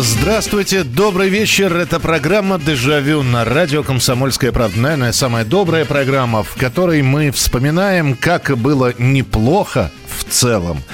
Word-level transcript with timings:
Здравствуйте, 0.00 0.84
добрый 0.84 1.28
вечер. 1.28 1.76
Это 1.76 1.98
программа 1.98 2.60
«Дежавю» 2.60 3.24
на 3.24 3.44
радио 3.44 3.82
«Комсомольская 3.82 4.52
правда». 4.52 4.78
Наверное, 4.78 5.10
самая 5.10 5.44
добрая 5.44 5.84
программа, 5.84 6.44
в 6.44 6.54
которой 6.54 7.02
мы 7.02 7.32
вспоминаем, 7.32 8.14
как 8.14 8.56
было 8.56 8.94
неплохо 8.96 9.90
в 10.06 10.22
целом 10.22 10.84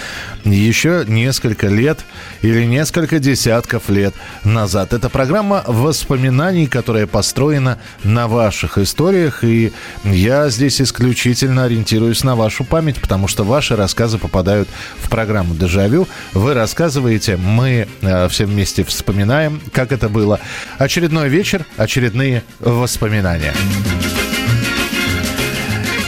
еще 0.44 1.04
несколько 1.06 1.68
лет 1.68 2.04
или 2.42 2.64
несколько 2.64 3.18
десятков 3.18 3.88
лет 3.88 4.14
назад. 4.44 4.92
Это 4.92 5.08
программа 5.08 5.64
воспоминаний, 5.66 6.66
которая 6.66 7.06
построена 7.06 7.78
на 8.02 8.28
ваших 8.28 8.78
историях, 8.78 9.44
и 9.44 9.72
я 10.04 10.48
здесь 10.50 10.80
исключительно 10.80 11.64
ориентируюсь 11.64 12.24
на 12.24 12.36
вашу 12.36 12.64
память, 12.64 13.00
потому 13.00 13.28
что 13.28 13.44
ваши 13.44 13.76
рассказы 13.76 14.18
попадают 14.18 14.68
в 14.98 15.08
программу 15.08 15.54
«Дежавю». 15.54 16.06
Вы 16.32 16.54
рассказываете, 16.54 17.36
мы 17.36 17.88
э, 18.02 18.28
все 18.28 18.46
вместе 18.46 18.84
вспоминаем, 18.84 19.60
как 19.72 19.92
это 19.92 20.08
было. 20.08 20.40
Очередной 20.78 21.28
вечер, 21.28 21.64
очередные 21.76 22.42
воспоминания. 22.60 23.54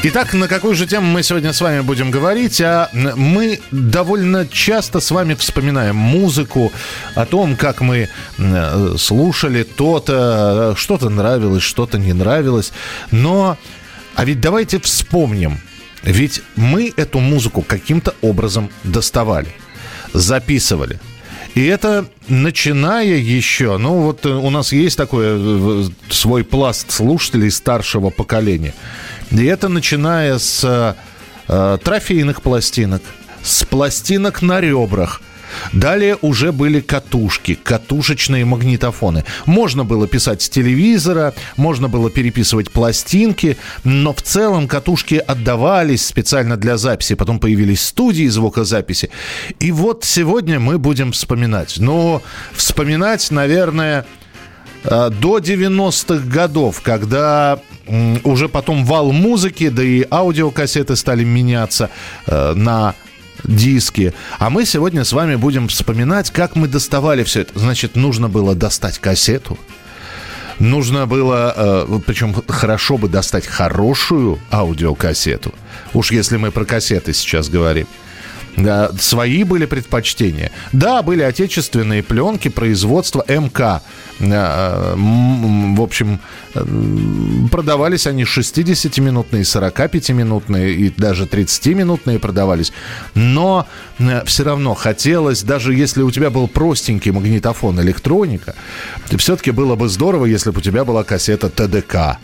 Итак, 0.02 0.34
на 0.34 0.46
какую 0.46 0.74
же 0.74 0.86
тему 0.86 1.06
мы 1.06 1.22
сегодня 1.22 1.52
с 1.52 1.60
вами 1.60 1.80
будем 1.80 2.10
говорить? 2.10 2.60
А 2.60 2.90
мы 2.92 3.60
довольно 3.70 4.46
часто 4.46 5.00
с 5.00 5.10
вами 5.10 5.34
вспоминаем 5.34 5.96
музыку, 5.96 6.70
о 7.14 7.24
том, 7.24 7.56
как 7.56 7.80
мы 7.80 8.08
слушали 8.98 9.62
то-то, 9.62 10.74
что-то 10.76 11.08
нравилось, 11.08 11.62
что-то 11.62 11.98
не 11.98 12.12
нравилось. 12.12 12.72
Но, 13.10 13.56
а 14.14 14.24
ведь 14.24 14.40
давайте 14.40 14.78
вспомним, 14.80 15.58
ведь 16.02 16.42
мы 16.56 16.92
эту 16.96 17.18
музыку 17.18 17.62
каким-то 17.62 18.14
образом 18.20 18.70
доставали, 18.84 19.48
записывали. 20.12 21.00
И 21.54 21.64
это 21.64 22.06
начиная 22.28 23.16
еще, 23.16 23.78
ну 23.78 24.02
вот 24.02 24.26
у 24.26 24.50
нас 24.50 24.72
есть 24.72 24.98
такой 24.98 25.24
э, 25.26 25.84
свой 26.10 26.44
пласт 26.44 26.90
слушателей 26.92 27.50
старшего 27.50 28.10
поколения– 28.10 28.74
и 29.30 29.44
это 29.44 29.68
начиная 29.68 30.38
с 30.38 30.96
э, 31.48 31.78
трофейных 31.82 32.42
пластинок, 32.42 33.02
с 33.42 33.64
пластинок 33.64 34.42
на 34.42 34.60
ребрах. 34.60 35.20
Далее 35.72 36.18
уже 36.22 36.52
были 36.52 36.80
катушки, 36.80 37.54
катушечные 37.54 38.44
магнитофоны. 38.44 39.24
Можно 39.46 39.84
было 39.84 40.06
писать 40.06 40.42
с 40.42 40.48
телевизора, 40.48 41.34
можно 41.56 41.88
было 41.88 42.10
переписывать 42.10 42.70
пластинки, 42.70 43.56
но 43.84 44.12
в 44.12 44.22
целом 44.22 44.68
катушки 44.68 45.14
отдавались 45.14 46.04
специально 46.06 46.56
для 46.56 46.76
записи. 46.76 47.14
Потом 47.14 47.38
появились 47.38 47.82
студии 47.82 48.26
звукозаписи. 48.26 49.10
И 49.60 49.72
вот 49.72 50.04
сегодня 50.04 50.60
мы 50.60 50.78
будем 50.78 51.12
вспоминать. 51.12 51.76
Но 51.78 52.22
вспоминать, 52.52 53.30
наверное, 53.30 54.06
э, 54.84 55.10
до 55.10 55.38
90-х 55.38 56.26
годов, 56.26 56.80
когда 56.82 57.60
уже 58.24 58.48
потом 58.48 58.84
вал 58.84 59.12
музыки, 59.12 59.68
да 59.68 59.82
и 59.82 60.04
аудиокассеты 60.10 60.96
стали 60.96 61.24
меняться 61.24 61.90
э, 62.26 62.54
на 62.54 62.94
диски. 63.44 64.12
А 64.38 64.50
мы 64.50 64.64
сегодня 64.64 65.04
с 65.04 65.12
вами 65.12 65.36
будем 65.36 65.68
вспоминать, 65.68 66.30
как 66.30 66.56
мы 66.56 66.68
доставали 66.68 67.22
все 67.24 67.42
это. 67.42 67.58
Значит, 67.58 67.96
нужно 67.96 68.28
было 68.28 68.54
достать 68.54 68.98
кассету. 68.98 69.58
Нужно 70.58 71.06
было, 71.06 71.52
э, 71.56 72.00
причем 72.06 72.34
хорошо 72.48 72.96
бы 72.96 73.08
достать 73.08 73.46
хорошую 73.46 74.38
аудиокассету. 74.50 75.54
Уж 75.92 76.12
если 76.12 76.38
мы 76.38 76.50
про 76.50 76.64
кассеты 76.64 77.12
сейчас 77.12 77.48
говорим. 77.48 77.86
Да, 78.56 78.90
свои 78.98 79.44
были 79.44 79.66
предпочтения. 79.66 80.50
Да, 80.72 81.02
были 81.02 81.22
отечественные 81.22 82.02
пленки 82.02 82.48
производства 82.48 83.24
МК. 83.28 83.82
Э, 84.18 84.94
в 84.96 85.80
общем, 85.80 86.20
э, 86.54 86.64
продавались 87.50 88.06
они 88.06 88.22
60-минутные, 88.22 89.42
45-минутные 89.42 90.72
и 90.72 90.90
даже 90.90 91.24
30-минутные 91.24 92.18
продавались. 92.18 92.72
Но 93.14 93.66
э, 93.98 94.24
все 94.24 94.44
равно 94.44 94.74
хотелось, 94.74 95.42
даже 95.42 95.74
если 95.74 96.00
у 96.00 96.10
тебя 96.10 96.30
был 96.30 96.48
простенький 96.48 97.10
магнитофон 97.10 97.78
электроника, 97.82 98.54
все-таки 99.18 99.50
было 99.50 99.76
бы 99.76 99.88
здорово, 99.90 100.24
если 100.24 100.50
бы 100.50 100.58
у 100.58 100.62
тебя 100.62 100.84
была 100.86 101.04
кассета 101.04 101.50
ТДК 101.50 102.18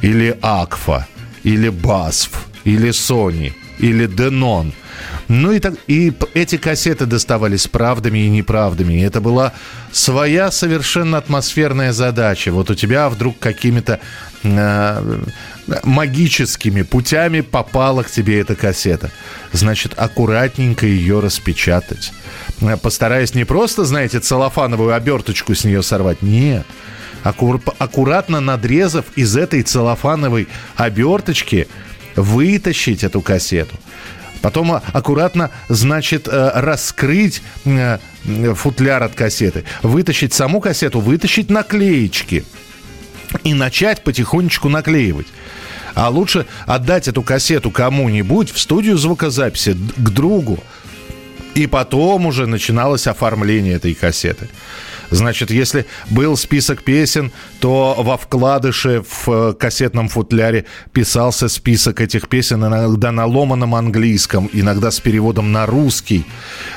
или 0.00 0.38
Акфа 0.40 1.06
или 1.42 1.68
Басф 1.68 2.46
или 2.64 2.88
Sony 2.88 3.52
или 3.78 4.06
Denon– 4.08 4.72
ну 5.28 5.52
и, 5.52 5.58
так, 5.58 5.74
и 5.86 6.12
эти 6.34 6.56
кассеты 6.56 7.06
доставались 7.06 7.66
правдами 7.66 8.18
и 8.20 8.28
неправдами. 8.28 8.94
И 8.94 9.00
это 9.00 9.20
была 9.20 9.52
своя 9.92 10.50
совершенно 10.50 11.18
атмосферная 11.18 11.92
задача. 11.92 12.52
Вот 12.52 12.70
у 12.70 12.74
тебя 12.74 13.08
вдруг 13.08 13.38
какими-то 13.38 14.00
э, 14.42 15.22
магическими 15.82 16.82
путями 16.82 17.40
попала 17.40 18.02
к 18.02 18.10
тебе 18.10 18.40
эта 18.40 18.54
кассета. 18.54 19.10
Значит, 19.52 19.94
аккуратненько 19.96 20.86
ее 20.86 21.20
распечатать. 21.20 22.12
Э, 22.60 22.76
постараясь 22.76 23.34
не 23.34 23.44
просто, 23.44 23.84
знаете, 23.84 24.20
целлофановую 24.20 24.94
оберточку 24.94 25.54
с 25.54 25.64
нее 25.64 25.82
сорвать. 25.82 26.22
Нет. 26.22 26.66
Аккур- 27.24 27.74
аккуратно 27.78 28.40
надрезав 28.40 29.06
из 29.16 29.34
этой 29.34 29.62
целлофановой 29.62 30.46
оберточки, 30.76 31.66
вытащить 32.16 33.04
эту 33.04 33.20
кассету. 33.20 33.76
Потом 34.44 34.72
аккуратно, 34.72 35.50
значит, 35.70 36.28
э, 36.28 36.50
раскрыть 36.54 37.40
э, 37.64 37.98
футляр 38.54 39.02
от 39.02 39.14
кассеты, 39.14 39.64
вытащить 39.82 40.34
саму 40.34 40.60
кассету, 40.60 41.00
вытащить 41.00 41.48
наклеечки 41.48 42.44
и 43.42 43.54
начать 43.54 44.04
потихонечку 44.04 44.68
наклеивать. 44.68 45.28
А 45.94 46.10
лучше 46.10 46.44
отдать 46.66 47.08
эту 47.08 47.22
кассету 47.22 47.70
кому-нибудь 47.70 48.50
в 48.50 48.60
студию 48.60 48.98
звукозаписи, 48.98 49.72
к 49.72 50.10
другу. 50.10 50.62
И 51.54 51.66
потом 51.66 52.26
уже 52.26 52.46
начиналось 52.46 53.06
оформление 53.06 53.74
этой 53.76 53.94
кассеты. 53.94 54.48
Значит, 55.10 55.50
если 55.50 55.86
был 56.10 56.36
список 56.36 56.82
песен, 56.82 57.32
то 57.60 57.96
во 57.98 58.16
вкладыше 58.16 59.02
в 59.08 59.28
э, 59.28 59.52
кассетном 59.54 60.08
футляре 60.08 60.64
писался 60.92 61.48
список 61.48 62.00
этих 62.00 62.28
песен 62.28 62.64
иногда 62.64 63.12
на 63.12 63.26
ломаном 63.26 63.74
английском, 63.74 64.48
иногда 64.52 64.90
с 64.90 65.00
переводом 65.00 65.52
на 65.52 65.66
русский. 65.66 66.24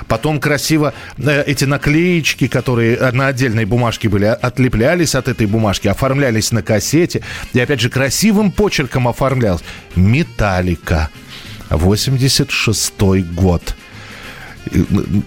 Потом 0.08 0.40
красиво 0.40 0.94
э, 1.18 1.44
эти 1.46 1.66
наклеечки, 1.66 2.48
которые 2.48 3.12
на 3.12 3.28
отдельной 3.28 3.66
бумажке 3.66 4.10
были, 4.10 4.26
отлеплялись 4.26 5.16
от 5.16 5.28
этой 5.28 5.48
бумажки, 5.48 5.88
оформлялись 5.88 6.52
на 6.52 6.62
кассете. 6.62 7.24
И 7.54 7.60
опять 7.60 7.82
же 7.82 7.90
красивым 7.90 8.52
почерком 8.52 9.08
оформлялось. 9.08 9.64
«Металлика». 9.96 11.10
86 11.70 12.94
год 13.34 13.76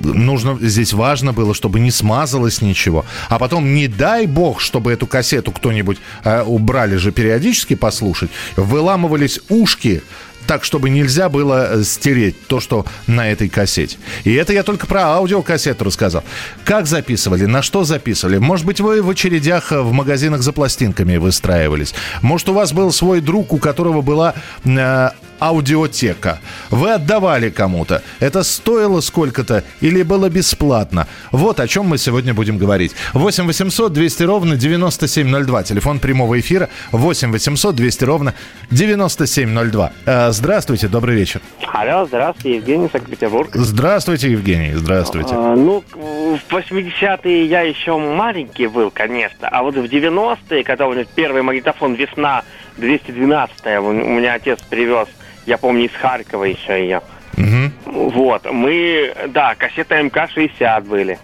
нужно 0.03 0.59
здесь 0.61 0.93
важно 0.93 1.33
было, 1.33 1.55
чтобы 1.55 1.81
не 1.81 1.91
смазалось 1.91 2.63
ничего. 2.63 3.05
А 3.29 3.39
потом, 3.39 3.75
не 3.75 3.89
дай 3.89 4.27
бог, 4.27 4.61
чтобы 4.61 4.93
эту 4.93 5.07
кассету 5.07 5.53
кто-нибудь 5.53 5.99
э, 6.25 6.43
убрали 6.43 6.97
же 6.97 7.13
периодически 7.13 7.75
послушать, 7.75 8.31
выламывались 8.57 9.41
ушки 9.49 10.03
так, 10.47 10.65
чтобы 10.65 10.91
нельзя 10.91 11.29
было 11.29 11.75
э, 11.79 11.85
стереть 11.85 12.47
то, 12.49 12.59
что 12.59 12.85
на 13.07 13.31
этой 13.31 13.49
кассете. 13.49 13.99
И 14.25 14.33
это 14.35 14.53
я 14.53 14.63
только 14.63 14.87
про 14.87 15.03
аудиокассету 15.03 15.85
рассказал. 15.85 16.25
Как 16.65 16.87
записывали, 16.87 17.45
на 17.45 17.63
что 17.63 17.85
записывали? 17.85 18.39
Может 18.39 18.67
быть, 18.67 18.81
вы 18.81 19.01
в 19.03 19.11
очередях 19.11 19.71
э, 19.71 19.81
в 19.81 19.93
магазинах 19.93 20.43
за 20.43 20.53
пластинками 20.53 21.19
выстраивались? 21.19 21.95
Может, 22.23 22.49
у 22.49 22.55
вас 22.55 22.73
был 22.73 22.91
свой 22.91 23.21
друг, 23.21 23.53
у 23.53 23.59
которого 23.59 24.01
была 24.01 24.35
э, 24.65 25.11
аудиотека. 25.41 26.39
Вы 26.71 26.93
отдавали 26.93 27.51
кому-то. 27.51 28.03
Это 28.21 28.43
стоило 28.43 29.01
сколько-то 29.01 29.65
или 29.81 30.03
было 30.03 30.29
бесплатно? 30.29 31.07
Вот 31.33 31.61
о 31.61 31.67
чем 31.67 31.87
мы 31.87 31.99
сегодня 31.99 32.35
будем 32.35 32.59
говорить. 32.59 32.93
8 33.15 33.47
800 33.47 33.93
200 33.93 34.23
ровно 34.25 34.57
9702. 34.57 35.63
Телефон 35.65 35.99
прямого 35.99 36.39
эфира 36.39 36.69
8 36.93 37.33
800 37.33 37.75
200 37.75 38.05
ровно 38.05 38.35
9702. 38.71 39.93
Э, 40.07 40.31
здравствуйте, 40.33 40.89
добрый 40.89 41.17
вечер. 41.17 41.41
Алло, 41.73 42.05
здравствуйте, 42.05 42.57
Евгений, 42.57 42.89
Санкт-Петербург. 42.93 43.51
Здравствуйте, 43.55 44.31
Евгений, 44.31 44.73
здравствуйте. 44.75 45.35
А, 45.35 45.57
ну, 45.57 45.83
в 45.93 46.53
80-е 46.53 47.47
я 47.47 47.63
еще 47.63 47.97
маленький 47.97 48.67
был, 48.67 48.91
конечно, 48.91 49.49
а 49.49 49.63
вот 49.63 49.77
в 49.77 49.85
90-е, 49.85 50.63
когда 50.65 50.87
у 50.87 50.93
меня 50.93 51.05
первый 51.15 51.43
магнитофон 51.43 51.95
«Весна» 51.95 52.43
212-я. 52.79 53.81
У 53.81 53.93
меня 53.93 54.35
отец 54.35 54.61
привез, 54.69 55.09
я 55.47 55.59
помню, 55.59 55.87
из 55.87 55.93
Харькова 55.93 56.45
еще 56.45 56.81
ее. 56.81 57.03
Угу. 57.37 58.11
Вот, 58.11 58.51
мы, 58.51 59.15
да, 59.29 59.55
кассеты 59.55 60.03
МК-60 60.03 60.83
были. 60.83 61.19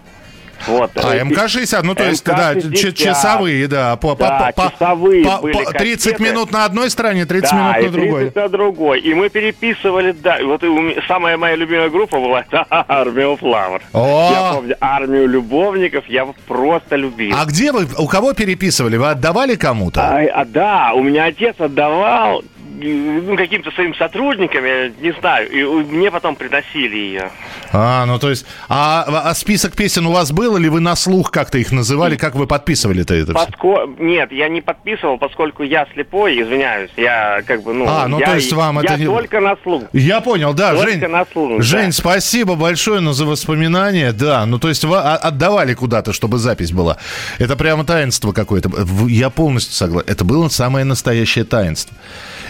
Вот. 0.65 0.91
А, 0.95 1.23
МК-60, 1.23 1.81
ну 1.83 1.93
то 1.93 2.05
есть, 2.05 2.23
да, 2.25 2.55
часовые, 2.55 3.67
да. 3.67 3.95
По, 3.95 4.15
да, 4.15 4.51
по, 4.55 4.71
часовые 4.71 5.23
по, 5.23 5.37
были 5.37 5.53
по, 5.53 5.71
30 5.71 6.13
кассеты. 6.13 6.23
минут 6.23 6.51
на 6.51 6.65
одной 6.65 6.89
стороне, 6.89 7.25
30 7.25 7.51
да, 7.51 7.57
минут 7.57 7.83
на 7.83 7.91
другой. 7.91 8.21
30 8.21 8.35
на 8.35 8.49
другой. 8.49 8.99
И 9.01 9.13
мы 9.13 9.29
переписывали, 9.29 10.11
да, 10.11 10.39
вот 10.43 10.63
самая 11.07 11.37
моя 11.37 11.55
любимая 11.55 11.89
группа 11.89 12.19
была 12.19 12.43
Армия 12.69 13.35
Флавр. 13.37 13.81
Я 13.93 14.51
помню, 14.55 14.75
Армию 14.81 15.27
любовников 15.27 16.05
я 16.07 16.27
просто 16.47 16.95
любил. 16.95 17.35
А 17.37 17.45
где 17.45 17.71
вы, 17.71 17.87
у 17.97 18.07
кого 18.07 18.33
переписывали? 18.33 18.97
Вы 18.97 19.09
отдавали 19.09 19.55
кому-то? 19.55 20.01
А, 20.01 20.21
а, 20.41 20.45
да, 20.45 20.91
у 20.93 21.03
меня 21.03 21.25
отец 21.25 21.55
отдавал, 21.59 22.43
ну, 22.77 23.35
каким-то 23.35 23.71
своим 23.71 23.95
сотрудникам, 23.95 24.63
я 24.63 24.89
не 24.89 25.11
знаю, 25.19 25.49
и 25.49 25.63
мне 25.63 26.11
потом 26.11 26.35
приносили 26.35 26.95
ее. 26.95 27.31
А, 27.71 28.05
ну 28.05 28.19
то 28.19 28.29
есть, 28.29 28.45
а, 28.69 29.05
а 29.07 29.33
список 29.33 29.75
песен 29.75 30.05
у 30.05 30.11
вас 30.11 30.31
был, 30.31 30.57
или 30.57 30.67
вы 30.67 30.79
на 30.79 30.95
слух 30.95 31.31
как-то 31.31 31.57
их 31.57 31.71
называли, 31.71 32.15
как 32.15 32.35
вы 32.35 32.45
подписывали-то 32.45 33.15
это 33.15 33.33
Подко... 33.33 33.87
Нет, 33.97 34.31
я 34.31 34.47
не 34.47 34.61
подписывал, 34.61 35.17
поскольку 35.17 35.63
я 35.63 35.87
слепой, 35.93 36.41
извиняюсь, 36.41 36.91
я 36.97 37.41
как 37.45 37.63
бы, 37.63 37.73
ну... 37.73 37.85
А, 37.87 38.07
ну 38.07 38.19
я, 38.19 38.27
то 38.27 38.35
есть 38.35 38.53
вам 38.53 38.79
я 38.81 38.93
это 38.93 38.99
не... 38.99 39.05
только 39.05 39.39
на 39.39 39.55
слух. 39.63 39.83
Я 39.93 40.21
понял, 40.21 40.53
да, 40.53 40.75
только 40.75 40.91
Жень, 40.91 41.07
на 41.07 41.25
слух, 41.25 41.61
Жень, 41.61 41.87
да. 41.87 41.91
спасибо 41.91 42.55
большое 42.55 42.99
ну, 42.99 43.13
за 43.13 43.25
воспоминания, 43.25 44.11
да, 44.11 44.45
ну 44.45 44.59
то 44.59 44.69
есть 44.69 44.83
вы 44.83 44.97
отдавали 44.97 45.73
куда-то, 45.73 46.13
чтобы 46.13 46.37
запись 46.37 46.71
была. 46.71 46.97
Это 47.39 47.55
прямо 47.55 47.85
таинство 47.85 48.33
какое-то. 48.33 48.69
Я 49.07 49.29
полностью 49.29 49.73
согласен, 49.73 50.09
это 50.09 50.23
было 50.23 50.47
самое 50.49 50.85
настоящее 50.85 51.43
таинство. 51.43 51.97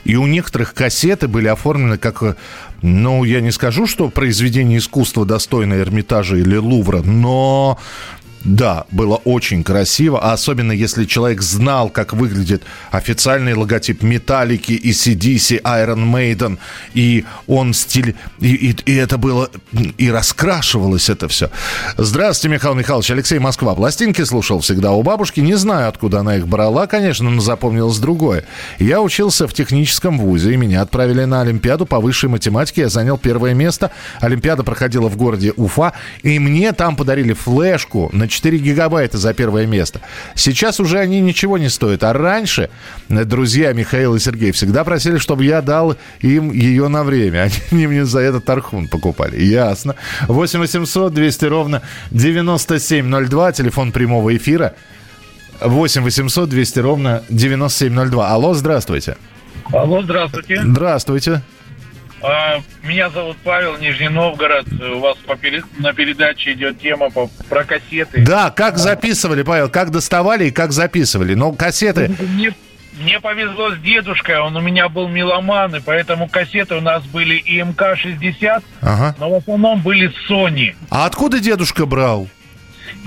И 0.03 0.16
у 0.17 0.27
некоторых 0.27 0.73
кассеты 0.73 1.27
были 1.27 1.47
оформлены 1.47 1.97
как, 1.97 2.23
э, 2.23 2.35
ну, 2.81 3.23
я 3.23 3.41
не 3.41 3.51
скажу, 3.51 3.87
что 3.87 4.09
произведение 4.09 4.79
искусства 4.79 5.25
достойное 5.25 5.81
Эрмитажа 5.81 6.37
или 6.37 6.57
Лувра, 6.57 7.01
но 7.01 7.79
да, 8.47 8.85
было 8.91 9.17
очень 9.25 9.61
красиво, 9.61 10.19
а 10.23 10.31
особенно 10.31 10.71
если 10.71 11.03
человек 11.03 11.41
знал, 11.41 11.89
как 11.89 12.13
выглядит 12.13 12.63
официальный 12.91 13.53
логотип 13.53 14.01
Металлики 14.01 14.71
и 14.71 14.91
CDC, 14.91 15.61
Iron 15.63 16.09
Maiden, 16.09 16.57
и 16.93 17.25
он 17.45 17.73
стиль, 17.73 18.15
и, 18.39 18.55
и, 18.55 18.75
и 18.85 18.95
это 18.95 19.17
было, 19.17 19.49
и 19.97 20.09
раскрашивалось 20.09 21.09
это 21.09 21.27
все. 21.27 21.51
Здравствуйте, 21.97 22.55
Михаил 22.55 22.75
Михайлович, 22.75 23.11
Алексей 23.11 23.37
Москва. 23.37 23.75
Пластинки 23.75 24.23
слушал 24.23 24.61
всегда 24.61 24.93
у 24.93 25.03
бабушки, 25.03 25.41
не 25.41 25.55
знаю, 25.55 25.89
откуда 25.89 26.19
она 26.21 26.37
их 26.37 26.47
брала, 26.47 26.87
конечно, 26.87 27.29
но 27.29 27.41
запомнилось 27.41 27.97
другое. 27.97 28.45
Я 28.79 29.01
учился 29.01 29.49
в 29.49 29.53
техническом 29.53 30.17
вузе, 30.17 30.53
и 30.53 30.57
меня 30.57 30.83
отправили 30.83 31.25
на 31.25 31.41
Олимпиаду 31.41 31.85
по 31.85 31.99
высшей 31.99 32.29
математике, 32.29 32.83
я 32.83 32.89
занял 32.89 33.17
первое 33.17 33.53
место. 33.53 33.91
Олимпиада 34.21 34.63
проходила 34.63 35.09
в 35.09 35.17
городе 35.17 35.51
Уфа, 35.57 35.91
и 36.23 36.39
мне 36.39 36.71
там 36.71 36.95
подарили 36.95 37.33
флешку 37.33 38.09
на 38.13 38.29
4 38.37 38.57
гигабайта 38.59 39.17
за 39.17 39.33
первое 39.33 39.65
место. 39.65 39.99
Сейчас 40.35 40.79
уже 40.79 40.99
они 40.99 41.19
ничего 41.21 41.57
не 41.57 41.69
стоят. 41.69 42.03
А 42.03 42.13
раньше 42.13 42.69
друзья 43.09 43.73
Михаил 43.73 44.15
и 44.15 44.19
Сергей 44.19 44.51
всегда 44.51 44.83
просили, 44.83 45.17
чтобы 45.17 45.43
я 45.43 45.61
дал 45.61 45.95
им 46.19 46.51
ее 46.51 46.87
на 46.87 47.03
время. 47.03 47.49
Они 47.71 47.87
мне 47.87 48.05
за 48.05 48.19
этот 48.19 48.45
тархун 48.45 48.87
покупали. 48.87 49.41
Ясно. 49.43 49.95
8 50.27 50.59
800 50.59 51.13
200 51.13 51.45
ровно 51.45 51.81
9702. 52.11 53.51
Телефон 53.53 53.91
прямого 53.91 54.35
эфира. 54.35 54.75
8 55.61 56.03
800 56.03 56.49
200 56.49 56.79
ровно 56.79 57.23
9702. 57.29 58.29
Алло, 58.29 58.53
здравствуйте. 58.53 59.17
Алло, 59.71 60.03
здравствуйте. 60.03 60.61
Здравствуйте. 60.63 61.41
А, 62.21 62.61
меня 62.83 63.09
зовут 63.09 63.37
Павел, 63.43 63.77
Нижний 63.77 64.09
Новгород. 64.09 64.65
У 64.71 64.99
вас 64.99 65.17
по 65.17 65.37
на 65.77 65.93
передаче 65.93 66.53
идет 66.53 66.79
тема 66.79 67.09
по... 67.09 67.29
про 67.49 67.63
кассеты. 67.63 68.23
Да, 68.23 68.49
как 68.49 68.77
записывали, 68.77 69.43
Павел, 69.43 69.69
как 69.69 69.91
доставали 69.91 70.45
и 70.45 70.51
как 70.51 70.71
записывали. 70.71 71.35
Но 71.35 71.51
кассеты... 71.51 72.09
Мне, 72.19 72.53
мне 72.99 73.19
повезло 73.19 73.71
с 73.71 73.77
дедушкой, 73.79 74.39
он 74.39 74.55
у 74.55 74.61
меня 74.61 74.89
был 74.89 75.07
меломан, 75.07 75.75
и 75.75 75.79
поэтому 75.79 76.27
кассеты 76.27 76.75
у 76.75 76.81
нас 76.81 77.03
были 77.03 77.35
и 77.35 77.61
МК-60, 77.61 78.63
ага. 78.81 79.15
но 79.19 79.29
в 79.29 79.35
основном 79.35 79.81
были 79.81 80.11
Sony. 80.27 80.75
А 80.89 81.05
откуда 81.05 81.39
дедушка 81.39 81.85
брал? 81.85 82.27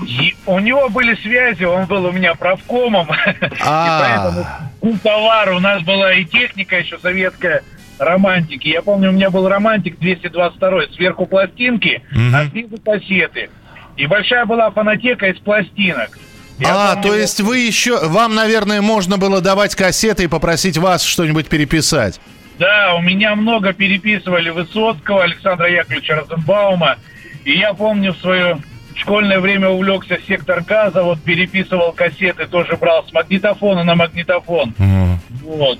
И 0.07 0.35
у 0.45 0.59
него 0.59 0.89
были 0.89 1.15
связи, 1.15 1.63
он 1.63 1.85
был 1.85 2.05
у 2.05 2.11
меня 2.11 2.33
правкомом. 2.35 3.09
А. 3.63 3.85
И 3.85 4.81
поэтому 4.81 4.99
товар 5.03 5.51
у 5.51 5.59
нас 5.59 5.83
была 5.83 6.13
и 6.13 6.25
техника 6.25 6.79
еще 6.79 6.97
советская 6.99 7.63
романтики. 8.01 8.67
Я 8.67 8.81
помню, 8.81 9.09
у 9.09 9.13
меня 9.13 9.29
был 9.29 9.47
романтик 9.47 9.99
222 9.99 10.87
сверху 10.95 11.25
пластинки, 11.25 12.01
угу. 12.11 12.35
а 12.35 12.47
снизу 12.49 12.77
кассеты. 12.83 13.49
И 13.97 14.07
большая 14.07 14.45
была 14.45 14.71
фонотека 14.71 15.27
из 15.27 15.39
пластинок. 15.39 16.17
Я 16.59 16.91
а, 16.91 16.95
помню, 16.95 17.09
то 17.09 17.15
есть 17.15 17.41
вы 17.41 17.59
еще, 17.59 18.07
вам, 18.07 18.35
наверное, 18.35 18.81
можно 18.81 19.17
было 19.17 19.41
давать 19.41 19.75
кассеты 19.75 20.23
и 20.23 20.27
попросить 20.27 20.77
вас 20.77 21.03
что-нибудь 21.03 21.47
переписать? 21.47 22.19
Да, 22.59 22.95
у 22.95 23.01
меня 23.01 23.35
много 23.35 23.73
переписывали 23.73 24.49
Высоцкого, 24.49 25.23
Александра 25.23 25.69
Яковлевича 25.69 26.15
Розенбаума. 26.15 26.97
И 27.43 27.57
я 27.57 27.73
помню 27.73 28.13
в 28.13 28.17
свое 28.17 28.59
школьное 28.95 29.39
время 29.39 29.69
увлекся 29.69 30.19
сектор 30.27 30.61
газа, 30.61 31.01
вот 31.01 31.21
переписывал 31.21 31.91
кассеты, 31.91 32.45
тоже 32.45 32.77
брал 32.77 33.05
с 33.07 33.11
магнитофона 33.13 33.83
на 33.83 33.95
магнитофон. 33.95 34.75
Mm. 34.77 35.15
Вот. 35.43 35.79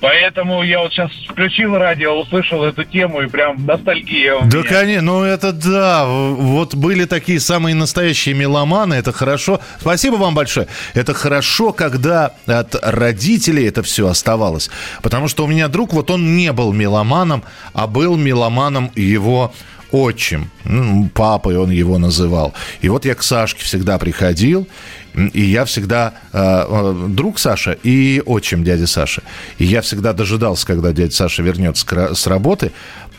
Поэтому 0.00 0.62
я 0.62 0.80
вот 0.80 0.92
сейчас 0.92 1.10
включил 1.28 1.76
радио, 1.76 2.18
услышал 2.18 2.64
эту 2.64 2.84
тему 2.84 3.20
и 3.20 3.28
прям 3.28 3.66
ностальгия 3.66 4.34
у 4.36 4.46
Да, 4.48 4.58
меня. 4.58 4.68
конечно, 4.68 5.02
ну 5.02 5.22
это 5.22 5.52
да, 5.52 6.06
вот 6.06 6.74
были 6.74 7.04
такие 7.04 7.38
самые 7.38 7.74
настоящие 7.74 8.34
меломаны, 8.34 8.94
это 8.94 9.12
хорошо. 9.12 9.60
Спасибо 9.78 10.14
вам 10.16 10.34
большое. 10.34 10.68
Это 10.94 11.12
хорошо, 11.12 11.72
когда 11.72 12.32
от 12.46 12.74
родителей 12.82 13.66
это 13.68 13.82
все 13.82 14.08
оставалось. 14.08 14.70
Потому 15.02 15.28
что 15.28 15.44
у 15.44 15.46
меня 15.46 15.68
друг, 15.68 15.92
вот 15.92 16.10
он 16.10 16.34
не 16.36 16.52
был 16.52 16.72
меломаном, 16.72 17.44
а 17.74 17.86
был 17.86 18.16
меломаном 18.16 18.90
его 18.94 19.52
отчим, 19.92 20.50
ну, 20.64 21.08
папой 21.14 21.56
он 21.56 21.70
его 21.70 21.98
называл. 21.98 22.54
И 22.80 22.88
вот 22.88 23.04
я 23.04 23.14
к 23.14 23.22
Сашке 23.22 23.64
всегда 23.64 23.98
приходил, 23.98 24.66
и 25.14 25.42
я 25.42 25.64
всегда 25.64 26.14
э, 26.32 26.38
э, 26.38 27.06
друг 27.08 27.38
Саша 27.38 27.76
и 27.82 28.22
отчим 28.24 28.64
дяди 28.64 28.84
Саши. 28.84 29.22
И 29.58 29.64
я 29.64 29.80
всегда 29.80 30.12
дожидался, 30.12 30.66
когда 30.66 30.92
дядя 30.92 31.14
Саша 31.14 31.42
вернется 31.42 32.14
с 32.14 32.26
работы. 32.26 32.72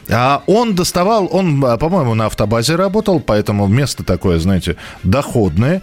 А 0.10 0.44
он 0.48 0.76
доставал, 0.76 1.28
он, 1.32 1.64
э, 1.64 1.78
по-моему, 1.78 2.14
на 2.16 2.28
автобазе 2.28 2.76
работал, 2.76 3.20
поэтому 3.20 3.68
место 3.68 4.04
такое, 4.04 4.40
знаете, 4.40 4.78
доходное. 5.04 5.82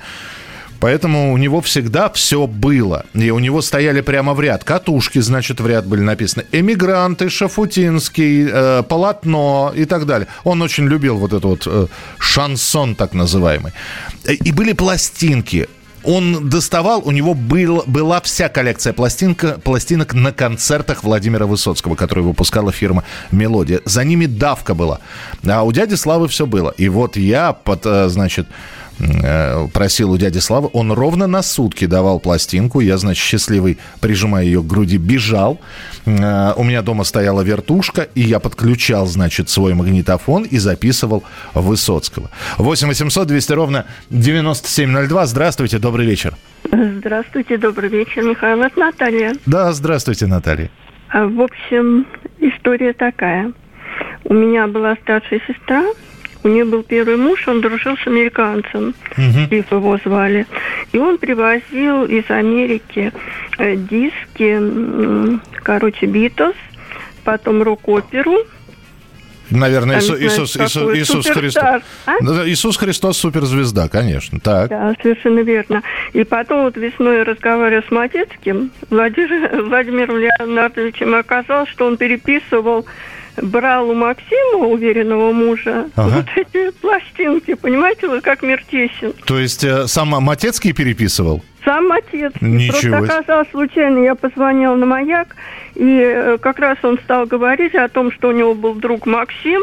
Поэтому 0.81 1.33
у 1.33 1.37
него 1.37 1.61
всегда 1.61 2.09
все 2.09 2.47
было. 2.47 3.05
И 3.15 3.31
у 3.31 3.39
него 3.39 3.63
стояли 3.63 4.01
прямо 4.01 4.35
в 4.35 4.41
ряд. 4.41 4.65
Катушки, 4.65 5.19
значит, 5.19 5.61
в 5.61 5.67
ряд 5.67 5.87
были 5.87 6.01
написаны. 6.01 6.45
Эмигранты, 6.53 7.29
Шафутинский, 7.29 8.49
э, 8.51 8.83
полотно 8.83 9.73
и 9.75 9.85
так 9.85 10.07
далее. 10.07 10.29
Он 10.45 10.63
очень 10.63 10.87
любил 10.87 11.17
вот 11.17 11.33
этот 11.33 11.45
вот 11.45 11.67
э, 11.67 11.87
шансон 12.19 12.95
так 12.95 13.15
называемый. 13.15 13.73
И 14.25 14.53
были 14.53 14.73
пластинки 14.73 15.69
он 16.05 16.49
доставал, 16.49 17.03
у 17.05 17.11
него 17.11 17.35
был, 17.35 17.83
была 17.87 18.21
вся 18.21 18.49
коллекция 18.49 18.93
пластинка, 18.93 19.59
пластинок 19.63 20.15
на 20.15 20.33
концертах 20.33 21.05
Владимира 21.05 21.47
Высоцкого, 21.47 21.97
который 21.97 22.25
выпускала 22.25 22.73
фирма 22.73 23.05
«Мелодия». 23.31 23.81
За 23.85 24.05
ними 24.05 24.27
давка 24.27 24.75
была. 24.75 25.01
А 25.47 25.65
у 25.65 25.73
дяди 25.73 25.97
Славы 25.97 26.29
все 26.29 26.47
было. 26.47 26.71
И 26.79 26.89
вот 26.89 27.17
я 27.17 27.53
под, 27.53 27.85
э, 27.85 28.09
значит, 28.09 28.47
просил 29.73 30.13
у 30.13 30.17
дяди 30.19 30.39
Славы, 30.39 30.71
он 30.73 30.93
ровно 30.93 31.27
на 31.27 31.43
сутки 31.43 31.87
давал 31.87 32.21
пластинку, 32.21 32.81
я, 32.81 32.99
значит, 32.99 33.25
счастливый, 33.25 33.79
прижимая 34.01 34.45
ее 34.45 34.63
к 34.63 34.67
груди, 34.67 34.97
бежал. 34.97 35.61
Э, 36.07 36.53
у 36.57 36.65
меня 36.65 36.83
дома 36.83 37.05
стояла 37.05 37.43
вертушка, 37.43 38.03
и 38.15 38.21
я 38.21 38.39
подключал, 38.41 39.07
значит, 39.07 39.49
свой 39.49 39.75
магнитофон 39.75 40.45
и 40.45 40.59
записывал 40.59 41.25
Высоцкого. 41.55 42.31
8 42.59 42.89
800 42.89 43.27
200 43.29 43.53
ровно 43.53 43.87
9702. 44.11 45.27
Здравствуйте, 45.27 45.79
добрый 45.79 46.07
вечер. 46.07 46.35
Здравствуйте, 46.71 47.57
добрый 47.57 47.89
вечер, 47.89 48.23
Михаил. 48.23 48.63
Это 48.63 48.79
Наталья. 48.79 49.35
Да, 49.47 49.73
здравствуйте, 49.73 50.27
Наталья. 50.27 50.71
А, 51.11 51.27
в 51.27 51.41
общем, 51.41 52.07
история 52.39 52.93
такая. 52.93 53.53
У 54.25 54.35
меня 54.35 54.67
была 54.67 54.97
старшая 55.03 55.41
сестра, 55.47 55.85
у 56.45 56.49
нее 56.49 56.65
был 56.65 56.83
первый 56.83 57.17
муж, 57.17 57.47
он 57.49 57.61
дружил 57.61 57.97
с 57.97 58.07
американцем, 58.07 58.95
угу. 59.17 59.55
его 59.55 59.99
звали. 60.05 60.47
И 60.93 60.99
он 60.99 61.19
привозил 61.19 62.05
из 62.05 62.31
Америки 62.31 63.13
э, 63.59 63.77
диски, 63.77 65.41
короче, 65.63 66.07
Битлз, 66.07 66.55
потом 67.25 67.63
рок-оперу, 67.63 68.45
Наверное, 69.51 69.99
Иисус, 69.99 70.21
Иисус, 70.21 70.57
Иисус, 70.57 70.95
Иисус 70.95 71.27
Христос. 71.27 71.83
А? 72.07 72.13
Иисус 72.47 72.77
Христос 72.77 73.17
суперзвезда, 73.19 73.89
конечно. 73.89 74.41
Так. 74.41 74.69
Да, 74.69 74.95
совершенно 75.03 75.41
верно. 75.41 75.83
И 76.13 76.25
потом 76.25 76.65
вот 76.65 76.77
весной 76.77 77.23
разговаривая 77.23 77.83
с 77.87 77.91
Матецким, 77.91 78.71
Владимир, 78.91 79.63
Владимиром 79.69 80.19
Леонардовичем 80.19 81.15
оказалось, 81.15 81.71
что 81.71 81.87
он 81.87 81.97
переписывал 81.97 82.85
брал 83.43 83.91
у 83.91 83.95
Максима, 83.95 84.67
уверенного 84.67 85.33
мужа, 85.33 85.89
ага. 85.97 86.17
вот 86.17 86.27
эти 86.37 86.71
пластинки, 86.79 87.55
понимаете, 87.55 88.09
вот 88.09 88.23
как 88.23 88.43
мир 88.43 88.63
тесен. 88.71 89.13
То 89.25 89.39
есть 89.39 89.65
э, 89.65 89.87
сам 89.87 90.09
Матецкий 90.09 90.73
переписывал? 90.73 91.43
Сам 91.65 91.93
отец. 91.93 92.33
Ничего. 92.41 92.99
Просто 92.99 93.17
оказалось 93.19 93.49
случайно, 93.51 93.99
я 93.99 94.15
позвонила 94.15 94.75
на 94.75 94.87
маяк, 94.87 95.37
и 95.75 96.01
э, 96.01 96.39
как 96.41 96.59
раз 96.59 96.79
он 96.83 96.99
стал 96.99 97.27
говорить 97.27 97.75
о 97.75 97.89
том, 97.89 98.11
что 98.13 98.29
у 98.29 98.33
него 98.33 98.55
был 98.55 98.75
друг 98.75 99.07
Максим, 99.07 99.63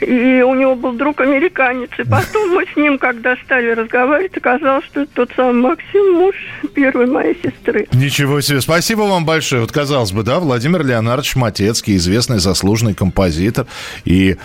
и 0.00 0.42
у 0.42 0.54
него 0.54 0.74
был 0.74 0.92
друг 0.92 1.20
американец. 1.20 1.90
И 1.98 2.04
потом 2.04 2.50
мы 2.50 2.64
с 2.66 2.76
ним, 2.76 2.98
когда 2.98 3.36
стали 3.44 3.70
разговаривать, 3.70 4.36
оказалось, 4.36 4.84
что 4.86 5.02
это 5.02 5.10
тот 5.14 5.30
самый 5.34 5.70
Максим, 5.70 6.14
муж 6.14 6.36
первой 6.74 7.06
моей 7.06 7.36
сестры. 7.42 7.86
Ничего 7.92 8.40
себе. 8.40 8.60
Спасибо 8.60 9.02
вам 9.02 9.24
большое. 9.24 9.62
Вот 9.62 9.72
казалось 9.72 10.12
бы, 10.12 10.22
да, 10.22 10.38
Владимир 10.38 10.84
Леонардович 10.84 11.36
Матецкий, 11.36 11.96
известный 11.96 12.38
заслуженный 12.38 12.94
композитор. 12.94 13.66
И 14.04 14.36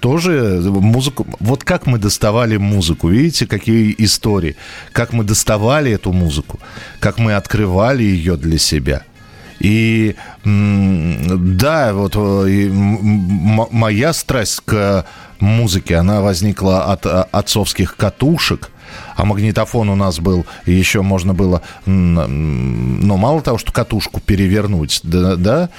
тоже 0.00 0.60
музыку... 0.64 1.26
Вот 1.40 1.64
как 1.64 1.86
мы 1.86 1.98
доставали 1.98 2.56
музыку, 2.56 3.08
видите, 3.08 3.46
какие 3.46 3.94
истории. 3.98 4.56
Как 4.92 5.12
мы 5.12 5.24
доставали 5.24 5.92
эту 5.92 6.12
музыку, 6.12 6.60
как 7.00 7.18
мы 7.18 7.34
открывали 7.34 8.02
ее 8.02 8.36
для 8.36 8.58
себя– 8.58 9.02
и 9.60 10.16
да, 10.44 11.92
вот 11.94 12.16
и 12.16 12.68
моя 12.70 14.12
страсть 14.12 14.60
к 14.64 15.06
музыке, 15.44 15.96
она 15.96 16.20
возникла 16.20 16.84
от 16.92 17.06
а, 17.06 17.28
отцовских 17.32 17.96
катушек 17.96 18.70
а 19.16 19.24
магнитофон 19.24 19.88
у 19.90 19.96
нас 19.96 20.18
был, 20.18 20.46
еще 20.66 21.02
можно 21.02 21.34
было, 21.34 21.62
ну, 21.86 23.16
мало 23.16 23.42
того, 23.42 23.58
что 23.58 23.72
катушку 23.72 24.20
перевернуть, 24.20 25.00
да, 25.02 25.36
да 25.36 25.70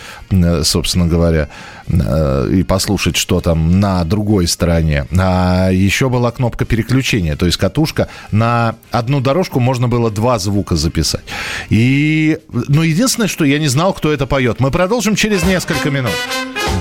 собственно 0.63 1.07
говоря, 1.07 1.49
э, 1.87 2.49
и 2.53 2.63
послушать, 2.63 3.15
что 3.15 3.41
там 3.41 3.79
на 3.79 4.03
другой 4.03 4.47
стороне, 4.47 5.05
а 5.17 5.69
еще 5.69 6.09
была 6.09 6.31
кнопка 6.31 6.65
переключения, 6.65 7.35
то 7.35 7.45
есть 7.45 7.57
катушка, 7.57 8.07
на 8.31 8.75
одну 8.91 9.21
дорожку 9.21 9.59
можно 9.59 9.87
было 9.87 10.09
два 10.09 10.39
звука 10.39 10.75
записать. 10.75 11.25
И, 11.69 12.39
ну, 12.51 12.81
единственное, 12.81 13.27
что 13.27 13.45
я 13.45 13.59
не 13.59 13.67
знал, 13.67 13.93
кто 13.93 14.11
это 14.11 14.25
поет. 14.25 14.59
Мы 14.59 14.71
продолжим 14.71 15.15
через 15.15 15.43
несколько 15.43 15.89
минут. 15.89 16.11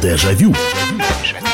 Дежавю. 0.02 0.54
Дежавю. 1.22 1.53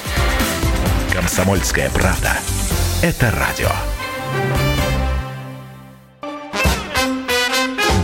Комсомольская 1.13 1.89
правда. 1.89 2.37
Это 3.01 3.31
радио. 3.31 3.69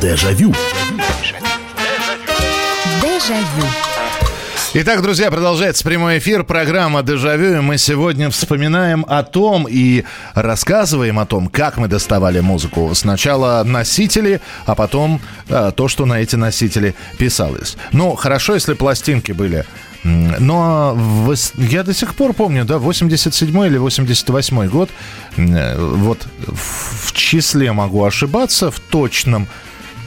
Дежавю. 0.01 0.53
Дежавю. 3.01 3.67
Итак, 4.73 5.01
друзья, 5.01 5.31
продолжается 5.31 5.83
прямой 5.85 6.19
эфир, 6.19 6.43
программа 6.43 7.01
«Дежавю». 7.01 7.57
И 7.57 7.61
мы 7.61 7.77
сегодня 7.77 8.29
вспоминаем 8.29 9.05
о 9.07 9.23
том 9.23 9.65
и 9.69 10.03
рассказываем 10.33 11.17
о 11.17 11.25
том, 11.25 11.47
как 11.47 11.77
мы 11.77 11.87
доставали 11.87 12.41
музыку. 12.41 12.93
Сначала 12.93 13.63
носители, 13.63 14.41
а 14.65 14.75
потом 14.75 15.21
а, 15.49 15.71
то, 15.71 15.87
что 15.87 16.05
на 16.05 16.19
эти 16.19 16.35
носители 16.35 16.93
писалось. 17.17 17.77
Ну, 17.93 18.15
хорошо, 18.15 18.55
если 18.55 18.73
пластинки 18.73 19.31
были 19.31 19.65
но 20.03 20.97
я 21.57 21.83
до 21.83 21.93
сих 21.93 22.15
пор 22.15 22.33
помню, 22.33 22.65
да, 22.65 22.77
87 22.77 23.65
или 23.65 23.77
88 23.77 24.67
год, 24.67 24.89
вот 25.35 26.27
в 26.47 27.13
числе 27.13 27.71
могу 27.71 28.03
ошибаться, 28.03 28.71
в 28.71 28.79
точном 28.79 29.47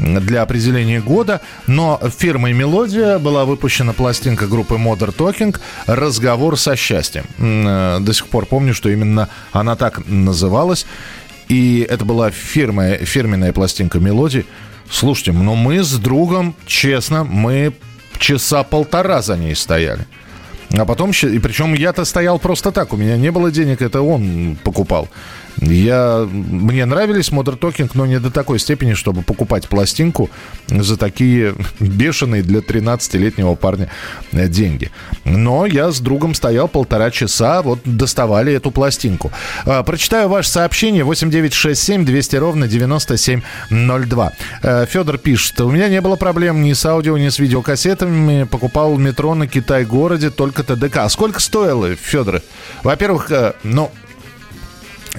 для 0.01 0.43
определения 0.43 1.01
года, 1.01 1.41
но 1.67 2.01
фирмой 2.19 2.53
«Мелодия» 2.53 3.19
была 3.19 3.45
выпущена 3.45 3.93
пластинка 3.93 4.47
группы 4.47 4.75
Modern 4.75 5.15
Talking 5.15 5.57
«Разговор 5.87 6.59
со 6.59 6.77
счастьем». 6.77 7.25
Э, 7.39 7.99
до 8.01 8.13
сих 8.13 8.29
пор 8.29 8.47
помню, 8.47 8.75
что 8.75 8.89
именно 8.89 9.29
она 9.53 9.77
так 9.77 10.07
называлась. 10.07 10.87
И 11.49 11.87
это 11.89 12.05
была 12.05 12.31
фирма, 12.31 12.97
фирменная 12.97 13.53
пластинка 13.53 13.99
«Мелодии». 13.99 14.47
Слушайте, 14.91 15.33
ну 15.33 15.55
мы 15.55 15.83
с 15.83 15.93
другом, 15.99 16.57
честно, 16.67 17.23
мы 17.25 17.75
часа 18.21 18.63
полтора 18.63 19.23
за 19.23 19.37
ней 19.37 19.55
стояли. 19.55 20.07
А 20.79 20.85
потом, 20.85 21.11
и 21.11 21.39
причем 21.39 21.75
я-то 21.75 22.05
стоял 22.05 22.39
просто 22.39 22.71
так, 22.71 22.93
у 22.93 22.97
меня 22.97 23.17
не 23.17 23.33
было 23.33 23.51
денег, 23.51 23.83
это 23.83 24.03
он 24.03 24.57
покупал. 24.63 25.09
Я, 25.61 26.27
мне 26.31 26.87
нравились 26.87 27.31
Modern 27.31 27.59
Talking, 27.59 27.91
но 27.95 28.07
не 28.07 28.19
до 28.19 28.31
такой 28.31 28.59
степени, 28.59 28.95
чтобы 28.95 29.23
покупать 29.23 29.69
пластинку 29.69 30.31
за 30.69 30.97
такие 30.97 31.55
бешеные 31.81 32.43
для 32.43 32.61
13-летнего 32.61 33.55
парня 33.57 33.91
э, 34.33 34.49
деньги. 34.49 34.91
Но 35.25 35.67
я 35.67 35.91
с 35.91 36.01
другом 36.01 36.35
стоял 36.35 36.67
полтора 36.67 37.11
часа, 37.11 37.61
вот 37.63 37.81
доставали 37.85 38.55
эту 38.55 38.71
пластинку. 38.71 39.31
А, 39.67 39.83
прочитаю 39.83 40.29
ваше 40.29 40.49
сообщение 40.49 41.05
8967 41.05 42.05
200 42.07 42.37
ровно 42.37 42.67
9702. 42.67 44.33
Э, 44.63 44.87
Федор 44.89 45.19
пишет, 45.19 45.61
у 45.61 45.71
меня 45.71 45.89
не 45.89 46.01
было 46.01 46.17
проблем 46.17 46.63
ни 46.63 46.73
с 46.73 46.87
аудио, 46.87 47.19
ни 47.19 47.29
с 47.29 47.39
видеокассетами. 47.39 48.45
Покупал 48.45 48.97
метро 48.97 49.35
на 49.35 49.47
Китай-городе, 49.47 50.31
только 50.31 50.63
ТДК. 50.63 50.99
А 50.99 51.09
сколько 51.11 51.39
стоило, 51.41 51.95
Федор? 51.95 52.41
Во-первых, 52.83 53.31
э, 53.31 53.53
ну, 53.63 53.91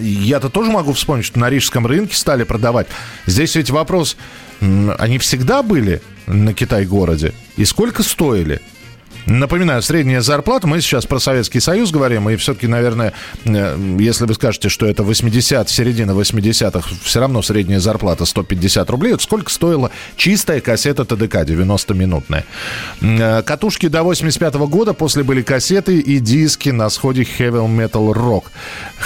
я-то 0.02 0.50
тоже 0.50 0.72
могу 0.72 0.94
вспомнить, 0.94 1.26
что 1.26 1.40
на 1.40 1.50
Рижском 1.50 1.86
рынке 1.88 2.16
стали 2.16 2.44
продавать. 2.44 2.88
Здесь 3.26 3.56
ведь 3.56 3.70
вопрос, 3.70 4.18
они 4.60 5.18
всегда 5.18 5.64
были 5.64 6.02
на 6.28 6.54
Китай-городе? 6.54 7.34
И 7.58 7.66
сколько 7.66 8.04
стоили? 8.04 8.62
Напоминаю, 9.26 9.82
средняя 9.82 10.22
зарплата, 10.22 10.68
мы 10.68 10.82
сейчас 10.82 11.06
про 11.06 11.20
Советский 11.20 11.60
Союз 11.60 11.92
говорим, 11.92 12.30
и 12.30 12.36
все-таки, 12.38 12.68
наверное, 12.68 13.14
э, 13.46 13.96
если 14.00 14.26
вы 14.26 14.34
скажете, 14.34 14.70
что 14.70 14.88
это 14.88 15.04
80, 15.04 15.70
середина 15.70 16.12
80-х, 16.12 16.90
все 17.04 17.20
равно 17.20 17.42
средняя 17.42 17.80
зарплата 17.80 18.26
150 18.26 18.90
рублей. 18.90 19.12
Вот 19.12 19.22
сколько 19.22 19.52
стоила 19.52 19.92
чистая 20.16 20.60
кассета 20.60 21.06
ТДК 21.06 21.36
90-минутная? 21.36 22.46
Э, 23.02 23.44
катушки 23.44 23.88
до 23.88 24.04
85 24.04 24.56
-го 24.56 24.68
года, 24.68 24.94
после 24.94 25.24
были 25.24 25.42
кассеты 25.42 26.00
и 26.00 26.20
диски 26.20 26.70
на 26.70 26.90
сходе 26.90 27.22
Heavy 27.22 27.68
Metal 27.68 28.14
Rock. 28.14 28.46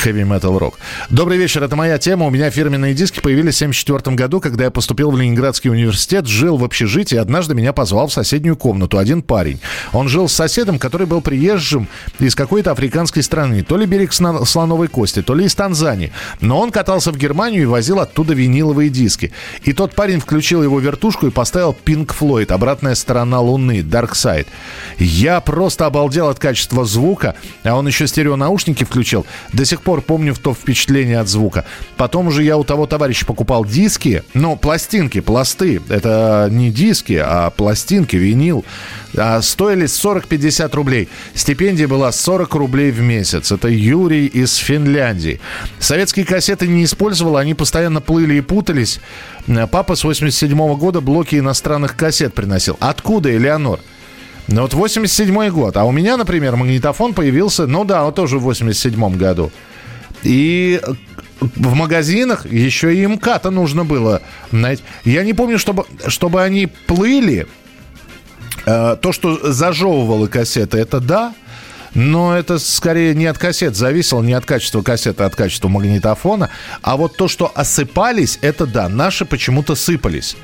Heavy 0.04 0.24
Metal 0.24 0.58
Rock. 0.58 0.76
Добрый 1.10 1.38
вечер, 1.38 1.64
это 1.64 1.76
моя 1.76 1.98
тема. 1.98 2.26
У 2.26 2.30
меня 2.30 2.50
фирменные 2.50 2.94
диски 2.94 3.20
появились 3.20 3.56
в 3.56 3.58
74 3.58 4.16
году, 4.16 4.40
когда 4.40 4.66
я 4.66 4.72
поступил 4.72 5.12
в 5.12 5.18
Ленинградский 5.18 5.70
университет, 5.70 6.26
жил 6.26 6.58
в 6.58 6.64
общежитии, 6.64 7.18
однажды 7.18 7.54
меня 7.54 7.74
позвал 7.74 8.08
в 8.08 8.14
соседнюю 8.14 8.56
комнату 8.56 8.98
один 8.98 9.22
парень. 9.22 9.60
Он 9.94 10.05
он 10.06 10.10
жил 10.10 10.30
с 10.30 10.34
соседом, 10.34 10.78
который 10.78 11.08
был 11.08 11.20
приезжим 11.20 11.88
из 12.20 12.36
какой-то 12.36 12.72
африканской 12.72 13.24
страны. 13.24 13.64
То 13.64 13.76
ли 13.76 13.88
берег 13.88 14.14
слоновой 14.14 14.88
кости, 14.88 15.24
то 15.24 15.34
ли 15.34 15.46
из 15.46 15.56
Танзании. 15.56 16.12
Но 16.42 16.60
он 16.60 16.70
катался 16.70 17.12
в 17.12 17.18
Германию 17.18 17.64
и 17.64 17.66
возил 17.66 18.00
оттуда 18.00 18.36
виниловые 18.36 18.92
диски. 18.92 19.32
И 19.64 19.74
тот 19.74 19.96
парень 19.96 20.20
включил 20.20 20.62
его 20.62 20.80
вертушку 20.80 21.26
и 21.26 21.32
поставил 21.32 21.76
Pink 21.86 22.14
Floyd, 22.20 22.54
обратная 22.54 22.94
сторона 22.94 23.42
Луны, 23.42 23.80
Dark 23.80 24.12
Side. 24.12 24.46
Я 25.00 25.40
просто 25.40 25.88
обалдел 25.88 26.30
от 26.30 26.38
качества 26.38 26.86
звука, 26.86 27.34
а 27.64 27.74
он 27.74 27.88
еще 27.88 28.06
стереонаушники 28.06 28.84
включил. 28.84 29.26
До 29.54 29.66
сих 29.66 29.82
пор 29.82 30.02
помню 30.02 30.36
то 30.36 30.54
впечатление 30.54 31.20
от 31.20 31.30
звука. 31.30 31.66
Потом 31.98 32.28
уже 32.28 32.44
я 32.44 32.58
у 32.58 32.64
того 32.64 32.86
товарища 32.86 33.26
покупал 33.26 33.66
диски, 33.66 34.24
ну, 34.36 34.56
пластинки, 34.56 35.20
пласты. 35.22 35.82
Это 35.90 36.48
не 36.52 36.70
диски, 36.70 37.20
а 37.26 37.50
пластинки, 37.50 38.18
винил. 38.18 38.64
А 39.18 39.42
стоили 39.42 39.88
40-50 40.04 40.76
рублей. 40.76 41.10
Стипендия 41.34 41.88
была 41.88 42.12
40 42.12 42.54
рублей 42.56 42.92
в 42.92 43.02
месяц. 43.02 43.52
Это 43.52 43.68
Юрий 43.68 44.28
из 44.28 44.56
Финляндии. 44.56 45.40
Советские 45.80 46.26
кассеты 46.26 46.68
не 46.68 46.84
использовал, 46.84 47.38
они 47.38 47.54
постоянно 47.54 48.02
плыли 48.02 48.36
и 48.36 48.42
путались. 48.42 49.00
Папа 49.72 49.96
с 49.96 50.04
87 50.04 50.58
-го 50.58 50.78
года 50.78 51.02
блоки 51.02 51.36
иностранных 51.36 51.96
кассет 51.96 52.34
приносил. 52.34 52.78
Откуда, 52.80 53.36
Элеонор? 53.36 53.80
Ну 54.48 54.62
вот 54.62 54.74
87 54.74 55.50
год. 55.50 55.78
А 55.78 55.86
у 55.86 55.92
меня, 55.92 56.18
например, 56.18 56.56
магнитофон 56.56 57.14
появился, 57.14 57.66
ну 57.68 57.84
да, 57.84 58.04
вот 58.04 58.16
тоже 58.16 58.38
в 58.38 58.44
87 58.44 59.18
году. 59.18 59.52
И 60.24 60.80
в 61.40 61.74
магазинах 61.74 62.46
еще 62.46 62.96
и 62.96 63.06
МК-то 63.06 63.52
нужно 63.52 63.86
было. 63.86 64.22
Знаете, 64.52 64.84
я 65.04 65.24
не 65.24 65.34
помню, 65.34 65.60
чтобы, 65.60 65.86
чтобы 66.08 66.44
они 66.44 66.68
плыли. 66.68 67.48
Э, 68.66 68.98
то, 69.00 69.12
что 69.12 69.52
зажевывало 69.52 70.28
кассеты, 70.28 70.78
это 70.78 71.00
да. 71.00 71.34
Но 71.94 72.36
это 72.36 72.60
скорее 72.60 73.16
не 73.16 73.26
от 73.26 73.38
кассет 73.38 73.76
зависело, 73.76 74.22
не 74.22 74.34
от 74.34 74.46
качества 74.46 74.82
кассеты, 74.82 75.24
а 75.24 75.28
от 75.28 75.36
качества 75.36 75.70
магнитофона. 75.70 76.50
А 76.82 76.98
вот 76.98 77.16
то, 77.16 77.30
что 77.30 77.50
осыпались, 77.56 78.38
это 78.42 78.66
да, 78.66 78.90
наши 78.90 79.24
почему-то 79.24 79.76
сыпались. 79.76 80.36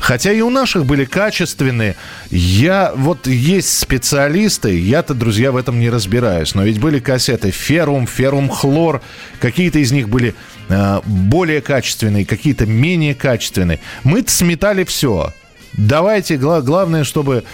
Хотя 0.00 0.32
и 0.32 0.40
у 0.40 0.50
наших 0.50 0.86
были 0.86 1.04
качественные. 1.04 1.94
Я, 2.30 2.92
вот 2.96 3.26
есть 3.26 3.78
специалисты, 3.78 4.76
я-то, 4.76 5.14
друзья, 5.14 5.52
в 5.52 5.56
этом 5.56 5.78
не 5.78 5.90
разбираюсь. 5.90 6.54
Но 6.54 6.64
ведь 6.64 6.80
были 6.80 6.98
кассеты 6.98 7.50
ферум, 7.50 8.06
ферум 8.06 8.48
хлор. 8.48 9.02
Какие-то 9.40 9.78
из 9.78 9.92
них 9.92 10.08
были 10.08 10.34
э, 10.70 11.00
более 11.04 11.60
качественные, 11.60 12.24
какие-то 12.24 12.64
менее 12.66 13.14
качественные. 13.14 13.78
Мы-то 14.02 14.32
сметали 14.32 14.84
все. 14.84 15.34
Давайте, 15.72 16.36
гла- 16.36 16.62
главное, 16.62 17.04
чтобы 17.04 17.44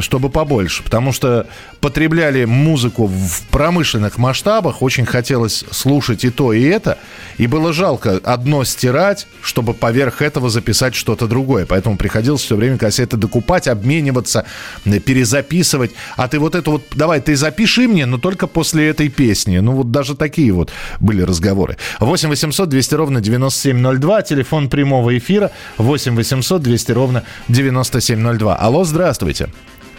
чтобы 0.00 0.30
побольше, 0.30 0.82
потому 0.82 1.12
что 1.12 1.46
потребляли 1.80 2.44
музыку 2.44 3.06
в 3.06 3.42
промышленных 3.50 4.18
масштабах, 4.18 4.82
очень 4.82 5.06
хотелось 5.06 5.64
слушать 5.70 6.24
и 6.24 6.30
то, 6.30 6.52
и 6.52 6.62
это, 6.62 6.98
и 7.38 7.46
было 7.46 7.72
жалко 7.72 8.20
одно 8.22 8.64
стирать, 8.64 9.26
чтобы 9.42 9.74
поверх 9.74 10.22
этого 10.22 10.50
записать 10.50 10.94
что-то 10.94 11.26
другое, 11.26 11.66
поэтому 11.66 11.96
приходилось 11.96 12.42
все 12.42 12.56
время 12.56 12.78
кассеты 12.78 13.16
докупать, 13.16 13.68
обмениваться, 13.68 14.44
э, 14.84 14.98
перезаписывать, 14.98 15.92
а 16.16 16.28
ты 16.28 16.38
вот 16.38 16.54
это 16.54 16.70
вот, 16.70 16.84
давай, 16.94 17.20
ты 17.20 17.36
запиши 17.36 17.88
мне, 17.88 18.06
но 18.06 18.18
только 18.18 18.46
после 18.46 18.88
этой 18.88 19.08
песни, 19.08 19.58
ну 19.58 19.72
вот 19.72 19.90
даже 19.90 20.14
такие 20.16 20.52
вот 20.52 20.70
были 21.00 21.22
разговоры. 21.22 21.76
8 21.98 22.28
800 22.28 22.68
200 22.68 22.94
ровно 22.94 23.20
9702, 23.20 24.22
телефон 24.22 24.68
прямого 24.68 25.16
эфира 25.16 25.50
8 25.78 26.14
800 26.14 26.62
200 26.62 26.92
ровно 26.92 27.24
9702. 27.48 28.56
Алло, 28.56 28.84
здравствуйте. 28.84 29.49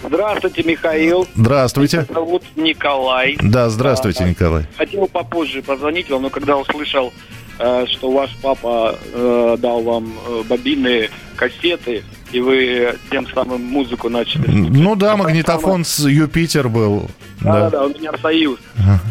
Здравствуйте, 0.04 0.64
Михаил. 0.64 1.28
Здравствуйте. 1.36 1.98
Меня 1.98 2.08
зовут 2.14 2.44
Николай. 2.56 3.38
Да, 3.42 3.70
здравствуйте, 3.70 4.24
а, 4.24 4.30
Николай. 4.30 4.66
Хотел 4.78 5.08
попозже 5.08 5.62
позвонить 5.62 6.10
вам, 6.10 6.24
но 6.24 6.30
когда 6.30 6.58
услышал, 6.58 7.14
э, 7.60 7.86
что 7.88 8.12
ваш 8.12 8.36
папа 8.42 8.98
э, 9.14 9.58
дал 9.60 9.82
вам 9.82 10.14
э, 10.28 10.44
бобинные 10.48 11.10
кассеты, 11.36 12.04
и 12.32 12.40
вы 12.40 12.96
тем 13.10 13.28
самым 13.28 13.64
музыку 13.64 14.10
начали. 14.10 14.50
Ну 14.50 14.96
да, 14.96 15.16
магнитофон 15.18 15.86
с 15.86 16.00
Юпитер 16.00 16.70
был. 16.70 17.10
Да, 17.42 17.54
да, 17.54 17.70
да, 17.72 17.86
у 17.86 17.90
меня 17.90 18.12
Союз. 18.22 18.60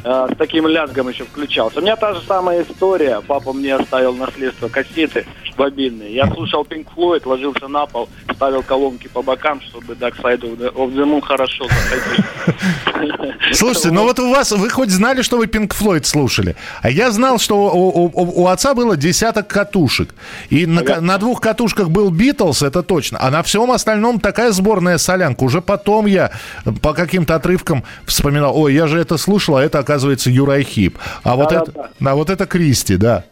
Ага. 0.04 0.32
С 0.32 0.36
таким 0.36 0.66
лязгом 0.66 1.08
еще 1.08 1.24
включался. 1.24 1.80
У 1.80 1.82
меня 1.82 1.96
та 1.96 2.14
же 2.14 2.20
самая 2.26 2.62
история. 2.62 3.20
Папа 3.26 3.52
мне 3.52 3.74
оставил 3.74 4.14
наследство 4.14 4.68
кассеты 4.68 5.26
бобинные. 5.60 6.14
Я 6.14 6.26
слушал 6.32 6.62
Pink 6.62 6.86
Floyd, 6.96 7.22
ложился 7.26 7.68
на 7.68 7.84
пол, 7.84 8.08
ставил 8.34 8.62
колонки 8.62 9.08
по 9.08 9.20
бокам, 9.20 9.60
чтобы 9.60 9.92
Dark 9.92 10.18
Side 10.22 10.40
of 10.40 10.94
the 10.94 11.04
Moon 11.04 11.20
хорошо 11.20 11.66
заходил. 11.68 12.24
Слушайте, 13.52 13.90
ну 13.90 14.04
вот 14.04 14.18
у 14.20 14.30
вас, 14.30 14.52
вы 14.52 14.70
хоть 14.70 14.90
знали, 14.90 15.20
что 15.22 15.36
вы 15.36 15.46
Pink 15.46 15.74
Floyd 15.78 16.04
слушали? 16.04 16.56
А 16.80 16.90
я 16.90 17.10
знал, 17.10 17.38
что 17.38 17.56
у, 17.56 18.06
у, 18.06 18.42
у 18.42 18.46
отца 18.46 18.74
было 18.74 18.96
десяток 18.96 19.48
катушек. 19.48 20.14
И 20.48 20.64
на, 20.64 21.00
на 21.00 21.18
двух 21.18 21.40
катушках 21.40 21.90
был 21.90 22.10
Битлз, 22.10 22.62
это 22.62 22.82
точно. 22.82 23.09
А 23.18 23.30
на 23.30 23.42
всем 23.42 23.70
остальном 23.70 24.20
такая 24.20 24.52
сборная 24.52 24.98
солянка. 24.98 25.44
Уже 25.44 25.60
потом 25.60 26.06
я 26.06 26.30
по 26.82 26.94
каким-то 26.94 27.34
отрывкам 27.34 27.84
вспоминал, 28.06 28.56
ой, 28.56 28.74
я 28.74 28.86
же 28.86 28.98
это 28.98 29.16
слушал, 29.16 29.56
а 29.56 29.62
это, 29.62 29.78
оказывается, 29.78 30.30
Юрай 30.30 30.62
Хип. 30.62 30.98
А 31.22 31.36
вот, 31.36 31.52
это, 31.52 31.90
а 32.04 32.14
вот 32.14 32.30
это 32.30 32.46
Кристи, 32.46 32.96
да. 32.96 33.24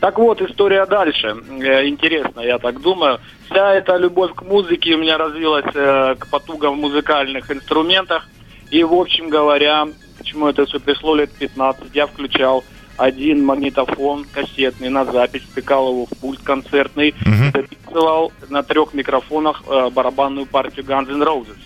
Так 0.00 0.18
вот, 0.18 0.40
история 0.42 0.86
дальше. 0.86 1.36
Э, 1.60 1.86
интересно, 1.86 2.40
я 2.40 2.58
так 2.58 2.80
думаю. 2.80 3.18
Вся 3.50 3.74
эта 3.74 3.96
любовь 3.96 4.34
к 4.34 4.42
музыке 4.42 4.94
у 4.94 4.98
меня 4.98 5.18
развилась 5.18 5.64
э, 5.74 6.14
к 6.18 6.28
потугам 6.28 6.76
в 6.76 6.80
музыкальных 6.80 7.50
инструментах. 7.50 8.28
И, 8.70 8.84
в 8.84 8.92
общем 8.92 9.30
говоря, 9.30 9.86
почему 10.18 10.48
это 10.48 10.66
все 10.66 10.80
пришло 10.80 11.14
лет 11.14 11.30
15, 11.32 11.94
я 11.94 12.06
включал 12.06 12.64
один 12.96 13.44
магнитофон 13.44 14.26
кассетный 14.32 14.88
на 14.88 15.04
запись, 15.04 15.42
втыкал 15.42 15.90
его 15.90 16.06
в 16.06 16.18
пульт 16.18 16.40
концертный, 16.42 17.10
uh-huh. 17.10 17.52
Записывал 17.96 18.32
на 18.48 18.62
трех 18.62 18.94
микрофонах 18.94 19.62
э, 19.66 19.90
барабанную 19.90 20.46
партию 20.46 20.84
Guns 20.84 21.10
N' 21.10 21.22
Roses. 21.22 21.58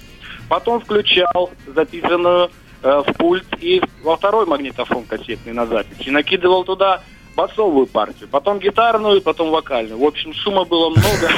Потом 0.48 0.80
включал 0.80 1.50
записанную 1.66 2.50
э, 2.82 3.02
в 3.06 3.12
пульт 3.14 3.46
и 3.58 3.82
во 4.02 4.16
второй 4.16 4.46
магнитофон 4.46 5.04
кассетный 5.04 5.52
на 5.52 5.66
запись. 5.66 6.06
И 6.06 6.10
накидывал 6.10 6.64
туда 6.64 7.02
басовую 7.36 7.86
партию, 7.86 8.28
потом 8.30 8.58
гитарную, 8.58 9.22
потом 9.22 9.50
вокальную. 9.50 9.98
В 9.98 10.04
общем, 10.04 10.32
шума 10.34 10.64
было 10.64 10.90
много. 10.90 11.30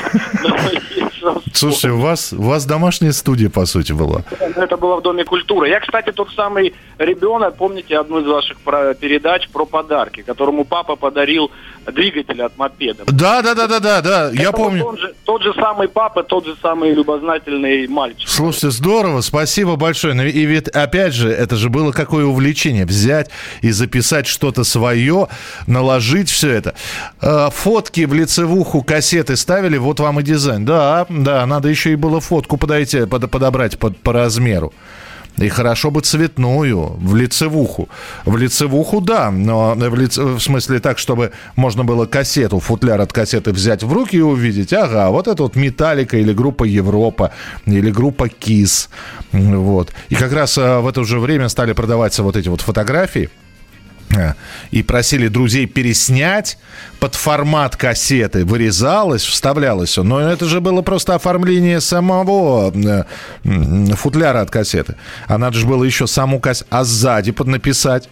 Слушайте, 1.52 1.90
у 1.90 1.98
вас, 1.98 2.32
у 2.32 2.42
вас 2.42 2.66
домашняя 2.66 3.12
студия, 3.12 3.48
по 3.48 3.66
сути, 3.66 3.92
была. 3.92 4.24
Это 4.40 4.76
было 4.76 4.96
в 4.96 5.02
Доме 5.02 5.24
культуры. 5.24 5.68
Я, 5.68 5.80
кстати, 5.80 6.10
тот 6.10 6.30
самый 6.34 6.74
ребенок, 6.98 7.56
помните 7.56 7.96
одну 7.98 8.20
из 8.20 8.26
ваших 8.26 8.58
передач 8.58 9.48
про 9.48 9.64
подарки, 9.64 10.22
которому 10.22 10.64
папа 10.64 10.96
подарил 10.96 11.50
двигатель 11.86 12.42
от 12.42 12.56
мопеда. 12.56 13.04
Да, 13.06 13.42
да, 13.42 13.54
да, 13.54 13.66
да, 13.66 13.80
да, 13.80 14.00
да. 14.00 14.30
Я 14.32 14.52
помню. 14.52 14.82
Тот 14.82 15.00
же, 15.00 15.14
тот 15.24 15.42
же 15.42 15.54
самый 15.54 15.88
папа, 15.88 16.22
тот 16.22 16.46
же 16.46 16.56
самый 16.62 16.92
любознательный 16.92 17.86
мальчик. 17.88 18.28
Слушайте, 18.28 18.70
здорово, 18.70 19.20
спасибо 19.20 19.76
большое. 19.76 20.14
Ну 20.14 20.24
и 20.24 20.44
ведь, 20.44 20.68
опять 20.68 21.14
же, 21.14 21.30
это 21.30 21.56
же 21.56 21.68
было 21.70 21.92
какое 21.92 22.24
увлечение 22.24 22.86
взять 22.86 23.30
и 23.62 23.70
записать 23.70 24.26
что-то 24.26 24.64
свое, 24.64 25.28
наложить 25.82 26.30
все 26.30 26.50
это. 26.50 26.74
Э, 27.20 27.48
фотки 27.52 28.06
в 28.06 28.14
лицевуху 28.14 28.82
кассеты 28.82 29.36
ставили, 29.36 29.78
вот 29.78 30.00
вам 30.00 30.20
и 30.20 30.22
дизайн. 30.22 30.64
Да, 30.64 31.06
да, 31.08 31.46
надо 31.46 31.68
еще 31.68 31.92
и 31.92 31.96
было 31.96 32.20
фотку 32.20 32.56
подойти, 32.56 33.06
подобрать 33.06 33.78
по, 33.78 33.90
по 33.90 34.12
размеру. 34.12 34.72
И 35.38 35.48
хорошо 35.48 35.90
бы 35.90 36.02
цветную, 36.02 36.96
в 36.98 37.16
лицевуху. 37.16 37.88
В 38.26 38.36
лицевуху, 38.36 39.00
да, 39.00 39.30
но 39.30 39.74
в, 39.74 39.94
лице, 39.94 40.22
в 40.22 40.40
смысле 40.40 40.78
так, 40.78 40.98
чтобы 40.98 41.32
можно 41.56 41.84
было 41.84 42.04
кассету, 42.04 42.60
футляр 42.60 43.00
от 43.00 43.12
кассеты 43.12 43.50
взять 43.52 43.82
в 43.82 43.92
руки 43.92 44.16
и 44.16 44.20
увидеть, 44.20 44.74
ага, 44.74 45.08
вот 45.08 45.28
это 45.28 45.42
вот 45.42 45.56
Металлика 45.56 46.18
или 46.18 46.34
группа 46.34 46.64
Европа, 46.64 47.32
или 47.64 47.90
группа 47.90 48.28
Кис. 48.28 48.90
Вот. 49.32 49.92
И 50.10 50.14
как 50.14 50.32
раз 50.34 50.58
э, 50.58 50.80
в 50.80 50.86
это 50.86 51.02
же 51.04 51.18
время 51.18 51.48
стали 51.48 51.72
продаваться 51.72 52.22
вот 52.22 52.36
эти 52.36 52.50
вот 52.50 52.60
фотографии 52.60 53.30
и 54.70 54.82
просили 54.82 55.28
друзей 55.28 55.66
переснять 55.66 56.58
под 57.00 57.14
формат 57.14 57.76
кассеты. 57.76 58.44
Вырезалось, 58.44 59.22
вставлялось 59.22 59.90
все. 59.90 60.02
Но 60.02 60.20
это 60.20 60.46
же 60.46 60.60
было 60.60 60.82
просто 60.82 61.14
оформление 61.14 61.80
самого 61.80 62.72
э, 62.74 63.94
футляра 63.94 64.40
от 64.40 64.50
кассеты. 64.50 64.96
А 65.26 65.38
надо 65.38 65.56
же 65.56 65.66
было 65.66 65.84
еще 65.84 66.06
саму 66.06 66.40
кассету, 66.40 66.68
а 66.70 66.84
сзади 66.84 67.32
поднаписать 67.32 68.08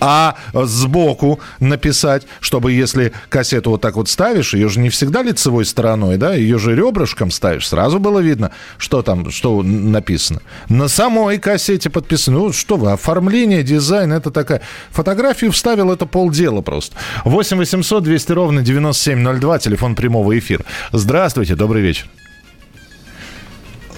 а 0.00 0.36
сбоку 0.52 1.40
написать, 1.60 2.26
чтобы 2.40 2.72
если 2.72 3.12
кассету 3.28 3.70
вот 3.70 3.80
так 3.80 3.96
вот 3.96 4.08
ставишь, 4.08 4.54
ее 4.54 4.68
же 4.68 4.80
не 4.80 4.88
всегда 4.88 5.22
лицевой 5.22 5.64
стороной, 5.64 6.16
да, 6.16 6.34
ее 6.34 6.58
же 6.58 6.74
ребрышком 6.74 7.30
ставишь, 7.30 7.68
сразу 7.68 7.98
было 7.98 8.18
видно, 8.20 8.52
что 8.78 9.02
там, 9.02 9.30
что 9.30 9.62
написано. 9.62 10.40
На 10.68 10.88
самой 10.88 11.38
кассете 11.38 11.90
подписано. 11.90 12.38
Ну, 12.38 12.52
что 12.52 12.76
вы, 12.76 12.92
оформление, 12.92 13.62
дизайн, 13.62 14.12
это 14.12 14.30
такая... 14.30 14.62
Фотографию 14.90 15.52
вставил, 15.52 15.92
это 15.92 16.06
полдела 16.06 16.62
просто. 16.62 16.96
8 17.24 17.58
800 17.58 18.02
200 18.02 18.32
ровно 18.32 18.62
9702, 18.62 19.58
телефон 19.58 19.94
прямого 19.94 20.38
эфира. 20.38 20.64
Здравствуйте, 20.92 21.54
добрый 21.54 21.82
вечер. 21.82 22.06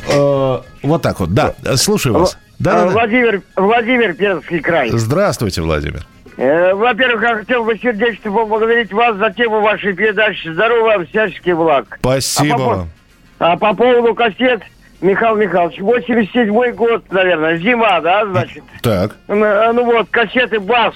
Э, 0.09 0.61
вот 0.83 1.03
так 1.03 1.21
вот, 1.21 1.33
да, 1.33 1.55
слушаю 1.77 2.15
вас. 2.19 2.37
Да, 2.63 2.87
Владимир, 2.87 3.43
да. 3.57 3.63
Владимир, 3.63 4.15
Пермский 4.15 4.61
край. 4.61 4.91
Здравствуйте, 4.91 5.63
Владимер. 5.63 6.07
Э, 6.37 6.75
во-первых, 6.75 7.23
я 7.23 7.37
хотел 7.37 7.65
бы 7.65 7.77
сердечно 7.77 8.31
поблагодарить 8.31 8.93
вас 8.93 9.17
за 9.17 9.31
тему 9.31 9.61
вашей 9.61 9.93
передачи. 9.95 10.49
Здорово 10.49 10.85
вам, 10.85 11.07
всяческий 11.07 11.55
благ. 11.55 11.99
Спасибо 11.99 12.55
а 12.55 12.57
по, 12.57 13.53
а 13.53 13.57
по 13.57 13.75
поводу 13.75 14.15
кассет, 14.15 14.63
Михаил 15.01 15.37
Михайлович, 15.37 15.81
87 15.81 16.73
год, 16.75 17.05
наверное, 17.11 17.59
зима, 17.59 18.01
да, 18.01 18.25
значит? 18.27 18.63
Так. 18.81 19.17
Ну, 19.27 19.45
э, 19.45 19.73
ну 19.73 19.85
вот, 19.85 20.09
кассеты 20.11 20.61
БАС. 20.61 20.95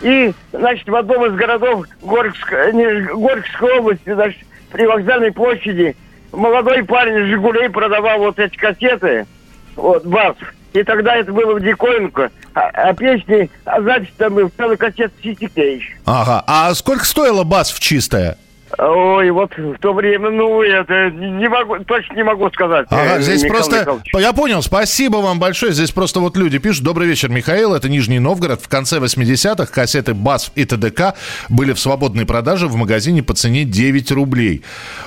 И, 0.00 0.32
значит, 0.52 0.88
в 0.88 0.96
одном 0.96 1.26
из 1.26 1.34
городов 1.34 1.84
Горьковской, 2.00 2.72
не, 2.72 3.02
Горьковской 3.02 3.78
области, 3.78 4.14
значит, 4.14 4.40
при 4.70 4.86
вокзальной 4.86 5.30
площади 5.30 5.94
молодой 6.32 6.82
парень 6.84 7.26
«Жигулей» 7.26 7.68
продавал 7.68 8.18
вот 8.20 8.38
эти 8.38 8.56
кассеты, 8.56 9.26
вот, 9.76 10.06
БАС. 10.06 10.36
И 10.72 10.82
тогда 10.84 11.16
это 11.16 11.32
было 11.32 11.54
в 11.54 11.60
диковинку. 11.60 12.22
А, 12.54 12.60
а 12.60 12.94
песни, 12.94 13.50
а 13.64 13.80
запись 13.82 14.12
там 14.16 14.34
был 14.34 14.50
целый 14.56 14.76
кассет 14.76 15.12
Cage. 15.22 15.82
Ага. 16.06 16.44
А 16.46 16.74
сколько 16.74 17.04
стоила 17.04 17.44
бас 17.44 17.70
в 17.70 17.80
чистая? 17.80 18.36
Ой, 18.78 19.30
вот 19.30 19.52
в 19.56 19.78
то 19.78 19.92
время, 19.92 20.30
ну, 20.30 20.62
это 20.62 21.10
не 21.10 21.48
могу, 21.48 21.78
точно 21.84 22.14
не 22.14 22.24
могу 22.24 22.50
сказать. 22.50 22.86
Ага, 22.90 23.18
э, 23.18 23.22
здесь 23.22 23.42
Михаил 23.42 23.54
просто... 23.54 23.80
Михайлович. 23.80 24.14
Я 24.14 24.32
понял, 24.32 24.62
спасибо 24.62 25.16
вам 25.18 25.38
большое. 25.38 25.72
Здесь 25.72 25.90
просто 25.90 26.20
вот 26.20 26.36
люди 26.36 26.58
пишут. 26.58 26.84
Добрый 26.84 27.06
вечер, 27.06 27.28
Михаил. 27.28 27.74
Это 27.74 27.88
Нижний 27.88 28.18
Новгород. 28.18 28.62
В 28.62 28.68
конце 28.68 28.98
80-х 28.98 29.66
кассеты 29.66 30.14
БАСФ 30.14 30.52
и 30.54 30.64
ТДК 30.64 31.14
были 31.48 31.72
в 31.72 31.80
свободной 31.80 32.24
продаже 32.24 32.66
в 32.66 32.76
магазине 32.76 33.22
по 33.22 33.34
цене 33.34 33.64
9 33.64 34.10
рублей. 34.12 34.62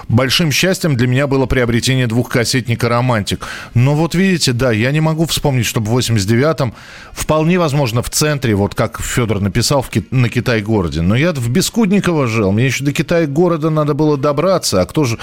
Большим 0.08 0.52
счастьем 0.52 0.96
для 0.96 1.08
меня 1.08 1.26
было 1.28 1.46
приобретение 1.46 2.08
двухкассетника 2.08 2.88
«Романтик». 2.90 3.46
Но 3.74 3.96
вот 3.96 4.16
видите, 4.16 4.54
да, 4.54 4.72
я 4.72 4.92
не 4.92 5.02
могу 5.02 5.26
вспомнить, 5.26 5.66
чтобы 5.66 5.88
в 5.90 5.98
89-м, 5.98 6.74
вполне 7.14 7.58
возможно, 7.58 8.04
в 8.04 8.10
центре, 8.10 8.54
вот 8.56 8.76
как 8.76 9.02
Федор 9.02 9.40
написал 9.40 9.82
в 9.82 9.90
Ки- 9.90 10.06
на 10.12 10.30
Китай-городе. 10.30 11.02
Но 11.02 11.16
я 11.16 11.32
в 11.32 11.50
Бескудниково 11.50 12.28
жил. 12.28 12.52
Мне 12.52 12.68
еще 12.68 12.84
до 12.84 12.92
Китай-города 13.56 13.70
надо 13.70 13.94
было 13.94 14.18
добраться. 14.18 14.82
А 14.82 14.86
кто 14.86 15.06
же... 15.06 15.18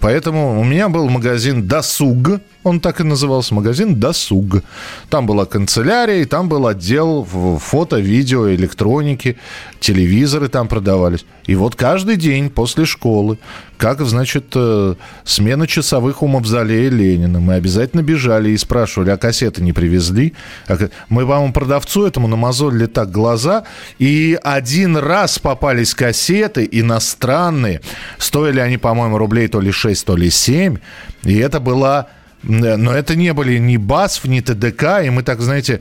Поэтому 0.00 0.60
у 0.60 0.64
меня 0.64 0.88
был 0.88 1.08
магазин 1.08 1.66
«Досуг». 1.66 2.40
Он 2.64 2.80
так 2.80 3.00
и 3.00 3.04
назывался, 3.04 3.54
магазин 3.54 3.94
«Досуг». 4.00 4.62
Там 5.10 5.26
была 5.26 5.46
канцелярия, 5.46 6.22
и 6.22 6.24
там 6.24 6.48
был 6.48 6.66
отдел 6.66 7.24
фото, 7.24 7.98
видео, 7.98 8.52
электроники, 8.52 9.36
телевизоры 9.78 10.48
там 10.48 10.66
продавались. 10.66 11.24
И 11.46 11.54
вот 11.54 11.76
каждый 11.76 12.16
день 12.16 12.50
после 12.50 12.84
школы, 12.84 13.38
как, 13.76 14.00
значит, 14.00 14.46
э, 14.56 14.96
смена 15.24 15.68
часовых 15.68 16.22
у 16.22 16.26
мавзолея 16.26 16.90
Ленина, 16.90 17.38
мы 17.38 17.54
обязательно 17.54 18.02
бежали 18.02 18.50
и 18.50 18.56
спрашивали, 18.58 19.10
а 19.10 19.16
кассеты 19.16 19.62
не 19.62 19.72
привезли? 19.72 20.34
А 20.66 20.76
Мы, 21.08 21.22
по-моему, 21.26 21.52
продавцу 21.52 22.06
этому 22.06 22.26
намазолили 22.26 22.86
так 22.86 23.12
глаза, 23.12 23.64
и 24.00 24.36
один 24.42 24.96
раз 24.96 25.38
попались 25.38 25.94
кассеты 25.94 26.68
иностранные, 26.70 27.82
стоили 28.18 28.58
они, 28.58 28.78
по-моему, 28.78 29.16
рублей 29.16 29.46
то 29.46 29.60
ли 29.60 29.70
6, 29.70 30.04
то 30.04 30.16
ли 30.16 30.28
7, 30.28 30.76
и 31.22 31.36
это 31.36 31.60
была... 31.60 32.08
Но 32.42 32.92
это 32.92 33.16
не 33.16 33.32
были 33.32 33.58
ни 33.58 33.76
БАСФ, 33.76 34.24
ни 34.24 34.40
ТДК, 34.40 35.02
и 35.04 35.10
мы 35.10 35.22
так, 35.22 35.40
знаете... 35.40 35.80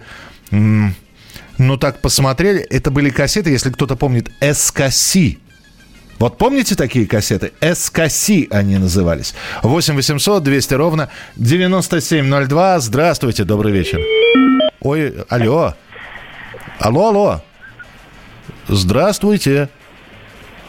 ну, 0.52 1.78
так 1.78 2.02
посмотрели, 2.02 2.62
это 2.62 2.91
были 2.91 3.10
кассеты, 3.10 3.50
если 3.50 3.72
кто-то 3.72 3.96
помнит, 3.96 4.30
СКС. 4.41 5.15
Вот 6.20 6.38
помните 6.38 6.76
такие 6.76 7.06
кассеты? 7.06 7.52
СКС 7.62 8.30
они 8.50 8.78
назывались. 8.78 9.36
8 9.62 9.96
800 9.96 10.43
200 10.43 10.74
ровно 10.74 11.10
9702. 11.36 12.80
Здравствуйте, 12.80 13.43
добрый 13.43 13.72
вечер. 13.72 14.00
Ой, 14.80 15.13
алло. 15.30 15.76
Алло, 16.80 17.10
алло. 17.10 17.41
Здравствуйте. 18.67 19.70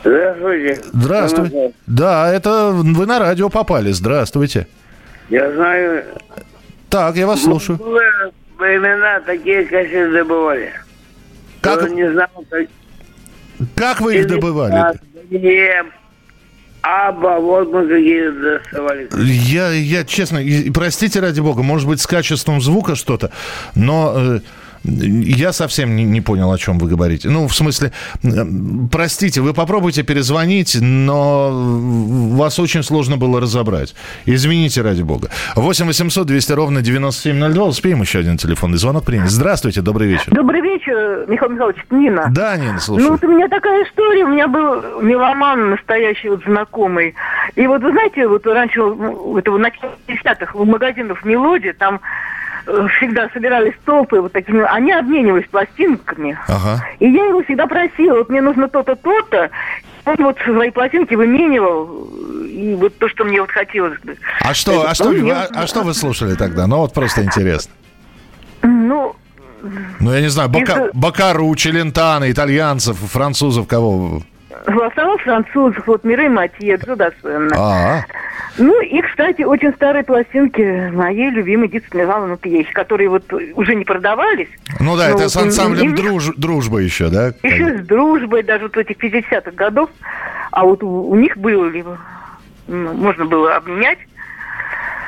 Здравствуйте. 0.05 0.83
Здравствуйте. 0.93 1.73
Да, 1.87 2.33
это 2.33 2.71
вы 2.73 3.07
на 3.07 3.19
радио 3.19 3.49
попали. 3.49 3.93
Здравствуйте. 3.93 4.67
Я 5.31 5.53
знаю, 5.53 6.05
Так, 6.89 7.17
я 7.17 7.27
вас 7.27 7.43
слушаю. 7.43 7.79
было 7.79 8.01
времена 8.59 9.21
такие 9.21 9.65
кассеты 9.65 10.11
добывали. 10.13 10.73
Как- 11.61 11.91
не 11.91 12.11
знал, 12.13 12.29
как... 12.51 12.67
Как 13.75 14.01
вы 14.01 14.17
их 14.19 14.27
добывали? 14.27 14.95
Аба, 16.81 17.41
вот 17.41 17.73
мы 17.73 17.89
какие 17.89 18.31
доставали. 18.31 19.09
Я, 19.25 19.71
я 19.73 20.05
честно, 20.05 20.41
простите 20.73 21.19
ради 21.21 21.41
бога, 21.41 21.63
может 21.63 21.89
быть, 21.89 22.01
с 22.01 22.07
качеством 22.07 22.61
звука 22.61 22.95
что-то, 22.95 23.33
но 23.75 24.15
э, 24.17 24.41
я 24.89 25.53
совсем 25.53 25.97
не, 25.97 26.05
не 26.05 26.21
понял, 26.21 26.53
о 26.53 26.59
чем 26.59 26.79
вы 26.79 26.89
говорите. 26.89 27.29
Ну, 27.29 27.47
в 27.47 27.55
смысле, 27.55 27.93
простите, 28.91 29.41
вы 29.41 29.55
попробуйте 29.55 30.03
перезвонить, 30.03 30.77
но 30.81 31.51
вас 31.53 32.59
очень 32.59 32.83
сложно 32.83 33.17
было 33.17 33.41
разобрать. 33.41 33.95
Извините 34.27 34.83
ради 34.83 35.03
бога. 35.03 35.31
8 35.57 35.87
800 35.87 36.27
200 36.27 36.53
ровно 36.53 36.83
9702. 36.83 37.65
Успеем 37.65 38.01
еще 38.01 38.21
один 38.21 38.37
телефонный 38.37 38.79
звонок 38.79 39.05
принять. 39.05 39.31
Здравствуйте, 39.31 39.81
добрый 39.81 40.09
вечер. 40.09 40.33
Добрый 40.33 40.61
вечер, 40.61 41.27
Михаил 41.29 41.53
Михайлович, 41.53 41.79
Нина. 41.91 42.29
Да, 42.31 42.57
Нина, 42.57 42.79
слушаю. 42.79 43.07
Ну, 43.07 43.13
вот 43.13 43.25
у 43.25 43.29
меня 43.29 43.49
такая 43.49 43.85
история. 43.85 44.25
У 44.25 44.29
меня 44.29 44.49
был 44.49 45.01
меломан 45.03 45.71
настоящий 45.71 46.29
вот 46.29 46.43
знакомый. 46.45 47.15
И 47.57 47.67
вот, 47.67 47.83
вы 47.83 47.91
знаете, 47.91 48.27
вот 48.29 48.47
раньше, 48.47 48.79
ну, 48.79 49.37
это 49.37 49.51
в 49.51 49.59
начале 49.59 49.93
50-х, 50.07 50.53
в 50.55 50.67
магазинах 50.67 51.25
«Мелодия», 51.25 51.73
там 51.73 52.01
всегда 52.99 53.29
собирались 53.33 53.75
толпы 53.85 54.21
вот 54.21 54.33
такими, 54.33 54.63
они 54.63 54.93
обменивались 54.93 55.47
пластинками. 55.49 56.39
Ага. 56.47 56.85
И 56.99 57.09
я 57.11 57.27
его 57.27 57.43
всегда 57.43 57.67
просила, 57.67 58.19
вот 58.19 58.29
мне 58.29 58.41
нужно 58.41 58.69
то-то, 58.69 58.95
то-то. 58.97 59.51
Он 60.05 60.17
вот 60.19 60.37
свои 60.45 60.71
пластинки 60.71 61.15
выменивал, 61.15 62.09
и 62.47 62.75
вот 62.79 62.97
то, 62.99 63.09
что 63.09 63.25
мне 63.25 63.41
вот 63.41 63.51
хотелось 63.51 63.99
бы. 64.01 64.17
А 64.41 64.55
что, 64.55 64.89
а 64.89 64.95
что, 64.95 65.11
мне- 65.11 65.33
а, 65.33 65.49
а 65.55 65.67
что 65.67 65.83
вы 65.83 65.93
слушали 65.95 66.35
тогда? 66.35 66.67
Ну, 66.67 66.79
вот 66.79 66.95
просто 66.95 67.23
интересно. 67.23 67.73
Ну, 68.63 69.15
Ну, 70.01 70.13
я 70.15 70.21
не 70.21 70.29
знаю, 70.29 70.49
Бока, 70.49 70.89
Бокару, 70.93 71.55
Челентано, 71.57 72.31
итальянцев, 72.31 72.97
французов, 72.97 73.67
кого? 73.67 74.23
Основном 74.67 75.19
французов, 75.19 75.87
вот 75.87 76.05
Мирей 76.05 76.29
Матье, 76.29 76.77
Дзюдасена. 76.79 77.55
А, 77.57 78.05
Ну 78.59 78.81
и, 78.83 79.01
кстати, 79.03 79.43
очень 79.43 79.73
старые 79.75 80.03
пластинки 80.05 80.91
моей 80.91 81.31
любимой 81.31 81.69
Дицы 81.69 81.87
Михайловны 81.93 82.37
Пьехи, 82.37 82.73
которые 82.73 83.09
вот 83.09 83.25
уже 83.55 83.75
не 83.75 83.85
продавались. 83.85 84.49
ну 84.81 84.97
да, 84.97 85.09
Ну, 85.11 85.15
это 85.17 85.29
с 85.29 85.37
ансамблем 85.37 85.95
друж- 85.95 86.35
«Дружба» 86.37 86.79
еще, 86.79 87.09
да? 87.09 87.33
Еще 87.43 87.79
с 87.79 87.87
дружбой, 87.87 88.43
даже 88.43 88.65
вот 88.65 88.77
этих 88.77 88.97
50-х 88.97 89.53
годов. 89.53 89.91
А 90.51 90.65
вот 90.65 90.83
у, 90.83 90.89
у 91.11 91.15
них 91.15 91.37
были, 91.37 91.85
ну, 92.67 92.93
можно 92.95 93.25
было 93.27 93.55
обменять. 93.57 93.99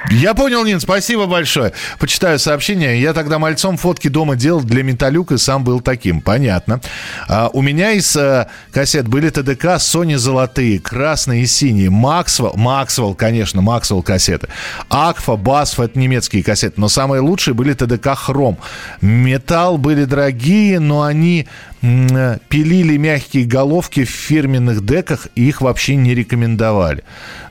Я 0.08 0.34
понял, 0.34 0.64
Нин, 0.64 0.80
спасибо 0.80 1.26
большое. 1.26 1.72
Почитаю 1.98 2.38
сообщение. 2.38 3.00
Я 3.00 3.12
тогда 3.12 3.38
мальцом 3.38 3.76
фотки 3.76 4.08
дома 4.08 4.34
делал 4.34 4.62
для 4.62 4.82
Металюк 4.82 5.32
и 5.32 5.38
сам 5.38 5.62
был 5.62 5.80
таким. 5.80 6.20
Понятно. 6.22 6.80
А, 7.28 7.50
у 7.52 7.60
меня 7.60 7.92
из 7.92 8.16
э, 8.16 8.46
кассет 8.72 9.06
были 9.06 9.28
ТДК, 9.28 9.76
Sony 9.76 10.16
золотые, 10.16 10.80
красные 10.80 11.42
и 11.42 11.46
синие. 11.46 11.90
Максвелл, 11.90 12.54
Максвелл, 12.56 13.14
конечно, 13.14 13.60
Максвелл 13.60 14.02
кассеты. 14.02 14.48
Акфа, 14.88 15.36
Басф, 15.36 15.78
это 15.80 15.98
немецкие 15.98 16.42
кассеты. 16.42 16.80
Но 16.80 16.88
самые 16.88 17.20
лучшие 17.20 17.54
были 17.54 17.74
ТДК 17.74 18.14
Хром. 18.16 18.58
Металл 19.02 19.76
были 19.76 20.04
дорогие, 20.04 20.80
но 20.80 21.02
они 21.02 21.46
пилили 21.80 22.96
мягкие 22.96 23.46
головки 23.46 24.04
в 24.04 24.10
фирменных 24.10 24.84
деках 24.84 25.28
и 25.34 25.48
их 25.48 25.60
вообще 25.60 25.96
не 25.96 26.14
рекомендовали. 26.14 27.04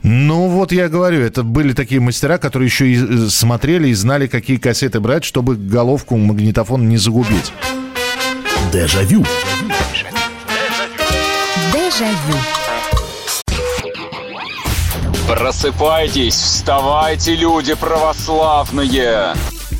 Ну, 0.03 0.47
вот 0.47 0.71
я 0.71 0.87
говорю, 0.87 1.21
это 1.21 1.43
были 1.43 1.73
такие 1.73 1.99
мастера, 1.99 2.37
которые 2.37 2.67
еще 2.67 2.87
и 2.87 2.95
э, 2.95 3.29
смотрели 3.29 3.89
и 3.89 3.93
знали, 3.93 4.27
какие 4.27 4.57
кассеты 4.57 4.99
брать, 4.99 5.23
чтобы 5.23 5.55
головку 5.55 6.15
магнитофона 6.17 6.83
не 6.83 6.97
загубить. 6.97 7.51
Дежавю. 8.71 9.25
Дежавю. 11.73 12.37
Просыпайтесь, 15.27 16.35
вставайте, 16.35 17.35
люди 17.35 17.75
православные! 17.75 19.35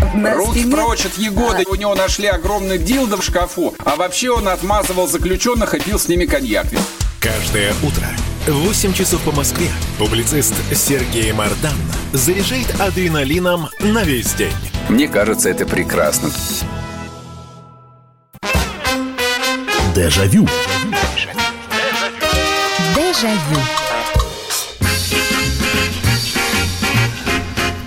Руки 0.00 0.60
стене- 0.60 0.70
прочь 0.74 1.06
от 1.06 1.16
Егоды. 1.18 1.64
У 1.68 1.74
него 1.74 1.94
нашли 1.94 2.26
огромный 2.26 2.78
дилдо 2.78 3.16
в 3.16 3.24
шкафу. 3.24 3.74
А 3.84 3.96
вообще 3.96 4.30
он 4.30 4.48
отмазывал 4.48 5.08
заключенных 5.08 5.74
и 5.74 5.80
пил 5.80 5.98
с 5.98 6.08
ними 6.08 6.26
коньяк. 6.26 6.66
Каждое 7.20 7.72
утро 7.82 8.06
в 8.46 8.52
8 8.66 8.92
часов 8.92 9.20
по 9.22 9.32
Москве 9.32 9.68
публицист 9.98 10.54
Сергей 10.74 11.32
Мардан 11.32 11.74
заряжает 12.12 12.80
адреналином 12.80 13.68
на 13.80 14.04
весь 14.04 14.32
день. 14.34 14.54
Мне 14.88 15.08
кажется, 15.08 15.48
это 15.48 15.66
прекрасно. 15.66 16.30
Дежавю. 19.94 20.46
Дежавю. 22.94 23.60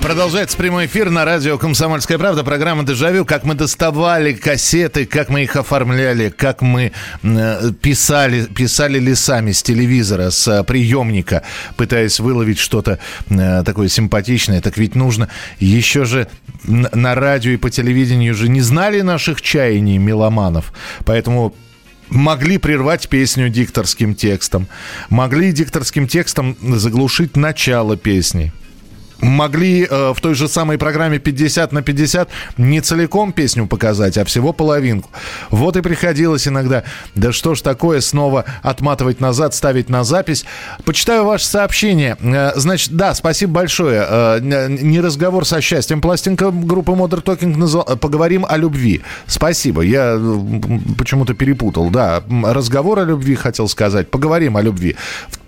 Продолжается 0.09 0.57
прямой 0.57 0.87
эфир 0.87 1.11
на 1.11 1.23
радио 1.23 1.59
«Комсомольская 1.59 2.17
правда». 2.17 2.43
Программа 2.43 2.83
«Дежавю». 2.83 3.25
Как 3.25 3.43
мы 3.43 3.53
доставали 3.53 4.33
кассеты, 4.33 5.05
как 5.05 5.29
мы 5.29 5.43
их 5.43 5.55
оформляли, 5.55 6.29
как 6.35 6.63
мы 6.63 6.93
э, 7.21 7.71
писали, 7.79 8.45
писали 8.45 8.97
лесами 8.97 9.51
с 9.51 9.61
телевизора, 9.61 10.31
с 10.31 10.47
э, 10.47 10.63
приемника, 10.63 11.43
пытаясь 11.77 12.19
выловить 12.19 12.57
что-то 12.57 12.97
э, 13.29 13.61
такое 13.63 13.87
симпатичное. 13.87 14.61
Так 14.61 14.79
ведь 14.79 14.95
нужно 14.95 15.29
еще 15.59 16.05
же 16.05 16.27
на 16.63 17.13
радио 17.13 17.51
и 17.51 17.57
по 17.57 17.69
телевидению 17.69 18.33
же 18.33 18.49
не 18.49 18.61
знали 18.61 19.01
наших 19.01 19.43
чаяний 19.43 19.99
меломанов. 19.99 20.73
Поэтому 21.05 21.53
могли 22.09 22.57
прервать 22.57 23.09
песню 23.09 23.47
дикторским 23.49 24.15
текстом, 24.15 24.69
могли 25.11 25.51
дикторским 25.51 26.07
текстом 26.07 26.57
заглушить 26.59 27.37
начало 27.37 27.95
песни 27.95 28.51
могли 29.21 29.88
э, 29.89 30.13
в 30.13 30.21
той 30.21 30.34
же 30.36 30.47
самой 30.47 30.77
программе 30.77 31.19
50 31.19 31.71
на 31.71 31.82
50 31.82 32.29
не 32.58 32.82
целиком 32.82 33.32
песню 33.32 33.67
показать, 33.67 34.17
а 34.17 34.25
всего 34.25 34.53
половинку. 34.53 35.10
Вот 35.49 35.77
и 35.77 35.82
приходилось 35.82 36.47
иногда, 36.47 36.84
да 37.15 37.32
что 37.32 37.55
ж 37.55 37.62
такое, 37.62 38.01
снова 38.01 38.45
отматывать 38.62 39.19
назад, 39.19 39.53
ставить 39.53 39.89
на 39.89 40.03
запись. 40.03 40.45
Почитаю 40.86 41.25
ваше 41.25 41.45
сообщение. 41.45 42.17
Э, 42.21 42.51
значит, 42.55 42.91
да, 42.91 43.13
спасибо 43.13 43.53
большое. 43.53 44.05
Э, 44.08 44.39
не 44.41 45.01
разговор 45.01 45.45
со 45.45 45.62
счастьем. 45.62 46.01
Пластинка 46.01 46.51
группы 46.51 46.91
Modern 46.91 47.23
Talking 47.23 47.58
назвал... 47.58 47.86
Поговорим 47.86 48.45
о 48.47 48.58
любви. 48.58 49.01
Спасибо. 49.25 49.82
Я 49.82 50.15
э, 50.17 50.39
почему-то 50.97 51.34
перепутал. 51.34 51.89
Да, 51.89 52.23
разговор 52.43 52.99
о 52.99 53.03
любви 53.03 53.36
хотел 53.36 53.67
сказать. 53.67 54.10
Поговорим 54.10 54.58
о 54.58 54.62
любви. 54.62 54.95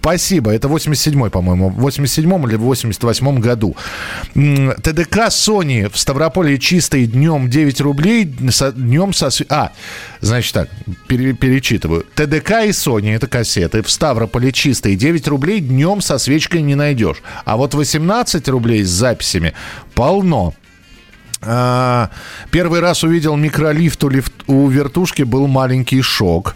Спасибо. 0.02 0.52
Это 0.52 0.68
87-й, 0.68 1.30
по-моему. 1.30 1.70
В 1.70 1.88
87-м 1.88 2.48
или 2.48 2.56
в 2.56 2.72
88-м 2.72 3.40
году. 3.40 3.76
ТДК 4.34 5.30
Sony 5.30 5.92
в 5.94 5.98
Ставрополе 5.98 6.58
чистый 6.58 7.06
днем 7.06 7.48
9 7.48 7.82
рублей, 7.82 8.26
днем 8.26 9.14
со... 9.14 9.30
А, 9.50 9.72
значит 10.20 10.54
так, 10.56 10.70
пере, 11.08 11.34
перечитываю. 11.34 12.04
ТДК 12.16 12.66
и 12.66 12.70
Sony, 12.70 13.16
это 13.16 13.28
кассеты, 13.28 13.84
в 13.84 13.92
Ставрополе 13.92 14.52
чистые 14.52 14.96
9 14.96 15.28
рублей 15.28 15.60
днем 15.60 16.02
со 16.02 16.18
свечкой 16.18 16.64
не 16.64 16.74
найдешь. 16.74 17.22
А 17.46 17.56
вот 17.56 17.76
18 17.76 18.50
рублей 18.50 18.84
с 18.84 18.90
записями 18.90 19.54
полно. 19.94 20.56
А, 21.44 22.10
первый 22.52 22.80
раз 22.80 23.04
увидел 23.04 23.36
микролифт 23.36 24.04
у, 24.04 24.10
лифт, 24.10 24.34
у 24.48 24.68
вертушки, 24.68 25.24
был 25.24 25.46
маленький 25.46 26.02
шок. 26.02 26.56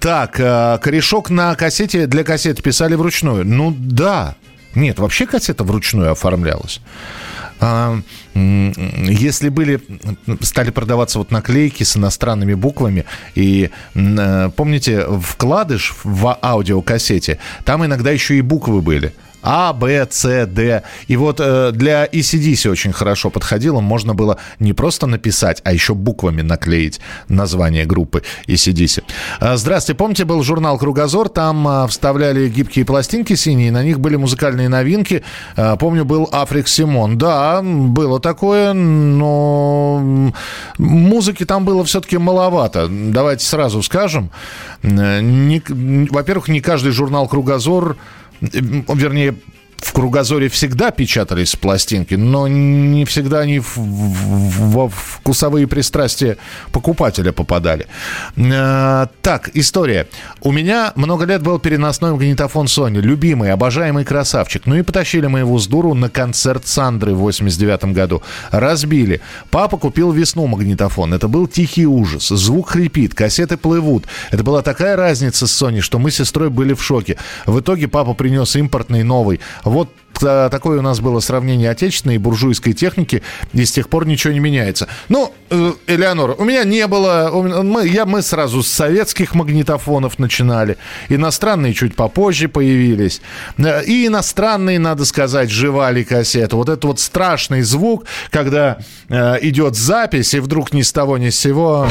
Так, 0.00 0.38
а, 0.38 0.78
корешок 0.78 1.30
на 1.30 1.54
кассете 1.54 2.06
для 2.06 2.24
кассет 2.24 2.62
писали 2.62 2.94
вручную. 2.94 3.44
Ну 3.44 3.74
да. 3.76 4.36
Нет, 4.74 4.98
вообще 4.98 5.26
кассета 5.26 5.64
вручную 5.64 6.12
оформлялась. 6.12 6.80
А, 7.60 8.00
если 8.34 9.48
были, 9.48 9.80
стали 10.42 10.70
продаваться 10.70 11.18
вот 11.18 11.32
наклейки 11.32 11.82
с 11.82 11.96
иностранными 11.96 12.54
буквами, 12.54 13.04
и 13.34 13.70
помните, 13.94 15.06
вкладыш 15.20 15.94
в 16.04 16.38
аудиокассете, 16.40 17.38
там 17.64 17.84
иногда 17.84 18.12
еще 18.12 18.36
и 18.36 18.42
буквы 18.42 18.80
были– 18.80 19.12
а, 19.42 19.72
Б, 19.72 20.06
С, 20.10 20.46
Д. 20.46 20.82
И 21.06 21.16
вот 21.16 21.40
э, 21.40 21.70
для 21.72 22.06
ECDC 22.06 22.70
очень 22.70 22.92
хорошо 22.92 23.30
подходило. 23.30 23.80
Можно 23.80 24.14
было 24.14 24.38
не 24.58 24.72
просто 24.72 25.06
написать, 25.06 25.60
а 25.64 25.72
еще 25.72 25.94
буквами 25.94 26.42
наклеить 26.42 27.00
название 27.28 27.84
группы 27.84 28.22
ECDC. 28.46 29.04
Э, 29.40 29.56
здравствуйте. 29.56 29.96
Помните, 29.98 30.24
был 30.24 30.42
журнал 30.42 30.78
«Кругозор», 30.78 31.28
там 31.28 31.66
э, 31.66 31.86
вставляли 31.88 32.48
гибкие 32.48 32.84
пластинки 32.84 33.34
синие, 33.34 33.70
на 33.70 33.82
них 33.82 34.00
были 34.00 34.16
музыкальные 34.16 34.68
новинки. 34.68 35.22
Э, 35.56 35.76
помню, 35.78 36.04
был 36.04 36.28
Африк 36.32 36.68
Симон. 36.68 37.18
Да, 37.18 37.62
было 37.62 38.20
такое, 38.20 38.72
но 38.72 40.32
музыки 40.78 41.44
там 41.44 41.64
было 41.64 41.84
все-таки 41.84 42.18
маловато. 42.18 42.88
Давайте 42.88 43.44
сразу 43.44 43.82
скажем. 43.82 44.30
Э, 44.82 45.20
не, 45.20 45.62
во-первых, 46.10 46.48
не 46.48 46.60
каждый 46.60 46.92
журнал 46.92 47.28
«Кругозор» 47.28 47.96
вернее, 48.40 49.34
в 49.78 49.92
кругозоре 49.92 50.48
всегда 50.48 50.90
печатались 50.90 51.54
пластинки, 51.54 52.14
но 52.14 52.48
не 52.48 53.04
всегда 53.04 53.40
они 53.40 53.60
в, 53.60 54.88
вкусовые 54.88 55.68
пристрастия 55.68 56.36
покупателя 56.72 57.32
попадали. 57.32 57.86
Э, 58.36 59.06
так, 59.22 59.50
история. 59.54 60.08
У 60.42 60.50
меня 60.50 60.92
много 60.96 61.24
лет 61.24 61.42
был 61.42 61.58
переносной 61.60 62.12
магнитофон 62.12 62.66
Sony. 62.66 63.00
Любимый, 63.00 63.52
обожаемый 63.52 64.04
красавчик. 64.04 64.66
Ну 64.66 64.74
и 64.74 64.82
потащили 64.82 65.26
мы 65.28 65.40
его 65.40 65.58
с 65.58 65.68
дуру 65.68 65.94
на 65.94 66.10
концерт 66.10 66.66
Сандры 66.66 67.14
в 67.14 67.18
89 67.18 67.84
году. 67.94 68.22
Разбили. 68.50 69.20
Папа 69.50 69.76
купил 69.76 70.10
весну 70.10 70.46
магнитофон. 70.46 71.14
Это 71.14 71.28
был 71.28 71.46
тихий 71.46 71.86
ужас. 71.86 72.28
Звук 72.28 72.70
хрипит, 72.70 73.14
кассеты 73.14 73.56
плывут. 73.56 74.06
Это 74.32 74.42
была 74.42 74.62
такая 74.62 74.96
разница 74.96 75.46
с 75.46 75.62
Sony, 75.62 75.80
что 75.80 76.00
мы 76.00 76.10
с 76.10 76.16
сестрой 76.16 76.50
были 76.50 76.74
в 76.74 76.82
шоке. 76.82 77.16
В 77.46 77.60
итоге 77.60 77.86
папа 77.86 78.14
принес 78.14 78.56
импортный 78.56 79.04
новый 79.04 79.40
вот 79.68 79.88
а, 80.22 80.48
такое 80.48 80.78
у 80.78 80.82
нас 80.82 81.00
было 81.00 81.20
сравнение 81.20 81.70
отечественной 81.70 82.16
и 82.16 82.18
буржуйской 82.18 82.72
техники, 82.72 83.22
и 83.52 83.64
с 83.64 83.72
тех 83.72 83.88
пор 83.88 84.06
ничего 84.06 84.32
не 84.32 84.40
меняется. 84.40 84.88
Ну, 85.08 85.32
э, 85.50 85.72
Элеонора, 85.86 86.34
у 86.34 86.44
меня 86.44 86.64
не 86.64 86.86
было, 86.86 87.30
мы, 87.32 87.86
я, 87.86 88.06
мы 88.06 88.22
сразу 88.22 88.62
с 88.62 88.68
советских 88.68 89.34
магнитофонов 89.34 90.18
начинали, 90.18 90.76
иностранные 91.08 91.74
чуть 91.74 91.94
попозже 91.94 92.48
появились, 92.48 93.20
э, 93.58 93.84
и 93.84 94.06
иностранные, 94.06 94.78
надо 94.78 95.04
сказать, 95.04 95.50
жевали 95.50 96.02
кассету. 96.02 96.56
Вот 96.56 96.68
это 96.68 96.86
вот 96.86 97.00
страшный 97.00 97.62
звук, 97.62 98.04
когда 98.30 98.78
э, 99.08 99.38
идет 99.42 99.76
запись, 99.76 100.34
и 100.34 100.40
вдруг 100.40 100.72
ни 100.72 100.82
с 100.82 100.92
того 100.92 101.18
ни 101.18 101.30
с 101.30 101.38
сего... 101.38 101.88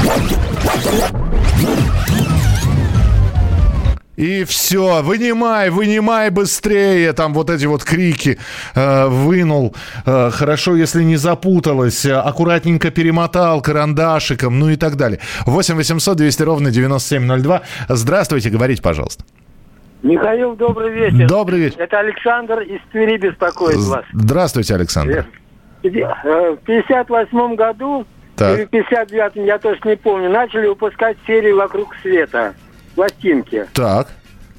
И 4.18 4.46
все, 4.46 5.04
вынимай, 5.04 5.70
вынимай 5.70 6.32
быстрее, 6.32 7.14
там 7.14 7.36
вот 7.36 7.52
эти 7.52 7.68
вот 7.68 7.84
крики 7.84 8.40
э, 8.74 9.08
вынул. 9.08 9.76
Э, 10.08 10.32
хорошо, 10.32 10.76
если 10.76 11.04
не 11.04 11.18
запуталось, 11.18 12.04
аккуратненько 12.04 12.90
перемотал 12.90 13.62
карандашиком, 13.62 14.58
ну 14.58 14.70
и 14.70 14.76
так 14.76 14.96
далее. 14.96 15.20
8 15.46 15.76
800 15.76 16.18
200 16.18 16.42
ровно 16.42 16.72
9702. 16.72 17.62
Здравствуйте, 17.90 18.50
говорите, 18.50 18.82
пожалуйста. 18.82 19.24
Михаил, 20.02 20.56
добрый 20.56 20.92
вечер. 20.92 21.28
Добрый 21.28 21.60
вечер. 21.60 21.80
Это 21.80 22.00
Александр 22.00 22.62
из 22.62 22.82
Твери 22.92 23.18
беспокоит 23.18 23.78
вас. 23.78 24.06
Здравствуйте, 24.14 24.74
Александр. 24.74 25.28
Э, 25.84 26.56
в 26.56 26.58
58 26.66 27.56
году, 27.56 28.08
так. 28.36 28.58
или 28.58 28.66
в 28.66 28.70
59 28.70 29.36
я 29.46 29.60
точно 29.60 29.90
не 29.90 29.96
помню, 29.96 30.32
начали 30.32 30.66
выпускать 30.66 31.18
серию 31.28 31.58
«Вокруг 31.58 31.96
света» 32.02 32.56
пластинки. 32.98 33.68
Так. 33.74 34.08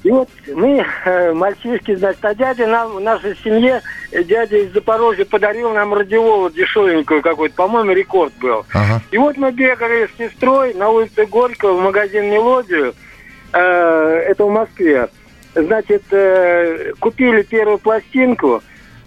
И 0.01 0.11
вот 0.11 0.29
мы, 0.47 0.85
э, 1.05 1.33
мальчишки, 1.33 1.93
значит, 1.93 2.23
а 2.23 2.33
дядя 2.33 2.67
нам, 2.67 2.93
в 2.93 3.01
нашей 3.01 3.35
семье, 3.43 3.81
э, 4.11 4.23
дядя 4.23 4.55
из 4.55 4.71
Запорожья 4.71 5.25
подарил 5.25 5.71
нам 5.71 5.93
радиолу 5.93 6.49
дешевенькую 6.49 7.21
какую-то, 7.21 7.55
по-моему, 7.55 7.91
рекорд 7.91 8.33
был. 8.39 8.65
Ага. 8.73 9.01
И 9.11 9.17
вот 9.17 9.35
мы 9.35 9.51
бегали 9.51 10.07
с 10.07 10.17
сестрой 10.17 10.73
на 10.73 10.89
улице 10.89 11.25
Горького 11.25 11.73
в 11.73 11.81
магазин 11.81 12.31
«Мелодию», 12.31 12.95
э, 13.51 14.23
это 14.29 14.45
в 14.45 14.51
Москве. 14.51 15.09
Значит, 15.53 16.03
э, 16.11 16.93
купили 16.99 17.41
первую 17.41 17.77
пластинку, 17.77 18.63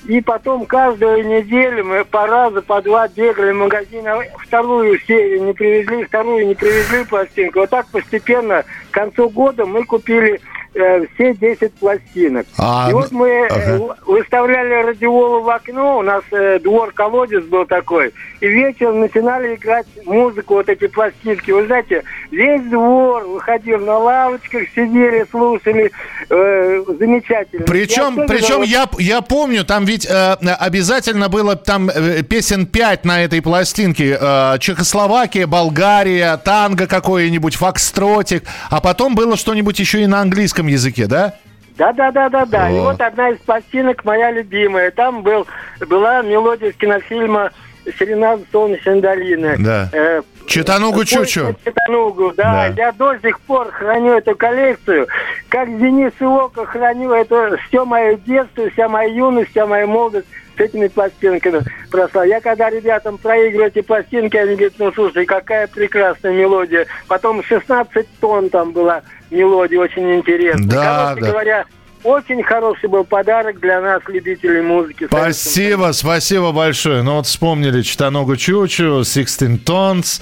и 0.06 0.20
потом 0.20 0.66
каждую 0.66 1.26
неделю 1.26 1.84
мы 1.84 2.04
по 2.04 2.26
разу, 2.26 2.62
по 2.62 2.82
два 2.82 3.06
бегали 3.08 3.52
в 3.52 3.56
магазин, 3.56 4.06
а 4.08 4.20
вторую 4.38 4.98
серию 5.00 5.44
не 5.44 5.52
привезли, 5.52 6.04
вторую 6.04 6.46
не 6.46 6.54
привезли 6.54 7.04
пластинку. 7.04 7.60
Вот 7.60 7.70
так 7.70 7.86
постепенно 7.86 8.64
к 8.90 8.94
концу 8.94 9.28
года 9.30 9.64
мы 9.64 9.84
купили 9.84 10.40
э, 10.74 11.06
все 11.14 11.35
10 11.35 11.74
пластинок. 11.74 12.46
А, 12.58 12.88
и 12.90 12.92
вот 12.92 13.11
мы 13.12 13.28
э, 13.28 13.46
ага. 13.48 13.96
выставляли 14.06 14.87
радиолу 14.87 15.42
в 15.42 15.50
окно, 15.50 15.98
у 15.98 16.02
нас 16.02 16.22
э, 16.30 16.58
двор-колодец 16.61 17.44
был 17.44 17.66
такой, 17.66 18.12
и 18.40 18.46
вечером 18.46 19.00
начинали 19.00 19.54
играть 19.54 19.87
музыку, 20.04 20.54
вот 20.54 20.68
эти 20.68 20.87
пластинки. 20.87 21.50
Вы 21.50 21.66
знаете, 21.66 22.02
весь 22.30 22.62
двор 22.62 23.24
выходил 23.24 23.78
на 23.78 23.98
лавочках, 23.98 24.62
сидели, 24.74 25.26
слушали, 25.30 25.90
э, 26.28 26.85
замечательно. 26.98 27.66
Причем, 27.66 28.18
я, 28.18 28.26
причем 28.26 28.62
я, 28.62 28.88
я 28.98 29.20
помню, 29.20 29.64
там 29.64 29.85
ведь 29.85 30.06
э, 30.06 30.32
обязательно 30.32 31.28
было 31.28 31.56
там 31.56 31.88
э, 31.88 32.22
песен 32.22 32.66
5 32.66 33.04
на 33.04 33.22
этой 33.22 33.42
пластинке. 33.42 34.18
Э, 34.20 34.58
Чехословакия, 34.58 35.46
Болгария, 35.46 36.37
танго 36.37 36.87
какое-нибудь, 36.87 37.56
фокстротик, 37.56 38.44
а 38.70 38.80
потом 38.80 39.14
было 39.14 39.37
что-нибудь 39.37 39.78
еще 39.78 40.02
и 40.02 40.06
на 40.06 40.20
английском 40.20 40.62
английском 40.62 40.66
языке, 40.66 41.07
да? 41.07 41.35
Да, 41.77 41.92
да, 41.92 42.11
да, 42.11 42.29
да, 42.29 42.46
да. 42.46 42.70
И 42.70 42.79
вот 42.79 43.01
одна 43.01 43.31
из 43.31 43.38
пластинок 43.38 44.05
моя 44.05 44.31
любимая. 44.31 44.90
Там 44.90 45.22
был, 45.22 45.46
была 45.81 46.22
мелодия 46.22 46.68
из 46.68 46.77
кинофильма 46.77 47.51
«Серенада 47.98 48.42
солнечной 48.53 49.01
долины». 49.01 49.57
Да. 49.59 49.88
Э, 49.92 50.22
Читанугу 50.46 51.05
Чучу. 51.05 51.57
Читанугу, 51.64 52.33
да. 52.37 52.68
да. 52.68 52.75
Я 52.77 52.92
до 52.92 53.16
сих 53.18 53.40
пор 53.40 53.70
храню 53.70 54.18
эту 54.18 54.37
коллекцию. 54.37 55.09
Как 55.48 55.68
Денис 55.79 56.12
Иока 56.20 56.66
храню 56.66 57.12
это 57.12 57.57
все 57.68 57.85
мое 57.85 58.16
детство, 58.16 58.68
вся 58.70 58.88
моя 58.88 59.09
юность, 59.09 59.51
вся 59.51 59.66
моя 59.66 59.87
молодость 59.87 60.27
с 60.57 60.61
этими 60.61 60.88
пластинками 60.88 61.62
прошла. 61.90 62.27
Я 62.27 62.40
когда 62.40 62.68
ребятам 62.68 63.16
проигрываю 63.16 63.68
эти 63.68 63.81
пластинки, 63.81 64.37
они 64.37 64.57
говорят, 64.57 64.75
ну 64.79 64.92
слушай, 64.92 65.25
какая 65.25 65.66
прекрасная 65.68 66.35
мелодия. 66.35 66.87
Потом 67.09 67.42
16 67.42 68.07
тонн 68.20 68.51
там 68.51 68.72
была 68.72 69.03
мелодия, 69.32 69.80
очень 69.80 70.14
интересная. 70.16 70.68
Да, 70.68 71.06
Короче 71.06 71.20
да. 71.26 71.30
говоря, 71.30 71.64
очень 72.04 72.42
хороший 72.42 72.88
был 72.88 73.04
подарок 73.04 73.60
для 73.60 73.80
нас, 73.80 74.02
любителей 74.08 74.60
музыки. 74.62 75.06
Спасибо, 75.06 75.92
спасибо 75.92 76.52
большое. 76.52 77.02
Ну 77.02 77.14
вот 77.16 77.26
вспомнили 77.26 77.82
Читаногу 77.82 78.36
Чучу, 78.36 79.04
16 79.04 79.62
Tons. 79.64 80.20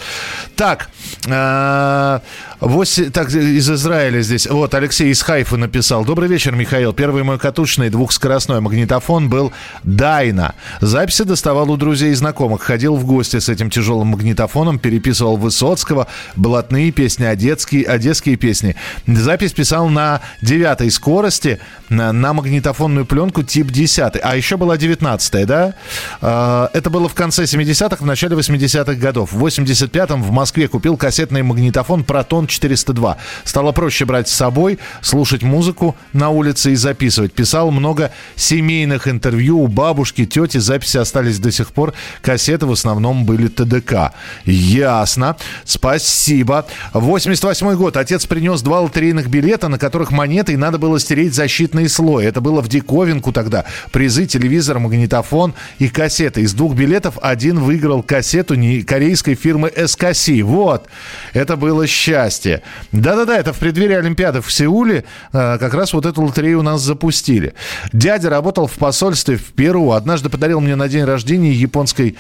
Так, 0.57 0.89
э, 1.27 2.21
восемь- 2.61 3.11
так, 3.11 3.31
из 3.31 3.71
Израиля 3.71 4.21
здесь. 4.21 4.47
Вот, 4.47 4.75
Алексей 4.75 5.11
из 5.11 5.23
Хайфа 5.23 5.57
написал. 5.57 6.05
Добрый 6.05 6.29
вечер, 6.29 6.55
Михаил. 6.55 6.93
Первый 6.93 7.23
мой 7.23 7.39
катушечный 7.39 7.89
двухскоростной 7.91 8.61
магнитофон 8.61 9.29
был 9.29 9.53
Дайна. 9.83 10.55
Записи 10.81 11.23
доставал 11.25 11.71
у 11.71 11.77
друзей 11.77 12.11
и 12.13 12.15
знакомых. 12.15 12.63
Ходил 12.63 12.97
в 12.97 13.05
гости 13.07 13.39
с 13.39 13.49
этим 13.49 13.71
тяжелым 13.71 14.09
магнитофоном, 14.09 14.79
переписывал 14.79 15.37
Высоцкого, 15.37 16.07
блатные 16.37 16.91
песни, 16.93 17.25
одесские, 17.25 17.85
одесские 17.87 18.37
песни. 18.37 18.77
Запись 19.07 19.53
писал 19.53 19.89
на 19.89 20.21
девятой 20.43 20.91
скорости 20.91 21.59
на, 21.91 22.33
магнитофонную 22.33 23.05
пленку 23.05 23.43
тип 23.43 23.71
10. 23.71 24.15
А 24.23 24.37
еще 24.37 24.57
была 24.57 24.77
19 24.77 25.47
да? 25.47 25.75
Э, 26.23 26.69
Это 26.73 26.89
было 26.89 27.09
в 27.09 27.15
конце 27.15 27.45
70-х, 27.45 27.97
в 28.01 28.07
начале 28.07 28.37
80-х 28.37 28.95
годов. 28.95 29.33
В 29.33 29.45
85-м 29.45 30.23
в 30.23 30.31
Москве 30.31 30.69
купил 30.69 30.97
кассетный 30.97 31.43
магнитофон 31.43 32.05
Протон 32.05 32.47
402. 32.47 33.17
Стало 33.45 33.73
проще 33.73 34.05
брать 34.05 34.29
с 34.29 34.33
собой, 34.33 34.79
слушать 35.01 35.43
музыку 35.43 35.97
на 36.13 36.31
улице 36.31 36.73
и 36.73 36.77
записывать. 36.77 37.33
Писал 37.33 37.71
много 37.71 38.13
семейных 38.37 39.09
интервью 39.09 39.61
у 39.61 39.67
бабушки, 39.67 40.25
тети. 40.25 40.59
Записи 40.59 40.99
остались 40.99 41.39
до 41.39 41.51
сих 41.51 41.73
пор. 41.73 41.93
Кассеты 42.23 42.67
в 42.67 42.73
основном 42.73 43.25
были 43.25 43.49
ТДК. 43.49 44.13
Ясно. 44.45 45.37
Спасибо. 45.65 46.67
88 46.93 47.75
год. 47.75 47.97
Отец 47.97 48.27
принес 48.27 48.63
два 48.63 48.81
лотерейных 48.81 49.29
билета, 49.29 49.69
на 49.69 49.79
которых 49.79 50.13
монетой 50.13 50.57
надо 50.57 50.79
было 50.79 51.01
стереть 51.01 51.35
защитный 51.61 51.89
слой. 51.91 52.25
Это 52.25 52.41
было 52.41 52.63
в 52.63 52.69
диковинку 52.69 53.33
тогда. 53.33 53.67
Призы, 53.93 54.25
телевизор, 54.27 54.79
магнитофон 54.79 55.53
и 55.79 55.89
кассеты. 55.89 56.41
Из 56.41 56.55
двух 56.55 56.75
билетов 56.75 57.19
один 57.21 57.59
выиграл 57.59 58.03
кассету 58.03 58.55
не- 58.55 58.83
корейской 58.83 59.35
фирмы 59.35 59.69
SKC. 59.69 60.43
Вот. 60.43 60.87
Это 61.35 61.57
было 61.57 61.87
счастье. 61.87 62.63
Да-да-да, 62.93 63.37
это 63.37 63.53
в 63.53 63.59
преддверии 63.59 63.97
Олимпиады 63.97 64.41
в 64.41 64.51
Сеуле 64.51 65.05
э, 65.33 65.59
как 65.59 65.75
раз 65.75 65.93
вот 65.93 66.07
эту 66.07 66.23
лотерею 66.23 66.61
у 66.61 66.63
нас 66.63 66.81
запустили. 66.81 67.53
Дядя 67.93 68.31
работал 68.31 68.67
в 68.67 68.79
посольстве 68.79 69.37
в 69.37 69.53
Перу. 69.53 69.93
Однажды 69.93 70.31
подарил 70.31 70.61
мне 70.61 70.77
на 70.77 70.89
день 70.89 71.05
рождения 71.05 71.53
японской 71.53 72.17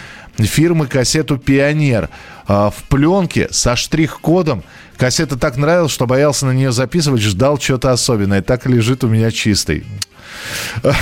фирмы 0.46 0.86
кассету 0.86 1.38
«Пионер» 1.38 2.08
э, 2.48 2.52
в 2.52 2.82
пленке 2.88 3.48
со 3.50 3.76
штрих-кодом. 3.76 4.62
Кассета 4.96 5.36
так 5.36 5.56
нравилась, 5.56 5.92
что 5.92 6.06
боялся 6.06 6.46
на 6.46 6.52
нее 6.52 6.72
записывать, 6.72 7.22
ждал 7.22 7.58
что-то 7.58 7.92
особенное. 7.92 8.42
Так 8.42 8.66
лежит 8.66 9.04
у 9.04 9.08
меня 9.08 9.30
чистый. 9.30 9.84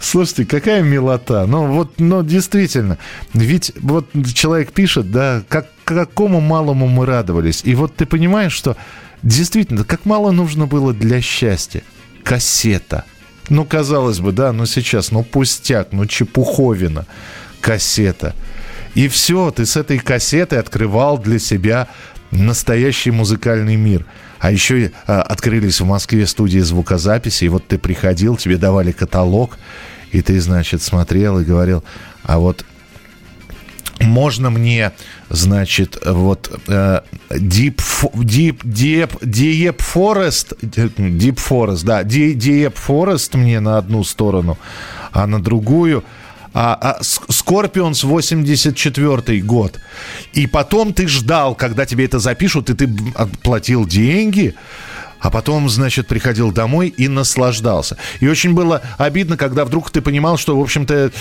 Слушайте, 0.00 0.44
какая 0.44 0.82
милота. 0.82 1.46
Ну 1.46 1.66
вот, 1.66 1.98
ну 1.98 2.22
действительно. 2.22 2.98
Ведь 3.34 3.72
вот 3.80 4.08
человек 4.34 4.72
пишет, 4.72 5.10
да, 5.10 5.42
как, 5.48 5.68
какому 5.84 6.40
малому 6.40 6.88
мы 6.88 7.06
радовались. 7.06 7.62
И 7.64 7.74
вот 7.74 7.94
ты 7.94 8.06
понимаешь, 8.06 8.52
что 8.52 8.76
действительно, 9.22 9.84
как 9.84 10.04
мало 10.04 10.30
нужно 10.30 10.66
было 10.66 10.92
для 10.92 11.20
счастья. 11.20 11.82
Кассета. 12.24 13.04
Ну, 13.48 13.64
казалось 13.64 14.20
бы, 14.20 14.32
да, 14.32 14.52
но 14.52 14.66
сейчас, 14.66 15.10
ну, 15.10 15.24
пустяк, 15.24 15.88
ну, 15.92 16.06
чепуховина. 16.06 17.06
Кассета. 17.62 18.34
И 18.94 19.08
все, 19.08 19.50
ты 19.50 19.64
с 19.64 19.76
этой 19.76 19.98
кассетой 19.98 20.58
открывал 20.58 21.16
для 21.16 21.38
себя 21.38 21.88
настоящий 22.30 23.10
музыкальный 23.10 23.76
мир. 23.76 24.04
А 24.38 24.50
еще 24.50 24.90
а, 25.06 25.22
открылись 25.22 25.80
в 25.80 25.86
Москве 25.86 26.26
студии 26.26 26.58
звукозаписи, 26.58 27.44
и 27.44 27.48
вот 27.48 27.66
ты 27.68 27.78
приходил, 27.78 28.36
тебе 28.36 28.58
давали 28.58 28.92
каталог, 28.92 29.56
и 30.10 30.20
ты, 30.20 30.40
значит, 30.40 30.82
смотрел 30.82 31.38
и 31.38 31.44
говорил, 31.44 31.84
а 32.24 32.38
вот 32.38 32.66
можно 34.00 34.50
мне, 34.50 34.92
значит, 35.30 35.96
вот 36.04 36.50
э, 36.66 37.00
Deep, 37.30 37.80
Deep, 38.14 38.62
Deep, 38.64 39.20
Deep 39.20 39.80
Forest, 39.94 40.58
Deep 40.60 41.38
Forest, 41.48 41.84
да, 41.84 42.02
Deep 42.02 42.74
Forest 42.74 43.36
мне 43.36 43.60
на 43.60 43.78
одну 43.78 44.02
сторону, 44.02 44.58
а 45.12 45.26
на 45.26 45.40
другую 45.40 46.04
а, 46.54 46.74
а, 46.74 47.00
Scorpions 47.02 48.04
84 48.06 49.40
год. 49.42 49.80
И 50.32 50.46
потом 50.46 50.92
ты 50.92 51.08
ждал, 51.08 51.54
когда 51.54 51.86
тебе 51.86 52.04
это 52.04 52.18
запишут, 52.18 52.70
и 52.70 52.74
ты 52.74 52.86
б- 52.86 53.12
платил 53.42 53.86
деньги, 53.86 54.54
а 55.20 55.30
потом, 55.30 55.68
значит, 55.68 56.08
приходил 56.08 56.50
домой 56.52 56.88
и 56.88 57.08
наслаждался. 57.08 57.96
И 58.20 58.28
очень 58.28 58.54
было 58.54 58.82
обидно, 58.98 59.36
когда 59.36 59.64
вдруг 59.64 59.90
ты 59.90 60.00
понимал, 60.00 60.36
что, 60.36 60.58
в 60.58 60.60
общем-то, 60.62 61.12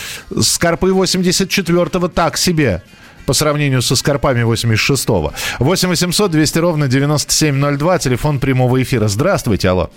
Скорпы 0.41 0.87
84-го 0.89 2.07
так 2.07 2.37
себе 2.37 2.81
по 3.25 3.33
сравнению 3.33 3.81
со 3.83 3.95
Скорпами 3.95 4.41
86-го. 4.41 5.33
8 5.59 5.89
800 5.89 6.31
200 6.31 6.57
ровно 6.59 6.87
9702, 6.87 7.99
телефон 7.99 8.39
прямого 8.39 8.81
эфира. 8.81 9.07
Здравствуйте, 9.07 9.69
алло. 9.69 9.91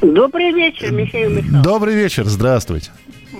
Добрый 0.00 0.52
вечер, 0.52 0.92
Михаил 0.92 1.30
Михайлович. 1.30 1.62
Добрый 1.64 1.94
вечер, 1.94 2.26
здравствуйте. 2.26 2.90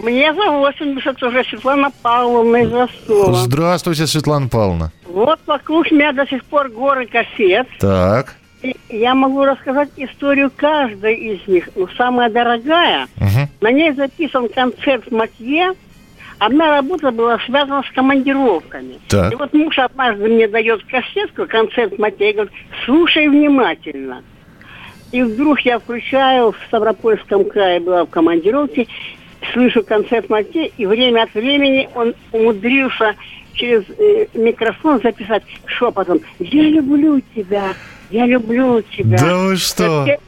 Мне 0.02 0.34
за 0.34 0.50
80 0.50 1.22
уже 1.22 1.44
Светлана 1.44 1.90
Павловна 2.02 2.56
из 2.56 2.72
Ростова. 2.72 3.34
Здравствуйте, 3.34 4.06
Светлана 4.06 4.48
Павловна. 4.48 4.90
Вот 5.06 5.38
вокруг 5.46 5.90
меня 5.90 6.12
до 6.12 6.26
сих 6.26 6.44
пор 6.44 6.68
горы 6.68 7.06
кассет. 7.06 7.68
Так. 7.78 8.34
И 8.62 8.74
я 8.88 9.14
могу 9.14 9.44
рассказать 9.44 9.90
историю 9.96 10.50
каждой 10.54 11.14
из 11.14 11.46
них. 11.46 11.68
Но 11.76 11.86
самая 11.96 12.30
дорогая, 12.30 13.06
на 13.60 13.70
ней 13.70 13.92
записан 13.92 14.48
концерт 14.48 15.10
Матье. 15.10 15.72
Одна 16.40 16.70
работа 16.70 17.12
была 17.12 17.38
связана 17.46 17.82
с 17.88 17.94
командировками. 17.94 18.98
Так. 19.08 19.32
И 19.32 19.36
вот 19.36 19.52
муж 19.52 19.78
однажды 19.78 20.28
мне 20.28 20.48
дает 20.48 20.82
кассетку, 20.84 21.46
концерт 21.46 21.96
Матье, 21.98 22.30
и 22.30 22.32
говорит, 22.32 22.52
слушай 22.84 23.28
внимательно. 23.28 24.22
И 25.12 25.22
вдруг 25.22 25.60
я 25.60 25.78
включаю, 25.78 26.50
в 26.50 26.56
Ставропольском 26.66 27.44
крае 27.44 27.78
была 27.78 28.04
в 28.04 28.10
командировке, 28.10 28.88
слышу 29.52 29.82
концерт 29.82 30.28
Матье, 30.30 30.70
и 30.76 30.86
время 30.86 31.22
от 31.24 31.34
времени 31.34 31.88
он 31.94 32.14
умудрился 32.32 33.14
через 33.54 33.84
э, 33.98 34.26
микрофон 34.34 35.00
записать 35.02 35.42
шепотом 35.66 36.20
«Я 36.38 36.62
люблю 36.62 37.20
тебя, 37.34 37.74
я 38.10 38.26
люблю 38.26 38.82
тебя». 38.82 39.18
Да 39.18 39.36
вы 39.38 39.56
что? 39.56 40.04
Кассет- 40.06 40.20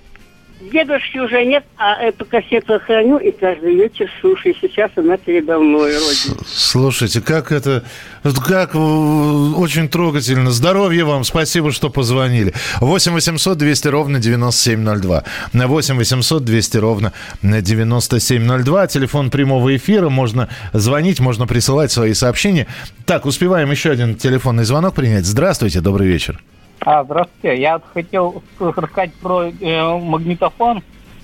Дедушки 0.61 1.19
уже 1.19 1.45
нет, 1.45 1.65
а 1.77 2.01
эту 2.01 2.25
кассету 2.25 2.81
храню 2.81 3.19
и 3.19 3.31
каждый 3.31 3.75
вечер 3.75 4.11
слушаю. 4.23 4.55
Сейчас 4.59 4.91
она 4.97 5.19
передо 5.19 5.59
мной, 5.59 5.93
родина. 5.93 6.43
Слушайте, 6.47 7.21
как 7.21 7.53
это, 7.53 7.85
как 8.23 8.75
э, 8.75 8.79
очень 8.79 9.91
трогательно. 9.91 10.51
Здоровья 10.51 11.05
вам, 11.05 11.25
спасибо, 11.25 11.73
что 11.73 11.91
позвонили. 11.91 12.55
8 12.81 13.13
800 13.13 13.59
200 13.59 13.89
ровно 13.89 14.19
9702. 14.19 15.25
На 15.53 15.67
8 15.67 15.97
800 15.97 16.45
200 16.45 16.77
ровно 16.79 17.13
9702. 17.43 18.87
Телефон 18.87 19.31
прямого 19.31 19.77
эфира. 19.77 20.09
Можно 20.09 20.49
звонить, 20.73 21.21
можно 21.21 21.47
присылать 21.47 21.93
свои 21.93 22.15
сообщения. 22.15 22.67
Так, 23.05 23.27
успеваем 23.27 23.71
еще 23.71 23.91
один 23.91 24.15
телефонный 24.15 24.65
звонок 24.65 24.95
принять. 24.95 25.27
Здравствуйте, 25.27 25.81
добрый 25.83 26.09
вечер. 26.09 26.41
А, 26.81 27.05
здравствуйте. 27.05 27.61
Я 27.61 27.81
хотел 27.93 28.43
рассказать 28.59 29.13
про 29.15 29.45
э, 29.49 29.99
магнитофон 29.99 30.83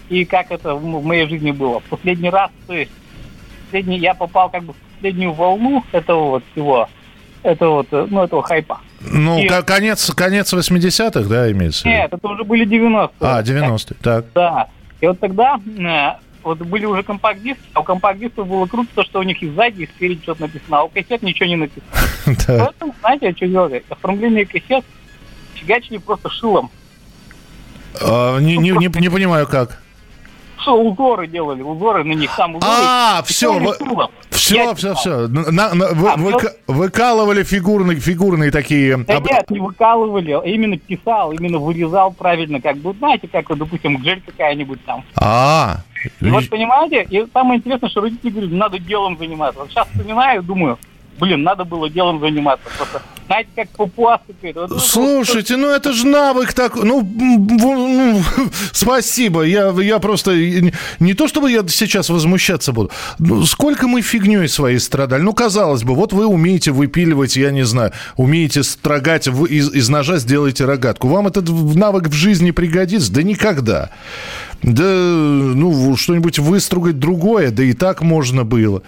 и 0.08 0.24
как 0.24 0.50
это 0.50 0.74
в 0.74 1.04
моей 1.04 1.28
жизни 1.28 1.52
было. 1.52 1.80
В 1.80 1.84
последний 1.84 2.30
раз, 2.30 2.50
то 2.66 2.74
есть, 2.74 2.90
последний, 3.66 3.98
я 3.98 4.14
попал 4.14 4.50
как 4.50 4.64
бы 4.64 4.72
в 4.72 4.76
последнюю 4.96 5.32
волну 5.32 5.84
этого 5.92 6.30
вот 6.30 6.44
всего, 6.52 6.88
этого 7.42 7.74
вот, 7.76 7.88
э, 7.92 8.06
ну, 8.10 8.22
этого 8.24 8.42
хайпа. 8.42 8.80
Ну, 9.00 9.38
И- 9.40 9.46
ко- 9.46 9.62
конец, 9.62 10.10
конец 10.14 10.52
80-х, 10.52 11.28
да, 11.28 11.50
имеется? 11.52 11.86
Нет, 11.86 12.12
это 12.12 12.28
уже 12.28 12.44
были 12.44 12.64
90-е. 12.66 13.10
А, 13.20 13.42
90-е, 13.42 13.96
так. 14.02 14.24
Да. 14.34 14.68
И 15.00 15.06
вот 15.06 15.20
тогда 15.20 15.60
э, 15.78 16.22
вот 16.42 16.58
были 16.58 16.86
уже 16.86 17.02
компакт-диски, 17.04 17.62
а 17.74 17.80
у 17.80 17.84
компакт-дисков 17.84 18.48
было 18.48 18.66
круто, 18.66 18.88
то, 18.94 19.04
что 19.04 19.20
у 19.20 19.22
них 19.22 19.42
и 19.42 19.48
сзади, 19.50 19.82
и 19.82 19.86
спереди 19.86 20.22
что-то 20.22 20.42
написано, 20.42 20.78
а 20.80 20.82
у 20.84 20.88
кассет 20.88 21.22
ничего 21.22 21.48
не 21.48 21.56
написано. 21.56 21.86
Поэтому, 22.46 22.94
знаете, 23.00 23.32
что 23.36 23.46
делали? 23.46 23.84
Оформление 23.88 24.46
кассет 24.46 24.84
фигачили 25.54 25.98
просто 25.98 26.30
шилом. 26.30 26.70
А, 28.00 28.38
не, 28.38 28.56
не, 28.56 28.70
не, 28.70 28.88
не 29.00 29.08
понимаю, 29.08 29.46
как. 29.46 29.78
Что 30.60 30.80
узоры 30.80 31.26
делали, 31.26 31.60
узоры 31.60 32.04
на 32.04 32.12
них, 32.12 32.30
там 32.36 32.54
узоры. 32.54 32.72
А, 32.72 33.22
все, 33.26 33.52
шилом. 33.52 33.74
все, 33.74 34.08
Все, 34.30 34.74
все, 34.76 34.94
все. 34.94 35.26
На, 35.26 35.74
на, 35.74 35.88
вы, 35.92 36.08
А, 36.10 36.16
вы- 36.16 36.30
ну- 36.30 36.38
выкалывали 36.68 37.42
фигурные, 37.42 37.98
фигурные 37.98 38.52
такие... 38.52 38.96
Да 38.98 39.16
об- 39.16 39.26
нет, 39.26 39.50
не 39.50 39.58
выкалывали, 39.58 40.30
а 40.32 40.40
именно 40.42 40.76
писал, 40.78 41.32
именно 41.32 41.58
вырезал 41.58 42.12
правильно, 42.12 42.60
как 42.60 42.76
бы, 42.76 42.92
знаете, 42.94 43.26
как, 43.26 43.48
вот, 43.50 43.58
допустим, 43.58 43.96
гель 43.98 44.22
какая-нибудь 44.24 44.84
там. 44.84 45.04
А, 45.16 45.78
И 46.20 46.30
вот 46.30 46.48
понимаете, 46.48 47.06
и 47.10 47.26
самое 47.32 47.58
интересное, 47.58 47.90
что 47.90 48.00
родители 48.00 48.30
говорят, 48.30 48.52
надо 48.52 48.78
делом 48.78 49.18
заниматься. 49.18 49.60
Вот 49.62 49.70
сейчас 49.70 49.88
вспоминаю, 49.88 50.44
думаю, 50.44 50.78
блин, 51.18 51.42
надо 51.42 51.64
было 51.64 51.90
делом 51.90 52.20
заниматься. 52.20 52.68
Просто, 52.76 53.02
знаете, 53.26 53.50
как 53.54 53.68
папуас 53.70 54.20
какой-то. 54.26 54.66
Вот, 54.66 54.82
Слушайте, 54.82 55.56
ну 55.56 55.68
это 55.68 55.92
же 55.92 56.06
навык 56.06 56.52
такой. 56.52 56.84
Ну, 56.84 57.02
ну, 57.02 58.22
спасибо. 58.72 59.42
Я, 59.42 59.68
я 59.70 59.98
просто... 59.98 60.34
Не, 61.00 61.14
то, 61.14 61.28
чтобы 61.28 61.50
я 61.50 61.66
сейчас 61.68 62.08
возмущаться 62.10 62.72
буду. 62.72 62.90
Ну, 63.18 63.44
сколько 63.44 63.88
мы 63.88 64.02
фигней 64.02 64.48
своей 64.48 64.78
страдали. 64.78 65.22
Ну, 65.22 65.32
казалось 65.32 65.82
бы, 65.82 65.94
вот 65.94 66.12
вы 66.12 66.26
умеете 66.26 66.72
выпиливать, 66.72 67.36
я 67.36 67.50
не 67.50 67.64
знаю, 67.64 67.92
умеете 68.16 68.62
строгать, 68.62 69.28
вы 69.28 69.48
из, 69.48 69.72
из 69.72 69.88
ножа 69.88 70.18
сделаете 70.18 70.64
рогатку. 70.64 71.08
Вам 71.08 71.26
этот 71.26 71.48
навык 71.48 72.08
в 72.08 72.12
жизни 72.12 72.50
пригодится? 72.50 73.12
Да 73.12 73.22
никогда. 73.22 73.90
Да, 74.62 74.84
ну, 74.84 75.96
что-нибудь 75.96 76.38
выстругать 76.38 76.98
другое, 77.00 77.50
да 77.50 77.64
и 77.64 77.72
так 77.72 78.00
можно 78.00 78.44
было. 78.44 78.82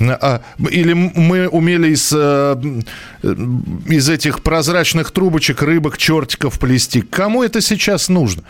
А, 0.00 0.42
или 0.70 0.92
мы 0.92 1.46
умели 1.48 1.90
из, 1.92 2.12
э, 2.12 2.56
из 3.86 4.08
этих 4.08 4.42
прозрачных 4.42 5.10
трубочек 5.10 5.62
рыбок, 5.62 5.98
чертиков 5.98 6.58
плести. 6.58 7.02
Кому 7.02 7.42
это 7.42 7.60
сейчас 7.60 8.08
нужно? 8.08 8.42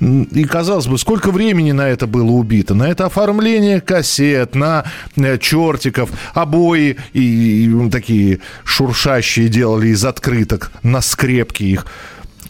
И 0.00 0.44
казалось 0.44 0.86
бы, 0.86 0.98
сколько 0.98 1.30
времени 1.30 1.72
на 1.72 1.88
это 1.88 2.06
было 2.06 2.30
убито? 2.30 2.74
На 2.74 2.88
это 2.88 3.06
оформление 3.06 3.80
кассет, 3.80 4.54
на 4.54 4.84
э, 5.16 5.38
чертиков, 5.38 6.10
обои 6.34 6.96
и, 7.12 7.64
и 7.64 7.90
такие 7.90 8.40
шуршащие 8.64 9.48
делали 9.48 9.88
из 9.88 10.04
открыток, 10.04 10.72
на 10.82 11.00
скрепки 11.00 11.62
их. 11.62 11.86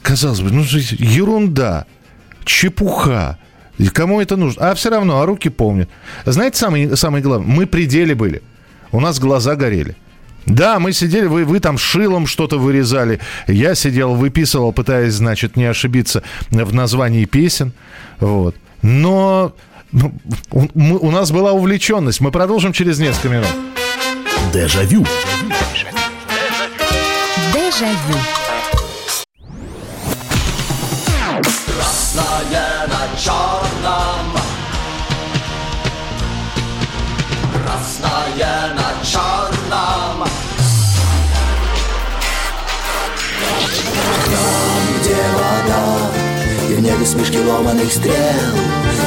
Казалось 0.02 0.40
бы, 0.40 0.50
ну 0.50 0.62
ерунда, 0.62 1.86
чепуха. 2.44 3.38
И 3.78 3.88
кому 3.88 4.20
это 4.20 4.36
нужно? 4.36 4.70
А 4.70 4.74
все 4.74 4.90
равно, 4.90 5.20
а 5.20 5.26
руки 5.26 5.48
помнят. 5.48 5.88
Знаете, 6.24 6.58
самое, 6.58 6.96
самое 6.96 7.22
главное, 7.22 7.48
мы 7.48 7.66
при 7.66 8.14
были. 8.14 8.42
У 8.92 9.00
нас 9.00 9.18
глаза 9.18 9.56
горели. 9.56 9.96
Да, 10.46 10.78
мы 10.78 10.92
сидели, 10.92 11.26
вы, 11.26 11.44
вы 11.44 11.60
там 11.60 11.78
шилом 11.78 12.26
что-то 12.26 12.58
вырезали. 12.58 13.20
Я 13.46 13.74
сидел, 13.74 14.14
выписывал, 14.14 14.72
пытаясь, 14.72 15.14
значит, 15.14 15.56
не 15.56 15.64
ошибиться 15.64 16.22
в 16.50 16.74
названии 16.74 17.24
песен. 17.24 17.72
Вот. 18.20 18.54
Но 18.82 19.54
ну, 19.92 20.12
у, 20.50 20.66
мы- 20.74 20.98
у 20.98 21.10
нас 21.10 21.30
была 21.30 21.52
увлеченность. 21.52 22.20
Мы 22.20 22.30
продолжим 22.30 22.72
через 22.72 22.98
несколько 22.98 23.28
минут. 23.28 23.48
Дежавю. 24.52 25.06
Дежавю. 27.52 28.18
Красное 28.24 28.43
И 47.04 47.06
в 47.06 47.10
небе 47.10 47.18
смешки 47.18 47.38
ломаных 47.38 47.92
стрел 47.92 48.14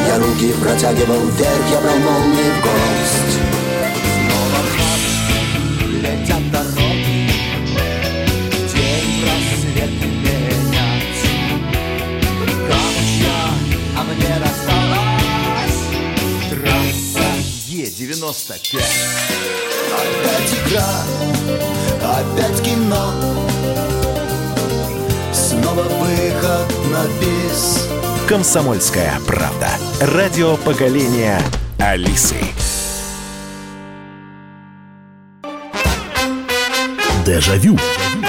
Я 0.08 0.20
руки 0.20 0.54
протягивал 0.62 1.26
вверх 1.30 1.72
Я 1.72 1.82
брал 1.82 1.98
молнии 1.98 2.52
в 2.52 2.62
гость 2.62 3.40
Снова 4.14 4.60
в 4.62 4.72
ночь 4.78 6.02
летят 6.04 6.52
дороги 6.52 7.32
День 8.72 9.22
просвет 9.24 9.94
менять 10.04 11.24
Камча, 12.70 13.38
а 13.96 14.00
Е95. 17.68 18.80
Опять 19.98 20.54
игра, 20.54 20.92
опять 22.02 22.62
кино, 22.62 23.04
снова 25.78 25.84
выход 26.04 26.74
на 26.92 27.06
бис. 27.20 27.88
Комсомольская 28.28 29.14
правда. 29.26 29.70
Радио 30.02 30.58
поколения 30.58 31.40
Алисы. 31.80 32.38
Дежавю. 37.26 37.78
Дежавю. 37.78 38.27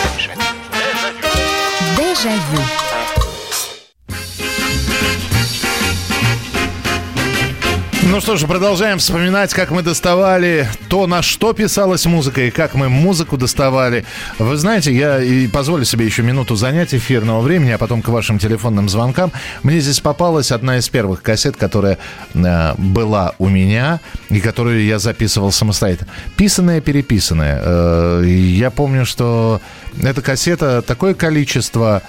Ну 8.19 8.23
что 8.23 8.37
ж, 8.37 8.49
продолжаем 8.49 8.99
вспоминать, 8.99 9.55
как 9.55 9.71
мы 9.71 9.81
доставали 9.81 10.69
то, 10.89 11.07
на 11.07 11.23
что 11.23 11.53
писалась 11.53 12.05
музыка, 12.05 12.41
и 12.41 12.51
как 12.51 12.75
мы 12.75 12.89
музыку 12.89 13.37
доставали. 13.37 14.05
Вы 14.41 14.57
знаете, 14.57 14.93
я 14.93 15.23
и 15.23 15.47
позволю 15.47 15.85
себе 15.85 16.05
еще 16.05 16.25
минуту 16.25 16.57
занять 16.57 16.93
эфирного 16.93 17.41
времени, 17.41 17.71
а 17.71 17.79
потом 17.79 18.03
к 18.03 18.09
вашим 18.09 18.41
телефонным 18.41 18.89
звонкам. 18.89 19.31
Мне 19.63 19.79
здесь 19.79 20.01
попалась 20.01 20.51
одна 20.51 20.79
из 20.79 20.89
первых 20.89 21.23
кассет, 21.23 21.57
которая 21.57 21.97
э, 22.35 22.75
была 22.77 23.35
у 23.39 23.49
меня, 23.49 24.01
и 24.31 24.41
которую 24.41 24.85
я 24.85 24.99
записывал 24.99 25.53
самостоятельно. 25.53 26.11
Писанная, 26.37 26.81
переписанная. 26.81 27.61
Э, 27.63 28.25
я 28.27 28.73
помню, 28.73 29.07
что 29.07 29.61
эта 30.03 30.23
кассета 30.23 30.83
такое 30.83 31.15
количество 31.15 32.03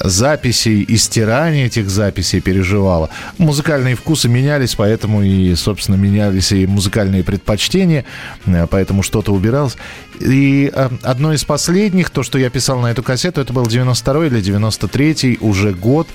записей 0.00 0.82
и 0.82 0.96
стирания 0.96 1.66
этих 1.66 1.90
записей 1.90 2.40
переживала. 2.40 3.10
Музыкальные 3.38 3.96
вкусы 3.96 4.28
менялись, 4.28 4.74
поэтому 4.74 5.22
и, 5.22 5.54
собственно, 5.54 5.96
менялись 5.96 6.52
и 6.52 6.66
музыкальные 6.66 7.24
предпочтения, 7.24 8.04
э, 8.46 8.66
поэтому 8.70 9.02
что-то 9.02 9.32
убиралось. 9.32 9.76
И 10.20 10.70
э, 10.72 10.90
одно 11.02 11.32
из 11.32 11.44
последних, 11.44 12.10
то, 12.10 12.22
что 12.22 12.38
я 12.38 12.50
писал 12.50 12.80
на 12.80 12.90
эту 12.90 13.02
кассету, 13.02 13.40
это 13.40 13.52
был 13.52 13.66
92 13.66 14.26
или 14.26 14.40
93 14.40 15.38
уже 15.40 15.72
год. 15.72 16.08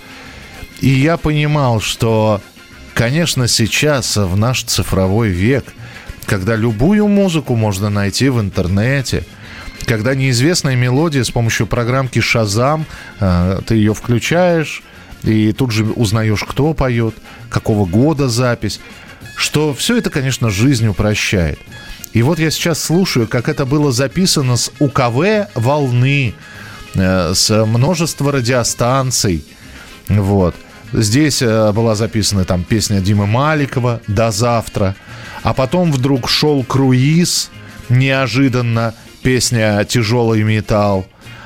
И 0.79 0.89
я 0.89 1.17
понимал, 1.17 1.81
что, 1.81 2.41
конечно, 2.93 3.47
сейчас, 3.47 4.15
в 4.15 4.37
наш 4.37 4.63
цифровой 4.63 5.29
век, 5.29 5.65
когда 6.25 6.55
любую 6.55 7.07
музыку 7.07 7.55
можно 7.55 7.89
найти 7.89 8.29
в 8.29 8.39
интернете, 8.39 9.25
когда 9.85 10.15
неизвестная 10.15 10.75
мелодия 10.75 11.23
с 11.23 11.31
помощью 11.31 11.67
программки 11.67 12.19
Шазам, 12.19 12.85
э, 13.19 13.61
ты 13.65 13.75
ее 13.75 13.93
включаешь, 13.93 14.83
и 15.23 15.51
тут 15.51 15.71
же 15.71 15.85
узнаешь, 15.85 16.43
кто 16.43 16.73
поет, 16.73 17.15
какого 17.49 17.85
года 17.85 18.29
запись, 18.29 18.79
что 19.35 19.73
все 19.73 19.97
это, 19.97 20.09
конечно, 20.09 20.49
жизнь 20.49 20.87
упрощает. 20.87 21.59
И 22.13 22.21
вот 22.23 22.39
я 22.39 22.49
сейчас 22.51 22.81
слушаю, 22.81 23.27
как 23.27 23.49
это 23.49 23.65
было 23.65 23.91
записано 23.91 24.57
с 24.57 24.71
УКВ 24.79 25.47
«Волны», 25.55 26.33
э, 26.95 27.33
с 27.33 27.65
множества 27.65 28.31
радиостанций. 28.31 29.45
Вот. 30.07 30.55
Здесь 30.91 31.41
э, 31.41 31.71
была 31.71 31.93
записана 31.93 32.45
там 32.45 32.63
песня 32.63 32.99
Димы 32.99 33.27
Маликова 33.27 34.01
«До 34.07 34.31
завтра». 34.31 34.95
А 35.43 35.53
потом 35.53 35.91
вдруг 35.91 36.27
шел 36.27 36.63
круиз, 36.63 37.51
неожиданно, 37.89 38.95
песня 39.29 39.85
«Тяжелый 39.85 40.41
металл». 40.41 41.05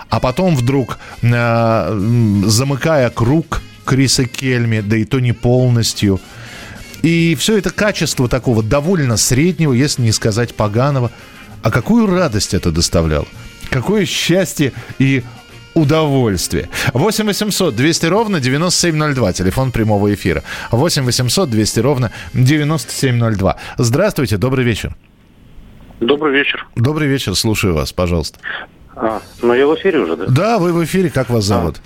А 0.09 0.21
потом 0.21 0.55
вдруг, 0.55 0.99
э, 1.21 2.41
замыкая 2.45 3.09
круг 3.09 3.61
Криса 3.83 4.23
Кельми, 4.23 4.79
да 4.79 4.95
и 4.95 5.03
то 5.03 5.19
не 5.19 5.33
полностью. 5.33 6.21
И 7.01 7.35
все 7.35 7.57
это 7.57 7.71
качество 7.71 8.29
такого 8.29 8.63
довольно 8.63 9.17
среднего, 9.17 9.73
если 9.73 10.01
не 10.01 10.13
сказать 10.13 10.55
поганого. 10.55 11.11
А 11.61 11.71
какую 11.71 12.07
радость 12.07 12.53
это 12.53 12.71
доставляло? 12.71 13.27
Какое 13.69 14.05
счастье 14.05 14.71
и 14.97 15.21
удовольствие. 15.73 16.69
8 16.93 17.25
800 17.25 17.75
200 17.75 18.05
ровно 18.05 18.39
9702. 18.39 19.33
Телефон 19.33 19.71
прямого 19.73 20.13
эфира. 20.13 20.41
8 20.71 21.03
800 21.03 21.49
200 21.49 21.79
ровно 21.81 22.11
9702. 22.33 23.57
Здравствуйте, 23.77 24.37
добрый 24.37 24.63
вечер. 24.63 24.95
Добрый 25.99 26.33
вечер. 26.33 26.67
Добрый 26.75 27.07
вечер, 27.07 27.35
слушаю 27.35 27.73
вас, 27.75 27.93
пожалуйста. 27.93 28.39
А, 28.95 29.21
ну 29.41 29.53
я 29.53 29.67
в 29.67 29.75
эфире 29.75 29.99
уже, 29.99 30.15
да? 30.15 30.25
Да, 30.27 30.59
вы 30.59 30.73
в 30.73 30.83
эфире, 30.83 31.09
как 31.09 31.29
вас 31.29 31.43
зовут? 31.45 31.77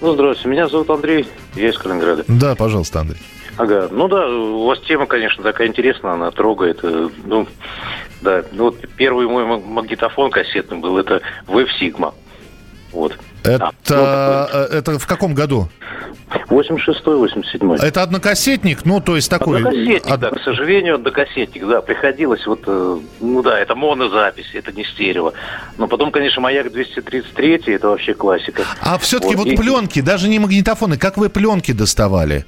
Ну, 0.00 0.12
здравствуйте, 0.14 0.48
меня 0.50 0.68
зовут 0.68 0.90
Андрей, 0.90 1.26
я 1.54 1.68
из 1.70 1.78
Калининграда. 1.78 2.24
Да, 2.28 2.54
пожалуйста, 2.54 3.00
Андрей. 3.00 3.20
Ага, 3.56 3.88
ну 3.90 4.08
да, 4.08 4.26
у 4.28 4.66
вас 4.66 4.80
тема, 4.80 5.06
конечно, 5.06 5.42
такая 5.42 5.68
интересная, 5.68 6.12
она 6.12 6.30
трогает. 6.30 6.80
э, 6.82 7.08
Ну, 7.24 7.46
да, 8.20 8.42
ну 8.52 8.64
вот 8.64 8.78
первый 8.96 9.26
мой 9.28 9.44
ма- 9.44 9.58
магнитофон 9.60 10.30
кассетный 10.30 10.78
был, 10.78 10.98
это 10.98 11.20
Wave 11.46 11.68
Sigma. 11.80 12.12
Вот. 12.92 13.16
Это, 13.44 14.48
э, 14.70 14.78
это 14.78 14.98
в 14.98 15.06
каком 15.06 15.34
году? 15.34 15.68
86-й, 16.48 17.58
87-й. 17.58 17.86
Это 17.86 18.02
однокассетник? 18.02 18.84
Ну, 18.84 19.00
то 19.00 19.16
есть 19.16 19.30
такой... 19.30 19.58
Однокассетник, 19.58 20.12
Од... 20.12 20.20
да, 20.20 20.30
к 20.30 20.40
сожалению, 20.42 20.96
однокассетник, 20.96 21.66
да. 21.66 21.80
Приходилось 21.80 22.46
вот, 22.46 22.62
э, 22.66 22.98
ну 23.20 23.42
да, 23.42 23.58
это 23.58 23.74
монозапись, 23.74 24.50
это 24.54 24.72
не 24.72 24.84
стерео. 24.84 25.32
Но 25.78 25.86
потом, 25.86 26.10
конечно, 26.10 26.40
«Маяк 26.40 26.66
233» 26.68 27.74
это 27.74 27.88
вообще 27.88 28.14
классика. 28.14 28.64
А 28.80 28.98
все-таки 28.98 29.36
вот, 29.36 29.46
вот 29.46 29.52
и... 29.52 29.56
пленки, 29.56 30.00
даже 30.00 30.28
не 30.28 30.38
магнитофоны, 30.38 30.96
как 30.96 31.16
вы 31.16 31.28
пленки 31.28 31.72
доставали? 31.72 32.46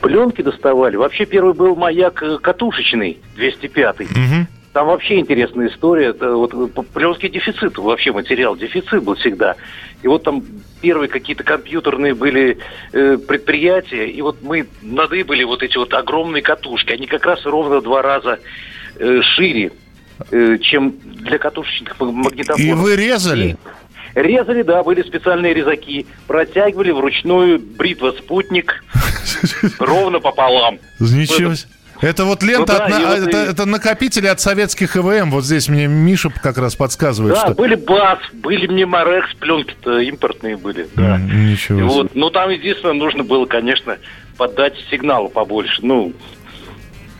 Пленки 0.00 0.42
доставали. 0.42 0.96
Вообще 0.96 1.24
первый 1.24 1.54
был 1.54 1.76
«Маяк» 1.76 2.22
катушечный, 2.42 3.18
205-й. 3.36 4.04
Угу. 4.04 4.46
Там 4.74 4.88
вообще 4.88 5.20
интересная 5.20 5.68
история. 5.68 6.08
Это 6.08 6.34
вот 6.34 6.52
пленский 6.92 7.28
дефицит, 7.28 7.78
вообще 7.78 8.10
материал 8.10 8.56
дефицит 8.56 9.04
был 9.04 9.14
всегда. 9.14 9.54
И 10.02 10.08
вот 10.08 10.24
там 10.24 10.42
первые 10.82 11.08
какие-то 11.08 11.44
компьютерные 11.44 12.12
были 12.12 12.58
э, 12.92 13.16
предприятия, 13.16 14.10
и 14.10 14.20
вот 14.20 14.42
мы 14.42 14.66
надыбали 14.82 15.44
вот 15.44 15.62
эти 15.62 15.76
вот 15.78 15.94
огромные 15.94 16.42
катушки. 16.42 16.90
Они 16.90 17.06
как 17.06 17.24
раз 17.24 17.46
ровно 17.46 17.80
два 17.82 18.02
раза 18.02 18.40
э, 18.98 19.20
шире, 19.36 19.70
э, 20.32 20.58
чем 20.58 20.96
для 21.04 21.38
катушечных 21.38 22.00
магнитофонов. 22.00 22.58
И 22.58 22.72
вы 22.72 22.96
резали? 22.96 23.56
И 24.16 24.20
резали, 24.20 24.62
да, 24.62 24.82
были 24.82 25.02
специальные 25.02 25.54
резаки. 25.54 26.04
Протягивали 26.26 26.90
вручную 26.90 27.60
бритва 27.60 28.10
«Спутник» 28.18 28.84
ровно 29.78 30.18
пополам. 30.18 30.80
Ничего 30.98 31.54
себе. 31.54 31.70
Это 32.00 32.24
вот 32.24 32.42
лента, 32.42 32.72
ну, 32.72 32.78
да, 32.78 32.84
от, 32.84 32.90
на, 32.90 32.98
вот 32.98 33.28
это, 33.28 33.44
и... 33.44 33.50
это 33.50 33.66
накопители 33.66 34.26
от 34.26 34.40
советских 34.40 34.96
ИВМ. 34.96 35.30
Вот 35.30 35.44
здесь 35.44 35.68
мне 35.68 35.86
Миша 35.86 36.30
как 36.30 36.58
раз 36.58 36.74
подсказывает. 36.76 37.34
Да, 37.34 37.40
что... 37.40 37.54
были 37.54 37.74
БАС, 37.74 38.18
были 38.32 38.66
Меморекс, 38.66 39.34
пленки-то 39.34 40.00
импортные 40.00 40.56
были. 40.56 40.88
Да. 40.94 41.18
Ничего 41.18 41.78
себе. 41.78 41.88
Вот, 41.88 42.14
ну, 42.14 42.30
там, 42.30 42.50
единственное, 42.50 42.94
нужно 42.94 43.24
было, 43.24 43.46
конечно, 43.46 43.98
подать 44.36 44.74
сигнал 44.90 45.28
побольше. 45.28 45.80
Ну, 45.82 46.12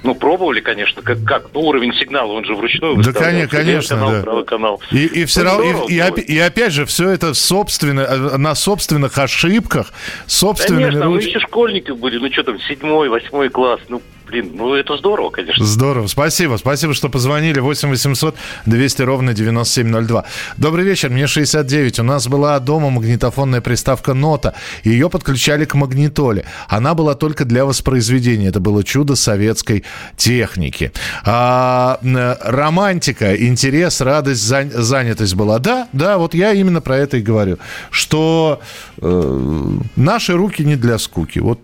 ну, 0.03 0.15
пробовали, 0.15 0.61
конечно, 0.61 1.01
как, 1.01 1.25
как 1.25 1.47
ну, 1.55 1.63
уровень 1.63 1.95
сигнала, 1.95 2.33
он 2.33 2.45
же 2.45 2.55
вручную 2.55 2.97
Да, 3.03 3.13
конечно, 3.13 3.57
конечно, 3.57 3.97
канал, 3.97 4.11
да. 4.13 4.23
Правый 4.23 4.45
канал. 4.45 4.83
И, 4.91 5.07
и 5.07 5.25
все 5.25 5.41
ну, 5.41 5.47
равно, 5.47 5.87
и, 5.89 5.95
и, 5.95 6.35
и 6.35 6.39
опять 6.39 6.73
же, 6.73 6.85
все 6.85 7.09
это 7.09 7.33
собственно, 7.33 8.01
э, 8.01 8.37
на 8.37 8.55
собственных 8.55 9.17
ошибках, 9.17 9.93
собственными 10.27 10.85
Конечно, 10.85 11.07
руч... 11.07 11.25
мы 11.25 11.29
еще 11.31 11.41
школьники 11.41 11.93
были, 11.93 12.19
ну 12.19 12.31
что 12.31 12.43
там, 12.45 12.61
седьмой, 12.61 13.09
восьмой 13.09 13.49
класс, 13.49 13.81
ну, 13.89 14.03
Блин, 14.27 14.53
ну 14.55 14.75
это 14.75 14.97
здорово, 14.97 15.31
конечно. 15.31 15.65
Здорово. 15.65 16.07
Спасибо. 16.07 16.57
Спасибо, 16.57 16.95
что 16.95 17.11
позвонили. 17.11 17.61
8 17.61 17.91
800 17.91 18.35
200 18.65 19.03
ровно 19.03 19.35
9702. 19.35 20.25
Добрый 20.57 20.85
вечер. 20.85 21.11
Мне 21.11 21.27
69. 21.27 21.99
У 21.99 22.03
нас 22.03 22.27
была 22.27 22.59
дома 22.59 22.89
магнитофонная 22.89 23.61
приставка 23.61 24.15
«Нота». 24.15 24.55
Ее 24.83 25.11
подключали 25.11 25.67
к 25.67 25.75
магнитоле. 25.75 26.47
Она 26.69 26.95
была 26.95 27.15
только 27.15 27.45
для 27.45 27.67
воспроизведения. 27.67 28.49
Это 28.49 28.61
было 28.61 28.83
чудо 28.83 29.15
советской 29.15 29.85
техники. 30.17 30.93
А, 31.25 31.99
романтика, 32.43 33.37
интерес, 33.37 34.01
радость, 34.01 34.43
занятость 34.43 35.35
была. 35.35 35.59
Да, 35.59 35.89
да, 35.93 36.17
вот 36.17 36.33
я 36.33 36.55
именно 36.55 36.81
про 36.81 36.97
это 36.97 37.19
и 37.19 37.21
говорю. 37.21 37.59
Что 37.91 38.61
э, 39.03 39.71
наши 39.97 40.33
руки 40.33 40.65
не 40.65 40.77
для 40.77 40.99
скуки. 40.99 41.41
Вот 41.41 41.61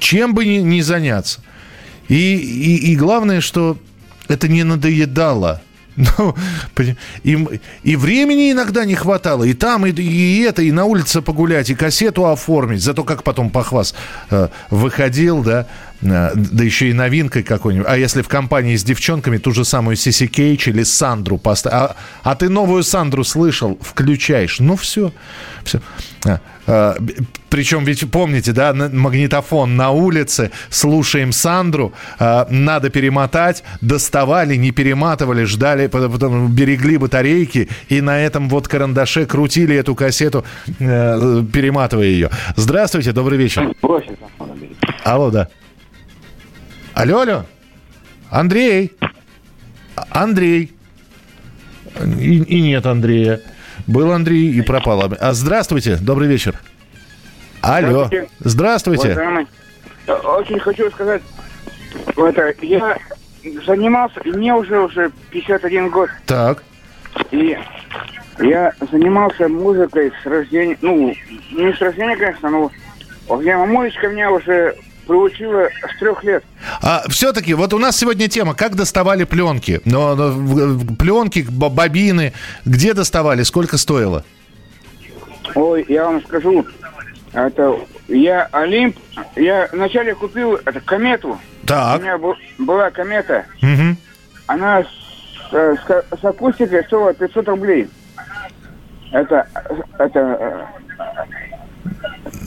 чем 0.00 0.34
бы 0.34 0.44
ни, 0.44 0.58
ни 0.58 0.80
заняться. 0.80 1.40
И, 2.10 2.36
и, 2.36 2.92
и 2.92 2.96
главное, 2.96 3.40
что 3.40 3.78
это 4.28 4.48
не 4.48 4.64
надоедало. 4.64 5.62
Ну, 6.18 6.34
и, 7.24 7.36
и 7.82 7.96
времени 7.96 8.52
иногда 8.52 8.86
не 8.86 8.94
хватало, 8.94 9.44
и 9.44 9.52
там, 9.52 9.84
и, 9.84 9.90
и 9.90 10.40
это, 10.40 10.62
и 10.62 10.70
на 10.70 10.84
улице 10.84 11.20
погулять, 11.20 11.68
и 11.68 11.74
кассету 11.74 12.26
оформить. 12.26 12.80
Зато 12.80 13.04
как 13.04 13.22
потом 13.22 13.50
похвас 13.50 13.94
э, 14.30 14.48
выходил, 14.70 15.42
да, 15.42 15.66
да 16.00 16.64
еще 16.64 16.88
и 16.88 16.92
новинкой 16.92 17.42
какой-нибудь. 17.42 17.86
А 17.88 17.96
если 17.96 18.22
в 18.22 18.28
компании 18.28 18.76
с 18.76 18.84
девчонками 18.84 19.36
ту 19.38 19.52
же 19.52 19.64
самую 19.64 19.96
Сиси 19.96 20.26
Кейч 20.26 20.68
или 20.68 20.82
Сандру 20.82 21.36
поставить. 21.36 21.74
А, 21.74 21.96
а 22.22 22.34
ты 22.34 22.48
новую 22.48 22.82
Сандру 22.82 23.24
слышал, 23.24 23.78
включаешь. 23.80 24.60
Ну 24.60 24.76
все, 24.76 25.12
все. 25.62 25.80
А, 26.24 26.40
а, 26.66 26.96
причем 27.50 27.84
ведь 27.84 28.10
помните, 28.10 28.52
да, 28.52 28.72
магнитофон 28.72 29.76
на 29.76 29.90
улице, 29.90 30.52
слушаем 30.70 31.32
Сандру, 31.32 31.92
а, 32.18 32.46
надо 32.48 32.90
перемотать, 32.90 33.62
доставали, 33.80 34.56
не 34.56 34.70
перематывали, 34.70 35.44
ждали, 35.44 35.88
потом 35.88 36.50
берегли 36.52 36.96
батарейки 36.96 37.68
и 37.88 38.00
на 38.00 38.20
этом 38.20 38.48
вот 38.48 38.68
карандаше 38.68 39.26
крутили 39.26 39.76
эту 39.76 39.94
кассету, 39.94 40.44
э, 40.78 41.44
перематывая 41.52 42.06
ее. 42.06 42.30
Здравствуйте, 42.56 43.12
добрый 43.12 43.36
вечер. 43.38 43.74
Алло, 45.04 45.30
да. 45.30 45.48
Алло, 46.94 47.20
алло. 47.20 47.44
Андрей. 48.30 48.92
Андрей. 50.10 50.72
И, 52.18 52.42
и 52.42 52.60
нет 52.60 52.86
Андрея. 52.86 53.40
Был 53.86 54.12
Андрей 54.12 54.52
и 54.52 54.60
пропал. 54.62 55.12
А 55.18 55.32
здравствуйте, 55.32 55.96
добрый 55.96 56.28
вечер. 56.28 56.58
Алло, 57.60 58.08
здравствуйте. 58.40 59.12
здравствуйте. 59.14 59.48
Очень 60.06 60.58
хочу 60.60 60.90
сказать, 60.90 61.22
это, 62.16 62.54
я 62.62 62.98
занимался, 63.66 64.20
мне 64.24 64.54
уже 64.54 64.80
уже 64.80 65.12
51 65.30 65.90
год. 65.90 66.10
Так. 66.26 66.62
И 67.30 67.56
я 68.40 68.72
занимался 68.90 69.48
музыкой 69.48 70.12
с 70.22 70.26
рождения, 70.26 70.76
ну, 70.80 71.14
не 71.52 71.72
с 71.72 71.80
рождения, 71.80 72.16
конечно, 72.16 72.50
но 72.50 72.70
я 73.42 73.58
мамулечка 73.58 74.08
меня 74.08 74.30
уже 74.32 74.74
приучила 75.10 75.68
с 75.92 75.98
трех 75.98 76.22
лет. 76.22 76.44
А 76.80 77.02
все-таки, 77.08 77.52
вот 77.54 77.74
у 77.74 77.78
нас 77.78 77.96
сегодня 77.96 78.28
тема, 78.28 78.54
как 78.54 78.76
доставали 78.76 79.24
пленки. 79.24 79.80
Но, 79.84 80.14
но 80.14 80.78
пленки, 80.96 81.44
бобины, 81.50 82.32
где 82.64 82.94
доставали, 82.94 83.42
сколько 83.42 83.76
стоило? 83.76 84.24
Ой, 85.56 85.84
я 85.88 86.04
вам 86.04 86.22
скажу, 86.22 86.64
это 87.32 87.76
я 88.06 88.48
Олимп, 88.52 88.96
я 89.34 89.68
вначале 89.72 90.14
купил 90.14 90.54
это, 90.54 90.80
комету. 90.80 91.40
Так. 91.66 91.98
У 91.98 92.02
меня 92.02 92.16
был, 92.16 92.36
была 92.58 92.92
комета. 92.92 93.46
Угу. 93.62 93.96
Она 94.46 94.84
с, 94.84 95.50
с, 95.50 96.04
с 96.20 96.24
акустикой 96.24 96.84
стоила 96.84 97.12
500 97.14 97.48
рублей. 97.48 97.88
Это, 99.10 99.48
это 99.98 100.68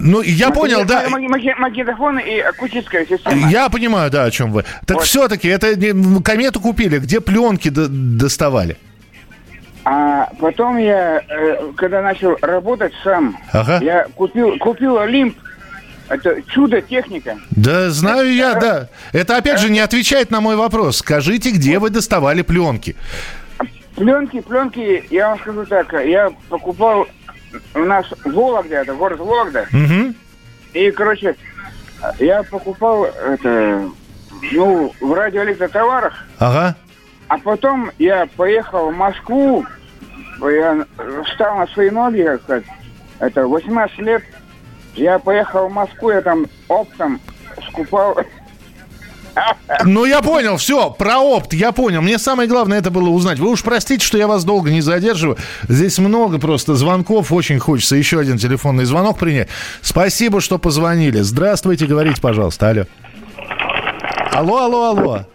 ну, 0.03 0.21
я 0.21 0.51
понял, 0.51 0.85
да. 0.85 1.05
Магнитофон 1.09 2.19
и 2.19 2.39
акустическая 2.39 3.05
система. 3.05 3.49
Я 3.49 3.69
понимаю, 3.69 4.11
да, 4.11 4.25
о 4.25 4.31
чем 4.31 4.51
вы. 4.51 4.65
Так 4.85 4.97
вот. 4.97 5.05
все-таки, 5.05 5.47
это 5.47 5.75
комету 6.23 6.59
купили, 6.59 6.99
где 6.99 7.21
пленки 7.21 7.69
доставали? 7.69 8.77
А 9.85 10.29
потом 10.39 10.77
я, 10.77 11.21
э, 11.27 11.71
когда 11.75 12.01
начал 12.01 12.37
работать 12.41 12.93
сам, 13.03 13.37
ага. 13.51 13.79
я 13.81 14.07
купил, 14.15 14.57
купил 14.57 14.97
Олимп, 14.97 15.37
это 16.07 16.41
чудо 16.47 16.81
техника. 16.81 17.37
Да, 17.51 17.89
знаю 17.89 18.27
это, 18.27 18.33
я, 18.33 18.55
да. 18.55 18.89
Это 19.11 19.35
опять 19.35 19.59
же 19.59 19.69
не 19.69 19.79
отвечает 19.79 20.31
на 20.31 20.39
мой 20.39 20.55
вопрос. 20.55 20.97
Скажите, 20.97 21.51
где 21.51 21.79
вы 21.79 21.89
доставали 21.89 22.43
пленки? 22.43 22.95
Пленки, 23.95 24.39
пленки, 24.39 25.03
я 25.09 25.29
вам 25.29 25.39
скажу 25.39 25.65
так, 25.65 25.91
я 25.93 26.31
покупал 26.49 27.07
у 27.75 27.79
нас 27.79 28.05
Вологда, 28.23 28.75
это 28.77 28.93
город 28.93 29.19
Вологда. 29.19 29.67
Угу. 29.71 30.13
И, 30.73 30.91
короче, 30.91 31.35
я 32.19 32.43
покупал 32.43 33.05
это, 33.05 33.89
ну, 34.51 34.93
в 34.99 35.13
радиоэлектротоварах. 35.13 36.25
Ага. 36.39 36.75
А 37.27 37.37
потом 37.37 37.91
я 37.99 38.27
поехал 38.35 38.91
в 38.91 38.95
Москву, 38.95 39.65
я 40.41 40.85
встал 41.25 41.57
на 41.57 41.67
свои 41.67 41.89
ноги, 41.89 42.23
как 42.23 42.41
сказать, 42.43 42.65
это 43.19 43.47
18 43.47 43.97
лет. 43.99 44.23
Я 44.95 45.17
поехал 45.17 45.67
в 45.67 45.73
Москву, 45.73 46.11
я 46.11 46.21
там 46.21 46.45
оптом 46.67 47.19
скупал 47.69 48.17
ну, 49.83 50.05
я 50.05 50.21
понял, 50.21 50.57
все, 50.57 50.91
про 50.91 51.19
опт, 51.19 51.53
я 51.53 51.71
понял. 51.71 52.01
Мне 52.01 52.17
самое 52.19 52.47
главное 52.47 52.79
это 52.79 52.91
было 52.91 53.09
узнать. 53.09 53.39
Вы 53.39 53.49
уж 53.49 53.63
простите, 53.63 54.05
что 54.05 54.17
я 54.17 54.27
вас 54.27 54.43
долго 54.43 54.71
не 54.71 54.81
задерживаю. 54.81 55.37
Здесь 55.67 55.97
много 55.99 56.39
просто 56.39 56.75
звонков, 56.75 57.31
очень 57.31 57.59
хочется 57.59 57.95
еще 57.95 58.19
один 58.19 58.37
телефонный 58.37 58.85
звонок 58.85 59.17
принять. 59.19 59.49
Спасибо, 59.81 60.41
что 60.41 60.57
позвонили. 60.57 61.19
Здравствуйте, 61.21 61.85
говорите, 61.85 62.21
пожалуйста, 62.21 62.69
алло. 62.69 62.83
Алло, 64.31 64.57
алло, 64.63 64.83
алло. 64.85 65.25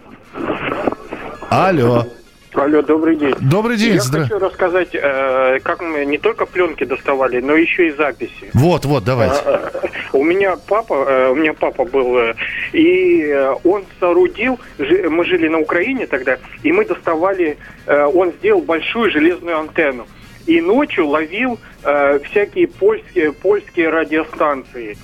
Алло. 1.51 2.07
Алло, 2.55 2.83
добрый 2.83 3.17
день. 3.17 3.35
Добрый 3.41 3.77
день. 3.77 3.95
Я 3.95 4.01
Здра... 4.01 4.23
хочу 4.23 4.39
рассказать, 4.39 4.89
э, 4.95 5.59
как 5.63 5.83
мы 5.83 6.05
не 6.07 6.19
только 6.19 6.47
пленки 6.47 6.85
доставали, 6.85 7.41
но 7.41 7.55
еще 7.55 7.89
и 7.89 7.91
записи. 7.93 8.51
Вот, 8.55 8.85
вот, 8.85 9.05
давайте. 9.05 9.41
А, 9.45 9.71
э, 9.83 9.89
у 10.13 10.25
меня 10.25 10.57
папа, 10.57 10.95
э, 10.95 11.31
у 11.31 11.35
меня 11.35 11.53
папа 11.53 11.85
был, 11.85 12.17
э, 12.17 12.35
и 12.73 13.53
он 13.65 13.85
соорудил, 14.01 14.59
ж, 14.79 15.09
мы 15.11 15.25
жили 15.25 15.49
на 15.49 15.59
Украине 15.59 16.07
тогда, 16.07 16.39
и 16.63 16.73
мы 16.73 16.85
доставали, 16.85 17.59
э, 17.87 18.05
он 18.05 18.33
сделал 18.39 18.63
большую 18.63 19.11
железную 19.11 19.59
антенну. 19.59 20.07
И 20.47 20.63
ночью 20.63 21.07
ловил 21.07 21.59
э, 21.85 22.19
всякие 22.25 22.69
польские, 22.69 23.33
польские 23.33 23.91
радиостанции. 23.91 24.97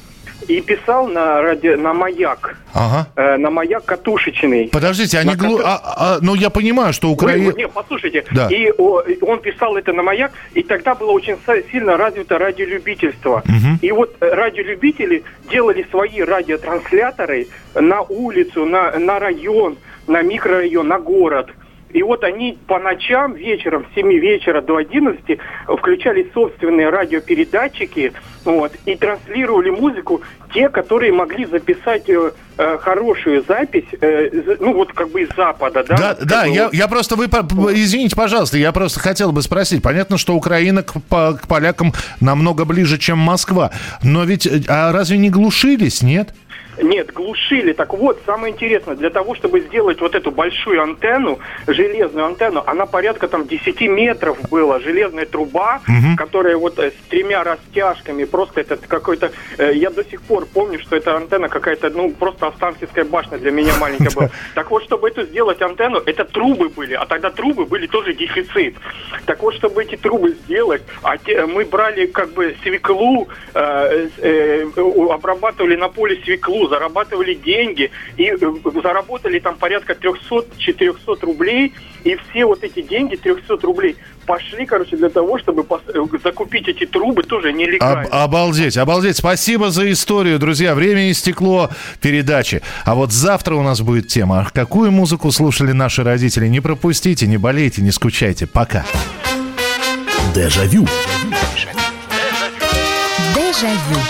И 0.48 0.60
писал 0.60 1.08
на, 1.08 1.40
радио, 1.42 1.76
на 1.76 1.92
маяк. 1.94 2.56
Ага. 2.72 3.06
Э, 3.16 3.36
на 3.36 3.50
маяк 3.50 3.84
катушечный. 3.84 4.68
Подождите, 4.72 5.18
они 5.18 5.30
На 5.30 5.36
глу... 5.36 5.56
кату- 5.58 5.66
а, 5.68 5.80
а, 5.96 6.18
ну, 6.20 6.34
я 6.34 6.50
понимаю, 6.50 6.92
что 6.92 7.08
Украина... 7.10 7.50
Вы- 7.52 7.58
не, 7.58 7.68
послушайте, 7.68 8.24
Да. 8.32 8.48
и 8.48 8.70
о, 8.78 9.02
он 9.22 9.40
писал 9.40 9.76
это 9.76 9.92
на 9.92 10.02
маяк, 10.02 10.32
и 10.54 10.62
тогда 10.62 10.94
было 10.94 11.12
очень 11.12 11.36
сильно 11.70 11.96
развито 11.96 12.38
радиолюбительство. 12.38 13.42
Мгм. 13.46 13.78
И 13.82 13.92
вот 13.92 14.16
э, 14.20 14.28
радиолюбители 14.34 15.22
делали 15.50 15.86
свои 15.90 16.20
радиотрансляторы 16.22 17.46
на 17.74 18.00
улицу, 18.02 18.64
на, 18.66 18.98
на 18.98 19.18
район, 19.18 19.76
на 20.06 20.22
микрорайон, 20.22 20.88
на 20.88 20.98
город. 20.98 21.50
И 21.94 22.02
вот 22.02 22.24
они 22.24 22.58
по 22.66 22.80
ночам, 22.80 23.34
вечером, 23.34 23.86
с 23.90 23.94
7 23.94 24.12
вечера 24.18 24.60
до 24.60 24.76
11 24.76 25.38
включали 25.78 26.28
собственные 26.34 26.90
радиопередатчики 26.90 28.12
вот, 28.44 28.72
и 28.84 28.96
транслировали 28.96 29.70
музыку, 29.70 30.20
те, 30.52 30.68
которые 30.68 31.12
могли 31.12 31.46
записать 31.46 32.10
э, 32.10 32.32
э, 32.58 32.78
хорошую 32.78 33.44
запись, 33.46 33.84
э, 34.00 34.56
ну 34.58 34.74
вот 34.74 34.92
как 34.92 35.10
бы 35.10 35.22
из 35.22 35.28
Запада, 35.36 35.84
да? 35.88 35.96
Да, 35.96 36.16
да, 36.20 36.44
я, 36.44 36.64
вот. 36.64 36.74
я 36.74 36.88
просто, 36.88 37.14
вы, 37.14 37.26
извините, 37.26 38.16
пожалуйста, 38.16 38.58
я 38.58 38.72
просто 38.72 38.98
хотел 38.98 39.30
бы 39.30 39.42
спросить. 39.42 39.80
Понятно, 39.82 40.18
что 40.18 40.34
Украина 40.34 40.82
к, 40.82 40.94
по- 41.08 41.38
к 41.40 41.46
полякам 41.46 41.92
намного 42.20 42.64
ближе, 42.64 42.98
чем 42.98 43.18
Москва. 43.18 43.70
Но 44.02 44.24
ведь, 44.24 44.46
э, 44.46 44.62
а 44.68 44.92
разве 44.92 45.16
не 45.16 45.30
глушились, 45.30 46.02
нет? 46.02 46.34
Нет, 46.82 47.12
глушили. 47.12 47.72
Так 47.72 47.92
вот, 47.94 48.20
самое 48.26 48.52
интересное, 48.52 48.96
для 48.96 49.10
того, 49.10 49.34
чтобы 49.34 49.60
сделать 49.60 50.00
вот 50.00 50.14
эту 50.14 50.30
большую 50.30 50.82
антенну, 50.82 51.38
железную 51.66 52.26
антенну, 52.26 52.62
она 52.66 52.86
порядка 52.86 53.28
там 53.28 53.46
10 53.46 53.80
метров 53.82 54.38
была, 54.50 54.80
железная 54.80 55.26
труба, 55.26 55.80
Мгм. 55.86 56.16
которая 56.16 56.56
вот 56.56 56.78
э, 56.78 56.90
с 56.90 57.08
тремя 57.08 57.44
растяжками, 57.44 58.24
просто 58.24 58.60
это 58.60 58.76
какой-то, 58.76 59.30
э, 59.58 59.72
я 59.74 59.90
до 59.90 60.04
сих 60.04 60.20
пор 60.22 60.46
помню, 60.46 60.78
что 60.80 60.96
эта 60.96 61.16
антенна 61.16 61.48
какая-то, 61.48 61.90
ну, 61.90 62.10
просто 62.10 62.46
Останкинская 62.48 63.04
башня 63.04 63.38
для 63.38 63.50
меня 63.50 63.72
маленькая 63.80 64.10
была. 64.14 64.30
Так 64.54 64.70
вот, 64.70 64.84
чтобы 64.84 65.08
эту 65.08 65.22
сделать 65.24 65.60
антенну, 65.62 66.00
это 66.04 66.24
трубы 66.24 66.68
были, 66.68 66.94
а 66.94 67.06
тогда 67.06 67.30
трубы 67.30 67.66
были 67.66 67.86
тоже 67.86 68.14
дефицит. 68.14 68.74
Так 69.26 69.42
вот, 69.42 69.54
чтобы 69.54 69.82
эти 69.82 69.96
трубы 69.96 70.30
сделать, 70.44 70.82
а 71.02 71.16
те- 71.18 71.46
мы 71.46 71.64
брали 71.64 72.06
как 72.06 72.32
бы 72.32 72.54
свеклу, 72.62 73.28
э, 73.54 74.08
э, 74.18 74.66
обрабатывали 75.10 75.76
на 75.76 75.88
поле 75.88 76.20
свеклу, 76.24 76.63
зарабатывали 76.68 77.34
деньги 77.34 77.90
и 78.16 78.24
э, 78.30 78.36
заработали 78.82 79.38
там 79.38 79.56
порядка 79.56 79.94
300-400 79.94 81.18
рублей, 81.22 81.72
и 82.04 82.16
все 82.16 82.44
вот 82.44 82.62
эти 82.64 82.82
деньги, 82.82 83.16
300 83.16 83.56
рублей, 83.62 83.96
пошли, 84.26 84.66
короче, 84.66 84.96
для 84.96 85.08
того, 85.10 85.38
чтобы 85.38 85.62
пос- 85.62 85.80
э, 85.92 86.18
закупить 86.22 86.68
эти 86.68 86.86
трубы 86.86 87.22
тоже 87.22 87.50
Об- 87.50 87.56
нелегально. 87.56 88.08
обалдеть, 88.10 88.76
обалдеть. 88.76 89.16
Спасибо 89.16 89.70
за 89.70 89.90
историю, 89.90 90.38
друзья. 90.38 90.74
Время 90.74 91.10
истекло 91.10 91.70
передачи. 92.00 92.62
А 92.84 92.94
вот 92.94 93.12
завтра 93.12 93.54
у 93.54 93.62
нас 93.62 93.80
будет 93.80 94.08
тема. 94.08 94.48
Какую 94.52 94.90
музыку 94.92 95.30
слушали 95.30 95.72
наши 95.72 96.02
родители? 96.02 96.46
Не 96.48 96.60
пропустите, 96.60 97.26
не 97.26 97.36
болейте, 97.36 97.82
не 97.82 97.90
скучайте. 97.90 98.46
Пока. 98.46 98.84
Дежавю. 100.34 100.86
Дежавю. 103.34 104.00